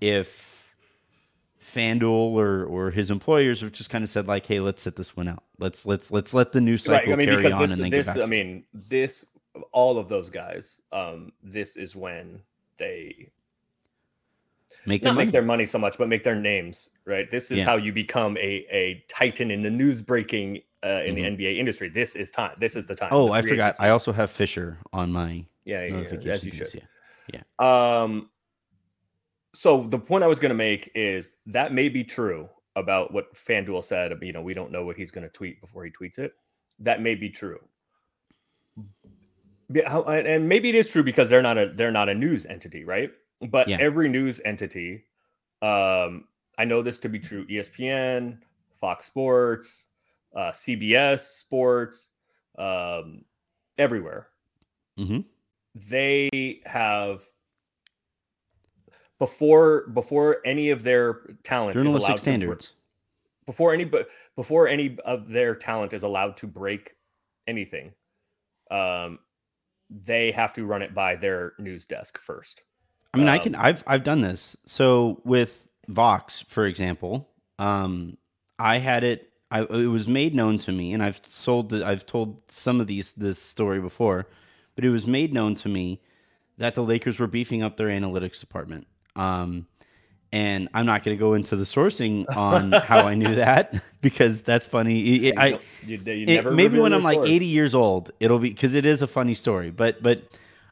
if 0.00 0.59
FanDuel 1.62 2.32
or 2.34 2.64
or 2.64 2.90
his 2.90 3.10
employers 3.10 3.60
have 3.60 3.72
just 3.72 3.90
kind 3.90 4.02
of 4.02 4.10
said 4.10 4.26
like, 4.26 4.46
"Hey, 4.46 4.60
let's 4.60 4.82
sit 4.82 4.96
this 4.96 5.16
one 5.16 5.28
out. 5.28 5.44
Let's 5.58 5.84
let's 5.86 6.10
let's 6.10 6.32
let 6.32 6.52
the 6.52 6.60
news 6.60 6.84
cycle 6.84 7.10
Right. 7.10 7.12
I 7.12 7.16
mean, 7.16 7.28
carry 7.28 7.52
on 7.52 7.60
this, 7.62 7.70
and 7.72 7.80
then 7.82 7.90
this 7.90 8.06
get 8.06 8.14
back." 8.16 8.22
I 8.22 8.26
mean, 8.26 8.64
this 8.72 9.26
all 9.72 9.98
of 9.98 10.08
those 10.08 10.30
guys. 10.30 10.80
Um, 10.92 11.32
this 11.42 11.76
is 11.76 11.94
when 11.94 12.40
they 12.78 13.30
make 14.86 15.02
their 15.02 15.10
not 15.12 15.16
money. 15.16 15.26
make 15.26 15.32
their 15.32 15.42
money 15.42 15.66
so 15.66 15.78
much, 15.78 15.98
but 15.98 16.08
make 16.08 16.24
their 16.24 16.34
names. 16.36 16.90
Right. 17.04 17.30
This 17.30 17.50
is 17.50 17.58
Yeah. 17.58 17.64
how 17.64 17.76
you 17.76 17.92
become 17.92 18.36
a 18.38 18.66
a 18.70 19.04
titan 19.08 19.50
in 19.50 19.60
the 19.62 19.70
news 19.70 20.00
breaking 20.02 20.62
uh, 20.82 21.02
in 21.04 21.14
the 21.14 21.22
NBA 21.22 21.58
industry. 21.58 21.90
This 21.90 22.16
is 22.16 22.30
time. 22.30 22.52
This 22.58 22.74
is 22.74 22.86
the 22.86 22.94
time. 22.94 23.08
Mm-hmm. 23.10 23.16
oh, 23.16 23.26
The 23.26 23.32
I 23.32 23.42
forgot. 23.42 23.74
agency. 23.74 23.82
I 23.82 23.90
also 23.90 24.12
have 24.12 24.30
Fischer 24.30 24.78
on 24.92 25.12
my 25.12 25.44
yeah, 25.64 25.84
yeah, 25.84 26.04
yeah, 26.20 26.32
as 26.32 26.44
you 26.44 26.52
should. 26.52 26.82
Yeah. 27.32 27.42
Um, 27.58 28.30
so 29.54 29.84
the 29.84 29.98
point 29.98 30.24
I 30.24 30.26
was 30.26 30.38
going 30.38 30.50
to 30.50 30.54
make 30.56 30.90
is 30.94 31.34
that 31.46 31.72
may 31.72 31.88
be 31.88 32.04
true 32.04 32.48
about 32.76 33.12
what 33.12 33.34
FanDuel 33.34 33.84
said. 33.84 34.12
You 34.22 34.32
know, 34.32 34.42
we 34.42 34.54
don't 34.54 34.70
know 34.70 34.84
what 34.84 34.96
he's 34.96 35.10
going 35.10 35.24
to 35.24 35.30
tweet 35.32 35.60
before 35.60 35.84
he 35.84 35.90
tweets 35.90 36.18
it. 36.18 36.34
That 36.78 37.02
may 37.02 37.14
be 37.14 37.28
true. 37.28 37.60
Yeah, 39.72 39.98
and 39.98 40.48
maybe 40.48 40.68
it 40.68 40.74
is 40.74 40.88
true 40.88 41.02
because 41.04 41.28
they're 41.30 41.42
not 41.42 41.56
a 41.56 41.72
they're 41.74 41.92
not 41.92 42.08
a 42.08 42.14
news 42.14 42.44
entity, 42.46 42.84
right? 42.84 43.12
But 43.50 43.68
Yeah. 43.68 43.78
every 43.80 44.08
news 44.08 44.40
entity, 44.44 45.04
um, 45.62 46.26
I 46.58 46.64
know 46.64 46.82
this 46.82 46.98
to 47.00 47.08
be 47.08 47.18
true. 47.20 47.46
ESPN, 47.46 48.38
Fox 48.80 49.06
Sports, 49.06 49.84
uh, 50.34 50.50
CBS 50.52 51.20
Sports, 51.38 52.08
um, 52.58 53.24
everywhere 53.78 54.28
Mhm. 54.98 55.24
they 55.74 56.60
have 56.66 57.26
before 59.20 59.86
before 59.94 60.38
any 60.44 60.70
of 60.70 60.82
their 60.82 61.20
talent 61.44 61.74
Journalistic 61.74 62.16
to- 62.16 62.20
standards. 62.20 62.72
before 63.46 63.72
any 63.72 63.88
before 64.34 64.66
any 64.66 64.98
of 65.04 65.28
their 65.28 65.54
talent 65.54 65.92
is 65.92 66.02
allowed 66.02 66.36
to 66.38 66.48
break 66.48 66.96
anything 67.46 67.92
um 68.72 69.18
they 69.88 70.32
have 70.32 70.52
to 70.54 70.64
run 70.64 70.82
it 70.82 70.94
by 70.94 71.14
their 71.16 71.52
news 71.58 71.84
desk 71.84 72.18
first 72.20 72.62
I 73.12 73.18
mean, 73.18 73.28
I 73.28 73.38
Um, 73.38 73.42
can. 73.42 73.54
I've 73.56 73.82
I've 73.88 74.04
done 74.04 74.20
this. 74.20 74.56
So 74.66 75.20
with 75.24 75.66
Vox, 75.88 76.44
for 76.46 76.64
example, 76.64 77.28
um, 77.58 78.16
I 78.56 78.78
had 78.78 79.02
it. 79.02 79.32
I, 79.50 79.62
it 79.62 79.88
was 79.90 80.06
made 80.06 80.32
known 80.32 80.58
to 80.58 80.70
me, 80.70 80.92
and 80.92 81.02
I've 81.02 81.20
sold. 81.26 81.70
The, 81.70 81.84
I've 81.84 82.06
told 82.06 82.40
some 82.52 82.80
of 82.80 82.86
these 82.86 83.10
this 83.10 83.42
story 83.42 83.80
before, 83.80 84.28
but 84.76 84.84
it 84.84 84.90
was 84.90 85.08
made 85.08 85.34
known 85.34 85.56
to 85.56 85.68
me 85.68 86.00
that 86.58 86.76
the 86.76 86.84
Lakers 86.84 87.18
were 87.18 87.26
beefing 87.26 87.64
up 87.64 87.76
their 87.76 87.88
analytics 87.88 88.38
department. 88.38 88.86
Um, 89.16 89.66
and 90.32 90.68
I'm 90.72 90.86
not 90.86 91.02
going 91.02 91.16
to 91.16 91.18
go 91.20 91.34
into 91.34 91.56
the 91.56 91.64
sourcing 91.64 92.24
on 92.36 92.70
how 92.72 93.06
I 93.06 93.14
knew 93.14 93.34
that 93.36 93.82
because 94.00 94.42
that's 94.42 94.66
funny. 94.66 95.26
It- 95.26 95.38
I 95.38 95.58
You 95.84 95.96
you, 96.04 96.26
it- 96.28 96.52
maybe 96.52 96.78
when 96.78 96.92
I'm 96.92 97.02
like 97.02 97.18
80 97.28 97.46
years 97.46 97.74
old, 97.74 98.12
it'll 98.20 98.38
be 98.38 98.50
because 98.50 98.74
it 98.74 98.86
is 98.86 99.02
a 99.02 99.06
funny 99.08 99.34
story. 99.34 99.70
But 99.70 100.02
but 100.02 100.22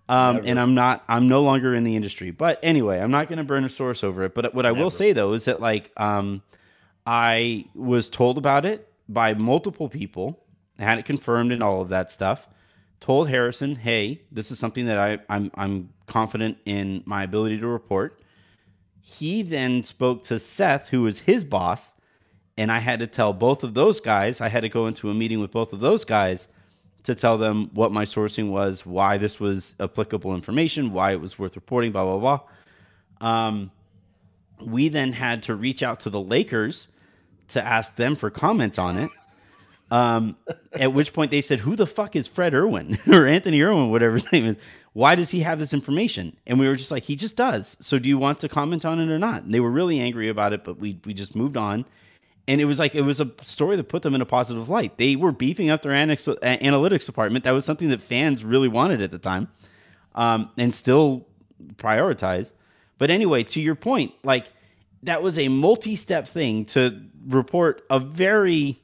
um, 0.09 0.41
and 0.47 0.59
I'm 0.59 0.75
not. 0.75 1.05
I'm 1.07 1.29
no 1.29 1.43
longer 1.43 1.75
in 1.75 1.85
the 1.85 1.95
industry. 1.95 2.31
But 2.31 2.59
anyway, 2.63 2.99
I'm 2.99 3.11
not 3.11 3.29
going 3.29 3.37
to 3.39 3.45
burn 3.45 3.65
a 3.65 3.69
source 3.69 4.03
over 4.03 4.23
it. 4.25 4.35
But 4.35 4.55
what 4.55 4.65
I 4.65 4.73
will 4.73 4.91
say 4.91 5.13
though 5.13 5.35
is 5.35 5.45
that 5.47 5.61
like 5.61 5.91
um, 5.99 6.43
I 7.07 7.67
was 7.75 8.09
told 8.09 8.39
about 8.39 8.65
it 8.65 8.91
by 9.09 9.35
multiple 9.35 9.89
people, 9.89 10.43
had 10.79 10.99
it 10.99 11.05
confirmed 11.05 11.53
and 11.53 11.63
all 11.63 11.83
of 11.83 11.89
that 11.91 12.11
stuff. 12.13 12.49
Told 13.01 13.29
Harrison, 13.29 13.77
hey, 13.77 14.23
this 14.33 14.51
is 14.51 14.59
something 14.59 14.87
that 14.87 14.99
I, 14.99 15.19
I'm 15.29 15.51
I'm 15.55 15.91
confident 16.07 16.59
in 16.65 17.03
my 17.05 17.23
ability 17.23 17.59
to 17.61 17.67
report. 17.67 18.21
He 19.11 19.41
then 19.43 19.85
spoke 19.85 20.23
to 20.25 20.39
Seth, 20.39 20.91
who 20.91 21.03
was 21.03 21.21
his 21.21 21.47
boss, 21.47 21.95
and 22.59 22.71
I 22.71 22.79
had 22.79 22.99
to 23.01 23.07
tell 23.07 23.33
both 23.33 23.65
of 23.65 23.73
those 23.73 24.01
guys. 24.01 24.43
I 24.43 24.49
had 24.51 24.61
to 24.61 24.69
go 24.69 24.87
into 24.87 25.09
a 25.09 25.15
meeting 25.15 25.41
with 25.41 25.51
both 25.51 25.73
of 25.73 25.81
those 25.81 26.05
guys 26.05 26.47
to 27.05 27.15
tell 27.15 27.39
them 27.39 27.71
what 27.73 27.91
my 27.91 28.05
sourcing 28.05 28.51
was, 28.51 28.85
why 28.85 29.17
this 29.17 29.41
was 29.41 29.73
applicable 29.81 30.35
information, 30.35 30.93
why 30.93 31.13
it 31.13 31.23
was 31.23 31.39
worth 31.39 31.57
reporting, 31.57 31.91
blah 31.91 32.05
blah 32.05 32.19
blah. 32.19 33.27
Um, 33.27 33.71
we 34.61 34.91
then 34.91 35.15
had 35.15 35.43
to 35.45 35.55
reach 35.55 35.83
out 35.83 36.01
to 36.01 36.11
the 36.11 36.21
Lakers 36.21 36.89
to 37.49 37.67
ask 37.67 37.97
them 37.97 38.15
for 38.15 38.29
comment 38.29 38.79
on 38.79 38.99
it. 38.99 39.11
Um, 39.91 40.37
at 40.73 40.93
which 40.93 41.13
point 41.13 41.31
they 41.31 41.41
said, 41.41 41.61
"Who 41.61 41.75
the 41.75 41.87
fuck 41.87 42.15
is 42.15 42.27
Fred 42.27 42.55
Irwin 42.55 42.99
or 43.07 43.27
Anthony 43.27 43.63
Irwin, 43.63 43.91
whatever 43.91 44.15
his 44.15 44.31
name 44.33 44.45
is? 44.45 44.57
Why 44.93 45.15
does 45.15 45.31
he 45.31 45.41
have 45.41 45.59
this 45.59 45.73
information?" 45.73 46.37
And 46.47 46.59
we 46.59 46.69
were 46.69 46.77
just 46.77 46.91
like, 46.91 47.05
"He 47.05 47.17
just 47.17 47.37
does." 47.37 47.77
So 47.81 47.99
do 47.99 48.09
you 48.09 48.19
want 48.19 48.41
to 48.41 48.49
comment 48.49 48.85
on 48.85 49.01
it 49.01 49.09
or 49.09 49.19
not? 49.19 49.45
And 49.45 49.55
they 49.55 49.61
were 49.61 49.71
really 49.71 49.99
angry 49.99 50.29
about 50.29 50.53
it, 50.53 50.65
but 50.65 50.79
we 50.79 51.01
we 51.05 51.15
just 51.15 51.35
moved 51.35 51.57
on. 51.57 51.87
And 52.47 52.61
it 52.61 52.65
was 52.67 52.79
like 52.79 52.95
it 52.95 53.03
was 53.03 53.21
a 53.21 53.31
story 53.43 53.77
that 53.77 53.85
put 53.85 54.03
them 54.03 54.15
in 54.15 54.21
a 54.21 54.27
positive 54.27 54.69
light. 54.69 54.99
They 54.99 55.17
were 55.17 55.33
beefing 55.33 55.71
up 55.71 55.83
their 55.83 55.93
uh, 55.93 55.97
analytics 55.97 57.07
department. 57.07 57.45
That 57.45 57.53
was 57.53 57.65
something 57.65 57.89
that 57.89 58.03
fans 58.03 58.45
really 58.45 58.69
wanted 58.69 59.01
at 59.01 59.11
the 59.11 59.19
time, 59.19 59.49
um, 60.15 60.51
and 60.59 60.75
still 60.75 61.27
prioritize. 61.77 62.53
But 62.99 63.11
anyway, 63.11 63.45
to 63.45 63.61
your 63.61 63.75
point, 63.75 64.13
like 64.23 64.51
that 65.03 65.23
was 65.23 65.39
a 65.39 65.49
multi-step 65.49 66.27
thing 66.27 66.65
to 66.67 67.01
report 67.27 67.85
a 67.89 68.01
very 68.01 68.81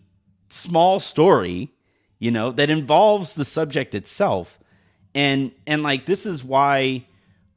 small 0.55 1.01
story, 1.01 1.71
you 2.19 2.31
know, 2.31 2.53
that 2.53 2.71
involves 2.71 3.35
the 3.35 3.45
subject 3.45 3.95
itself. 3.95 4.59
And 5.15 5.53
and 5.67 5.83
like 5.83 6.07
this 6.07 6.27
is 6.27 6.43
why 6.45 7.07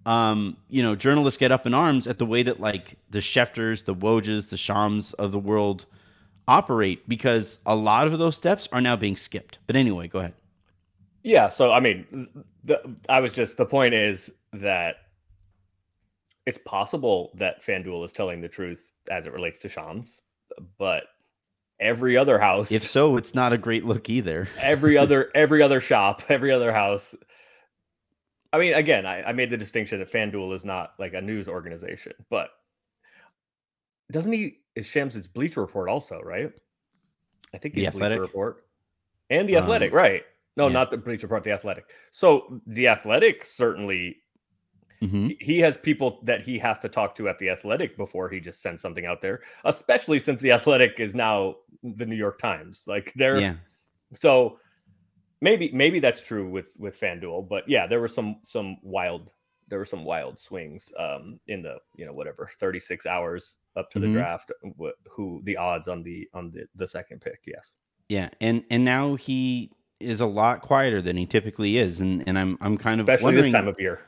um, 0.06 0.56
you 0.70 0.82
know, 0.82 0.96
journalists 0.96 1.38
get 1.38 1.52
up 1.52 1.66
in 1.66 1.74
arms 1.74 2.08
at 2.08 2.18
the 2.18 2.26
way 2.26 2.42
that 2.44 2.62
like 2.62 2.98
the 3.10 3.20
Schefters, 3.20 3.84
the 3.84 3.94
Wojs, 3.94 4.50
the 4.50 4.58
Shams 4.58 5.14
of 5.14 5.32
the 5.34 5.40
world 5.40 5.86
operate 6.48 7.08
because 7.10 7.60
a 7.66 7.76
lot 7.76 8.08
of 8.08 8.18
those 8.18 8.38
steps 8.38 8.70
are 8.72 8.80
now 8.80 8.96
being 8.96 9.18
skipped. 9.18 9.60
But 9.68 9.76
anyway, 9.76 10.08
go 10.08 10.20
ahead. 10.20 10.34
Yeah, 11.24 11.50
so 11.50 11.74
I 11.74 11.82
mean, 11.82 12.28
the, 12.64 12.96
I 13.10 13.20
was 13.20 13.34
just 13.34 13.58
the 13.58 13.66
point 13.66 13.94
is 13.94 14.32
that 14.54 14.98
it's 16.46 16.60
possible 16.66 17.32
that 17.36 17.62
FanDuel 17.62 18.06
is 18.06 18.14
telling 18.14 18.40
the 18.40 18.48
truth 18.48 18.94
as 19.12 19.26
it 19.26 19.34
relates 19.34 19.60
to 19.60 19.68
Shams, 19.70 20.22
but 20.78 21.04
every 21.80 22.18
other 22.18 22.40
house 22.40 22.72
If 22.72 22.84
so, 22.84 23.18
it's 23.18 23.36
not 23.36 23.54
a 23.54 23.58
great 23.58 23.86
look 23.86 24.10
either. 24.10 24.48
every 24.60 24.98
other 24.98 25.32
every 25.36 25.62
other 25.62 25.80
shop, 25.82 26.24
every 26.30 26.52
other 26.52 26.72
house. 26.74 27.16
I 28.54 28.60
mean, 28.60 28.74
again, 28.74 29.06
I, 29.06 29.24
I 29.24 29.34
made 29.34 29.50
the 29.50 29.58
distinction 29.58 30.00
that 30.00 30.12
FanDuel 30.12 30.56
is 30.56 30.64
not 30.66 30.94
like 30.98 31.14
a 31.14 31.22
news 31.22 31.48
organization, 31.50 32.14
but 32.30 32.50
doesn't 34.12 34.32
he 34.32 34.60
is 34.76 34.86
Shams' 34.86 35.16
it's 35.16 35.28
Bleacher 35.28 35.62
Report 35.62 35.90
also, 35.90 36.22
right? 36.22 36.52
I 37.54 37.58
think 37.58 37.76
The 37.76 37.82
Bleacher 37.82 37.96
Athletic? 37.98 38.22
Report. 38.22 38.66
And 39.30 39.50
the 39.50 39.58
Um, 39.58 39.64
athletic, 39.64 39.94
right. 39.94 40.24
No, 40.56 40.68
yeah. 40.68 40.74
not 40.74 40.92
the 40.92 40.98
Bleacher 40.98 41.28
Report, 41.28 41.44
the 41.44 41.52
athletic. 41.52 41.86
So 42.12 42.62
the 42.66 42.88
athletic 42.88 43.44
certainly 43.46 44.18
Mhm. 45.02 45.40
he- 45.42 45.60
has 45.60 45.78
people 45.78 46.20
that 46.24 46.42
he 46.42 46.58
has 46.60 46.80
to 46.80 46.90
talk 46.90 47.14
to 47.16 47.28
at 47.30 47.38
the 47.40 47.50
athletic 47.50 47.96
before 47.98 48.30
he 48.30 48.40
just 48.40 48.62
sends 48.62 48.82
something 48.82 49.06
out 49.06 49.22
there 49.22 49.42
especially 49.66 50.20
since 50.20 50.42
the 50.42 50.52
athletic 50.58 51.00
is 51.00 51.14
now 51.14 51.56
the 51.84 52.06
new 52.06 52.16
york 52.16 52.40
times 52.40 52.84
like 52.88 53.14
they're 53.16 53.40
Yeah. 53.40 53.56
so 54.14 54.60
maybe 55.42 55.70
maybe 55.72 56.00
that's 56.00 56.22
true 56.22 56.50
with 56.50 56.74
with 56.80 57.00
fanduel 57.00 57.48
but 57.48 57.68
yeah 57.70 57.86
there 57.86 58.00
were 58.00 58.08
some 58.08 58.38
some 58.44 58.78
wild 58.82 59.32
there 59.68 59.78
were 59.80 59.86
some 59.86 60.04
wild 60.04 60.40
swings 60.40 60.92
um 60.98 61.40
in 61.48 61.62
the 61.62 61.78
you 61.96 62.06
know 62.06 62.14
whatever 62.14 62.50
36 62.60 63.06
hours 63.06 63.58
up 63.76 63.92
to 63.92 64.00
Mhm. 64.00 64.02
the 64.02 64.08
draft 64.14 64.52
wh- 64.80 64.98
who 65.10 65.42
the 65.44 65.58
odds 65.58 65.88
on 65.88 66.02
the 66.04 66.28
on 66.34 66.50
the 66.52 66.66
the 66.76 66.88
second 66.88 67.22
pick 67.22 67.42
yes 67.46 67.76
Yeah. 68.10 68.30
And 68.40 68.64
and 68.72 68.86
now 68.86 69.16
he 69.16 69.70
is 70.00 70.22
a 70.22 70.26
lot 70.26 70.62
quieter 70.62 71.02
than 71.02 71.18
he 71.18 71.26
typically 71.26 71.78
is. 71.78 72.00
And 72.00 72.24
and 72.28 72.40
I'm 72.40 72.58
I'm 72.62 72.78
kind 72.78 73.02
of 73.02 73.10
especially 73.10 73.26
wondering 73.26 73.44
this 73.52 73.52
time 73.60 73.68
of 73.68 73.78
year 73.80 74.00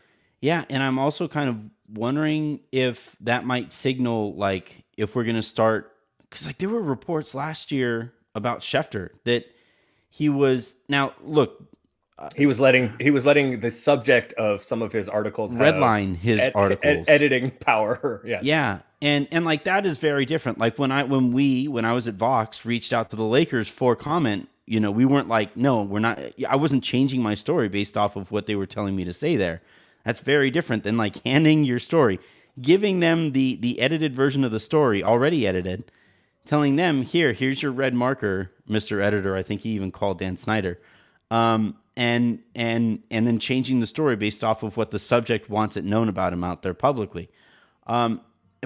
Yeah, 0.41 0.65
and 0.69 0.81
I'm 0.81 0.99
also 0.99 1.27
kind 1.27 1.49
of 1.49 1.57
wondering 1.97 2.59
if 2.71 3.15
that 3.21 3.45
might 3.45 3.73
signal 3.73 4.35
like 4.35 4.83
if 4.97 5.15
we're 5.15 5.23
gonna 5.23 5.41
start 5.41 5.91
because 6.29 6.45
like 6.45 6.57
there 6.59 6.69
were 6.69 6.81
reports 6.81 7.33
last 7.33 7.71
year 7.71 8.13
about 8.35 8.61
Schefter 8.61 9.09
that 9.25 9.45
he 10.09 10.29
was 10.29 10.75
now 10.87 11.13
look 11.23 11.63
uh, 12.17 12.29
he 12.35 12.45
was 12.45 12.59
letting 12.59 12.93
he 12.99 13.09
was 13.09 13.25
letting 13.25 13.59
the 13.59 13.71
subject 13.71 14.33
of 14.33 14.61
some 14.61 14.81
of 14.81 14.91
his 14.93 15.09
articles 15.09 15.53
have 15.53 15.61
redline 15.75 16.15
his 16.15 16.39
ed- 16.39 16.47
ed- 16.47 16.51
articles. 16.55 17.05
editing 17.09 17.49
power 17.51 18.21
yeah 18.25 18.39
Yeah, 18.43 18.79
and 19.01 19.27
and 19.31 19.45
like 19.45 19.63
that 19.63 19.85
is 19.85 19.97
very 19.97 20.25
different. 20.25 20.57
Like 20.59 20.77
when 20.77 20.91
I 20.91 21.03
when 21.03 21.31
we 21.31 21.67
when 21.67 21.85
I 21.85 21.93
was 21.93 22.07
at 22.07 22.15
Vox 22.15 22.65
reached 22.65 22.93
out 22.93 23.09
to 23.09 23.15
the 23.15 23.23
Lakers 23.25 23.67
for 23.67 23.95
comment, 23.95 24.47
you 24.65 24.79
know, 24.79 24.91
we 24.91 25.05
weren't 25.05 25.27
like, 25.27 25.57
no, 25.57 25.81
we're 25.83 25.99
not. 25.99 26.19
I 26.47 26.55
wasn't 26.55 26.83
changing 26.83 27.23
my 27.23 27.33
story 27.35 27.67
based 27.69 27.97
off 27.97 28.15
of 28.15 28.31
what 28.31 28.45
they 28.45 28.55
were 28.55 28.67
telling 28.67 28.95
me 28.95 29.05
to 29.05 29.13
say 29.13 29.35
there. 29.35 29.61
That's 30.09 30.21
very 30.21 30.49
different 30.49 30.81
than 30.81 30.97
like 30.97 31.23
handing 31.23 31.65
your 31.65 31.77
story, 31.77 32.19
giving 32.59 32.99
them 32.99 33.33
the 33.33 33.57
the 33.57 33.79
edited 33.79 34.15
version 34.15 34.43
of 34.43 34.49
the 34.49 34.59
story 34.59 35.03
already 35.03 35.45
edited, 35.45 35.91
telling 36.45 36.77
them 36.77 37.03
here, 37.03 37.31
here's 37.31 37.61
your 37.61 37.71
red 37.71 37.93
marker, 37.93 38.49
Mister 38.67 39.01
Editor. 39.01 39.35
I 39.35 39.43
think 39.43 39.61
he 39.61 39.69
even 39.69 39.91
called 39.91 40.17
Dan 40.17 40.35
Snyder. 40.35 40.79
Um, 41.29 41.75
and 41.95 42.39
and 42.55 43.03
and 43.11 43.27
then 43.27 43.37
changing 43.37 43.81
the 43.81 43.85
story 43.85 44.15
based 44.15 44.43
off 44.43 44.63
of 44.63 44.77
what 44.77 44.89
the 44.89 44.97
subject 44.97 45.47
wants 45.47 45.77
it 45.77 45.85
known 45.85 46.09
about 46.09 46.33
him 46.33 46.43
out 46.43 46.63
there 46.63 46.73
publicly 46.73 47.29
um, 47.85 48.19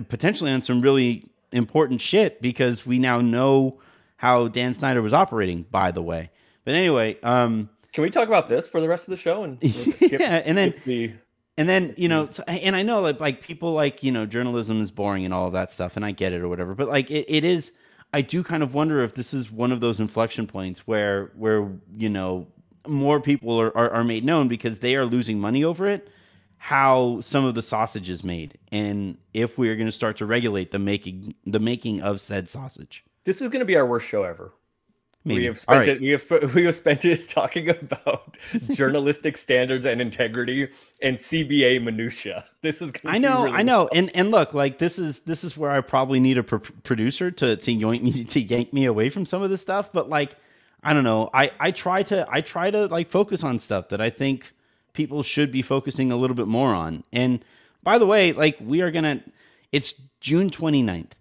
potentially 0.07 0.49
on 0.49 0.61
some 0.61 0.79
really 0.79 1.27
important 1.51 1.99
shit 1.99 2.41
because 2.41 2.85
we 2.85 2.99
now 2.99 3.19
know 3.19 3.81
how 4.15 4.47
Dan 4.47 4.73
Snyder 4.73 5.01
was 5.01 5.11
operating. 5.11 5.63
By 5.69 5.91
the 5.91 6.01
way, 6.01 6.29
but 6.63 6.73
anyway, 6.73 7.17
um, 7.21 7.69
Can 7.91 8.03
we 8.03 8.09
talk 8.11 8.29
about 8.29 8.47
this 8.47 8.69
for 8.69 8.79
the 8.79 8.87
rest 8.87 9.09
of 9.09 9.11
the 9.11 9.17
show 9.17 9.43
and 9.43 9.57
skip, 9.97 10.11
Yeah, 10.21 10.41
and 10.47 10.57
then- 10.57 10.73
the 10.85 11.11
and 11.57 11.69
then 11.69 11.93
you 11.97 12.07
know, 12.07 12.23
mm-hmm. 12.23 12.31
so, 12.31 12.43
and 12.47 12.75
I 12.75 12.81
know 12.81 13.01
like 13.01 13.19
like 13.19 13.41
people 13.41 13.73
like 13.73 14.03
you 14.03 14.11
know 14.11 14.25
journalism 14.25 14.81
is 14.81 14.91
boring 14.91 15.25
and 15.25 15.33
all 15.33 15.47
of 15.47 15.53
that 15.53 15.71
stuff, 15.71 15.95
and 15.95 16.05
I 16.05 16.11
get 16.11 16.33
it 16.33 16.41
or 16.41 16.49
whatever. 16.49 16.73
But 16.73 16.87
like 16.87 17.11
it, 17.11 17.25
it 17.27 17.43
is, 17.43 17.71
I 18.13 18.21
do 18.21 18.43
kind 18.43 18.63
of 18.63 18.73
wonder 18.73 19.03
if 19.03 19.13
this 19.13 19.33
is 19.33 19.51
one 19.51 19.71
of 19.71 19.79
those 19.79 19.99
inflection 19.99 20.47
points 20.47 20.81
where 20.87 21.31
where 21.35 21.69
you 21.95 22.09
know 22.09 22.47
more 22.87 23.21
people 23.21 23.59
are, 23.59 23.75
are, 23.77 23.89
are 23.91 24.03
made 24.03 24.25
known 24.25 24.47
because 24.47 24.79
they 24.79 24.95
are 24.95 25.05
losing 25.05 25.39
money 25.39 25.63
over 25.63 25.87
it. 25.87 26.09
How 26.57 27.19
some 27.21 27.43
of 27.43 27.55
the 27.55 27.61
sausage 27.61 28.09
is 28.09 28.23
made, 28.23 28.57
and 28.71 29.17
if 29.33 29.57
we 29.57 29.69
are 29.69 29.75
going 29.75 29.87
to 29.87 29.91
start 29.91 30.17
to 30.17 30.25
regulate 30.25 30.71
the 30.71 30.79
making 30.79 31.35
the 31.45 31.59
making 31.59 32.01
of 32.01 32.21
said 32.21 32.49
sausage. 32.49 33.03
This 33.25 33.41
is 33.41 33.49
going 33.49 33.59
to 33.59 33.65
be 33.65 33.75
our 33.75 33.85
worst 33.85 34.07
show 34.07 34.23
ever. 34.23 34.53
Maybe. 35.25 35.41
We 35.41 35.45
have 35.45 35.59
spent 35.59 35.77
right. 35.77 35.87
it. 35.87 36.01
We 36.01 36.09
have 36.09 36.53
we 36.55 36.65
have 36.65 36.75
spent 36.75 37.05
it 37.05 37.29
talking 37.29 37.69
about 37.69 38.37
journalistic 38.71 39.37
standards 39.37 39.85
and 39.85 40.01
integrity 40.01 40.69
and 41.01 41.17
CBA 41.17 41.81
minutia. 41.81 42.45
This 42.61 42.81
is. 42.81 42.91
I 43.05 43.17
know, 43.17 43.47
I 43.47 43.63
know, 43.63 43.89
and 43.93 44.13
and 44.15 44.31
look, 44.31 44.53
like 44.53 44.79
this 44.79 44.99
is 44.99 45.21
this 45.21 45.43
is 45.43 45.55
where 45.55 45.71
I 45.71 45.81
probably 45.81 46.19
need 46.19 46.37
a 46.37 46.43
pr- 46.43 46.57
producer 46.83 47.31
to 47.31 47.55
to 47.55 47.71
yank 47.71 48.03
me 48.03 48.23
to 48.25 48.39
yank 48.41 48.73
me 48.73 48.85
away 48.85 49.09
from 49.09 49.25
some 49.25 49.41
of 49.41 49.49
this 49.49 49.61
stuff. 49.61 49.93
But 49.93 50.09
like, 50.09 50.35
I 50.83 50.93
don't 50.93 51.05
know, 51.05 51.29
I 51.33 51.51
I 51.59 51.71
try 51.71 52.03
to 52.03 52.27
I 52.29 52.41
try 52.41 52.69
to 52.69 52.87
like 52.87 53.09
focus 53.09 53.43
on 53.43 53.59
stuff 53.59 53.89
that 53.89 54.01
I 54.01 54.09
think 54.09 54.51
people 54.93 55.23
should 55.23 55.51
be 55.51 55.61
focusing 55.61 56.11
a 56.11 56.15
little 56.15 56.35
bit 56.35 56.47
more 56.47 56.73
on. 56.73 57.03
And 57.11 57.43
by 57.81 57.97
the 57.97 58.05
way, 58.05 58.31
like 58.31 58.57
we 58.61 58.81
are 58.81 58.91
gonna, 58.91 59.21
it's 59.71 59.93
June 60.21 60.49
29th. 60.49 61.11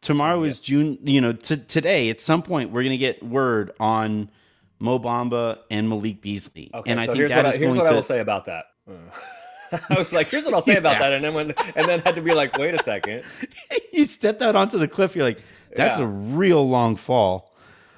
Tomorrow 0.00 0.44
is 0.44 0.60
June. 0.60 0.98
You 1.02 1.20
know, 1.20 1.32
t- 1.32 1.56
today 1.56 2.10
at 2.10 2.20
some 2.20 2.42
point 2.42 2.70
we're 2.70 2.82
gonna 2.84 2.96
get 2.96 3.22
word 3.22 3.72
on 3.80 4.30
Mo 4.78 4.98
Bamba 4.98 5.58
and 5.70 5.88
Malik 5.88 6.20
Beasley, 6.22 6.70
Okay, 6.72 6.90
and 6.90 7.00
I 7.00 7.06
so 7.06 7.12
think 7.12 7.18
here's 7.18 7.30
that 7.30 7.36
what, 7.38 7.46
I, 7.46 7.48
here's 7.58 7.58
going 7.60 7.76
what 7.78 7.86
I 7.86 7.92
will 7.92 8.02
to. 8.02 8.06
say 8.06 8.20
about 8.20 8.44
that. 8.46 8.64
I 9.90 9.98
was 9.98 10.12
like, 10.12 10.28
here's 10.28 10.44
what 10.46 10.54
I'll 10.54 10.62
say 10.62 10.76
about 10.76 10.98
that, 11.00 11.12
and 11.12 11.22
then 11.22 11.34
when 11.34 11.50
and 11.74 11.88
then 11.88 12.00
had 12.00 12.14
to 12.14 12.22
be 12.22 12.32
like, 12.32 12.56
wait 12.56 12.74
a 12.74 12.82
second. 12.82 13.24
you 13.92 14.04
stepped 14.04 14.40
out 14.40 14.54
onto 14.56 14.78
the 14.78 14.86
cliff. 14.88 15.14
You're 15.16 15.24
like, 15.26 15.42
that's 15.76 15.98
Yeah. 15.98 16.04
a 16.04 16.08
real 16.08 16.66
long 16.68 16.96
fall. 16.96 17.54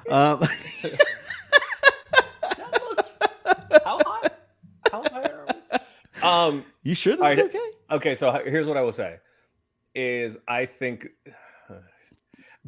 Um, 0.08 0.42
How 3.84 3.98
high? 4.04 4.30
How 4.90 5.02
high 5.02 5.22
are 5.22 5.46
we? 5.72 6.26
Um. 6.26 6.64
you 6.82 6.94
sure 6.94 7.12
that's 7.16 7.22
right. 7.22 7.38
okay? 7.38 7.70
Okay, 7.90 8.14
so 8.14 8.32
here's 8.44 8.66
what 8.66 8.76
I 8.76 8.82
will 8.82 8.92
say: 8.92 9.18
is 9.94 10.36
I 10.48 10.66
think. 10.66 11.06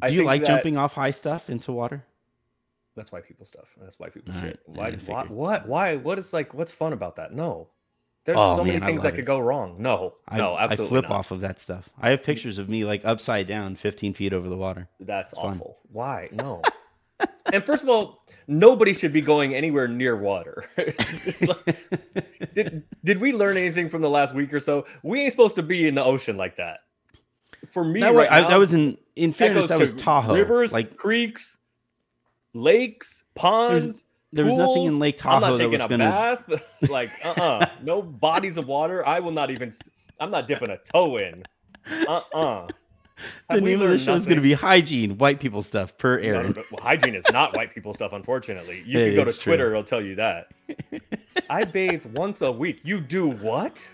I 0.01 0.07
Do 0.07 0.13
you 0.13 0.19
think 0.21 0.27
like 0.27 0.41
that- 0.41 0.47
jumping 0.47 0.77
off 0.77 0.93
high 0.93 1.11
stuff 1.11 1.49
into 1.49 1.71
water? 1.71 2.03
That's 2.95 3.11
why 3.11 3.21
people 3.21 3.45
stuff. 3.45 3.65
That's 3.81 3.97
why 3.99 4.09
people 4.09 4.33
All 4.35 4.41
shit. 4.41 4.59
right. 4.67 4.77
Why, 4.77 4.87
Yeah, 4.89 4.97
why? 5.07 5.23
What? 5.25 5.67
Why? 5.67 5.95
What 5.95 6.19
is 6.19 6.31
like? 6.33 6.53
What's 6.53 6.71
fun 6.71 6.93
about 6.93 7.15
that? 7.15 7.33
No. 7.33 7.69
There's 8.25 8.37
Oh, 8.39 8.55
so 8.57 8.63
many 8.63 8.77
man, 8.79 8.83
I 8.83 8.85
things 8.85 8.97
love 8.99 9.03
that 9.03 9.13
it. 9.13 9.15
could 9.17 9.25
go 9.25 9.39
wrong. 9.39 9.75
No. 9.79 10.13
I, 10.27 10.37
no. 10.37 10.53
I 10.55 10.75
flip 10.75 11.03
not. 11.09 11.11
off 11.11 11.31
of 11.31 11.41
that 11.41 11.59
stuff. 11.59 11.89
I 11.99 12.11
have 12.11 12.23
pictures 12.23 12.57
of 12.57 12.69
me 12.69 12.85
like 12.85 13.01
upside 13.03 13.47
down, 13.47 13.75
15 13.75 14.13
feet 14.13 14.31
over 14.31 14.47
the 14.47 14.55
water. 14.55 14.87
That's 14.99 15.33
fun. 15.33 15.55
awful. 15.55 15.77
Why? 15.91 16.29
No. 16.31 16.61
and 17.51 17.63
first 17.63 17.83
of 17.83 17.89
all, 17.89 18.25
nobody 18.47 18.93
should 18.93 19.11
be 19.11 19.21
going 19.21 19.53
anywhere 19.55 19.87
near 19.87 20.15
water. 20.15 20.65
did 22.53 22.83
did 23.03 23.19
we 23.19 23.33
learn 23.33 23.57
anything 23.57 23.89
from 23.89 24.01
the 24.01 24.09
last 24.09 24.33
week 24.33 24.53
or 24.53 24.59
so? 24.59 24.85
We 25.03 25.21
ain't 25.21 25.31
supposed 25.33 25.55
to 25.55 25.63
be 25.63 25.87
in 25.87 25.95
the 25.95 26.03
ocean 26.03 26.37
like 26.37 26.57
that. 26.57 26.81
For 27.73 27.83
me, 27.83 28.01
that, 28.01 28.13
right 28.13 28.15
was, 28.15 28.27
I, 28.29 28.41
now, 28.41 28.49
that 28.49 28.59
was 28.59 28.73
in 28.75 28.99
in 29.15 29.33
fairness, 29.33 29.69
that 29.69 29.79
was 29.79 29.95
Tahoe. 29.95 30.35
Rivers, 30.35 30.71
like 30.71 30.95
creeks, 30.95 31.57
lakes, 32.53 33.23
ponds. 33.33 34.05
there 34.31 34.45
was 34.45 34.53
nothing 34.53 34.75
pools. 34.75 34.87
in 34.89 34.99
Lake 34.99 35.15
I'm 35.25 35.41
Tahoe 35.41 35.49
not 35.49 35.57
that 35.57 35.63
taking 35.63 35.81
a 35.81 35.87
to. 35.87 35.97
bath. 35.97 36.61
like, 36.91 37.09
uh, 37.25 37.29
uh 37.29 37.65
no 37.81 38.03
bodies 38.03 38.57
of 38.57 38.67
water. 38.67 39.03
I 39.07 39.21
will 39.21 39.31
not 39.31 39.49
even. 39.49 39.73
I'm 40.19 40.29
not 40.29 40.47
dipping 40.47 40.69
a 40.69 40.77
toe 40.77 41.17
in. 41.17 41.43
Uh, 42.07 42.21
uh 42.31 42.67
the 43.49 43.59
name 43.59 43.81
of 43.81 43.89
the 43.89 43.97
show 43.97 44.13
is 44.13 44.27
going 44.27 44.37
to 44.37 44.43
be 44.43 44.53
hygiene, 44.53 45.17
white 45.17 45.39
people 45.39 45.63
stuff 45.63 45.97
per 45.97 46.19
Aaron. 46.19 46.53
Well, 46.53 46.79
hygiene 46.79 47.15
is 47.15 47.25
not 47.31 47.55
white 47.55 47.73
people 47.73 47.95
stuff, 47.95 48.13
unfortunately. 48.13 48.83
You 48.85 48.99
can 48.99 49.15
go 49.15 49.23
to 49.23 49.29
it's 49.29 49.37
true. 49.37 49.53
Twitter, 49.53 49.71
it'll 49.71 49.83
tell 49.83 50.01
you 50.01 50.13
that. 50.13 50.51
I 51.49 51.63
bathe 51.63 52.05
once 52.05 52.41
a 52.41 52.51
week. 52.51 52.81
You 52.83 53.01
do 53.01 53.29
what? 53.29 53.87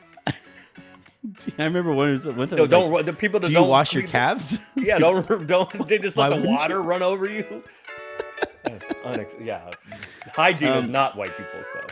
I 1.58 1.66
remember 1.66 1.94
one, 1.94 2.18
one 2.18 2.48
time. 2.48 2.54
I 2.54 2.56
No, 2.56 2.62
was 2.62 2.72
don't 2.72 2.92
like, 2.92 3.06
the 3.06 3.14
people 3.14 3.40
that 3.42 3.48
Do 3.48 3.52
you 3.54 3.60
don't 3.60 3.68
wash 3.68 3.94
your 3.94 4.04
calves? 4.04 4.58
Yeah, 4.76 4.98
don't 5.00 5.48
don't 5.48 5.88
they 5.88 5.98
just 6.00 6.16
Why 6.16 6.30
let 6.30 6.42
the 6.42 6.48
water 6.50 6.76
you? 6.76 6.80
run 6.82 7.02
over 7.02 7.30
you? 7.30 7.64
That's 8.64 8.90
unex- 9.06 9.46
yeah. 9.46 9.70
Hygiene 10.34 10.70
is 10.70 10.86
Um, 10.86 10.92
not 10.92 11.16
white 11.18 11.36
people 11.38 11.62
stuff. 11.64 11.92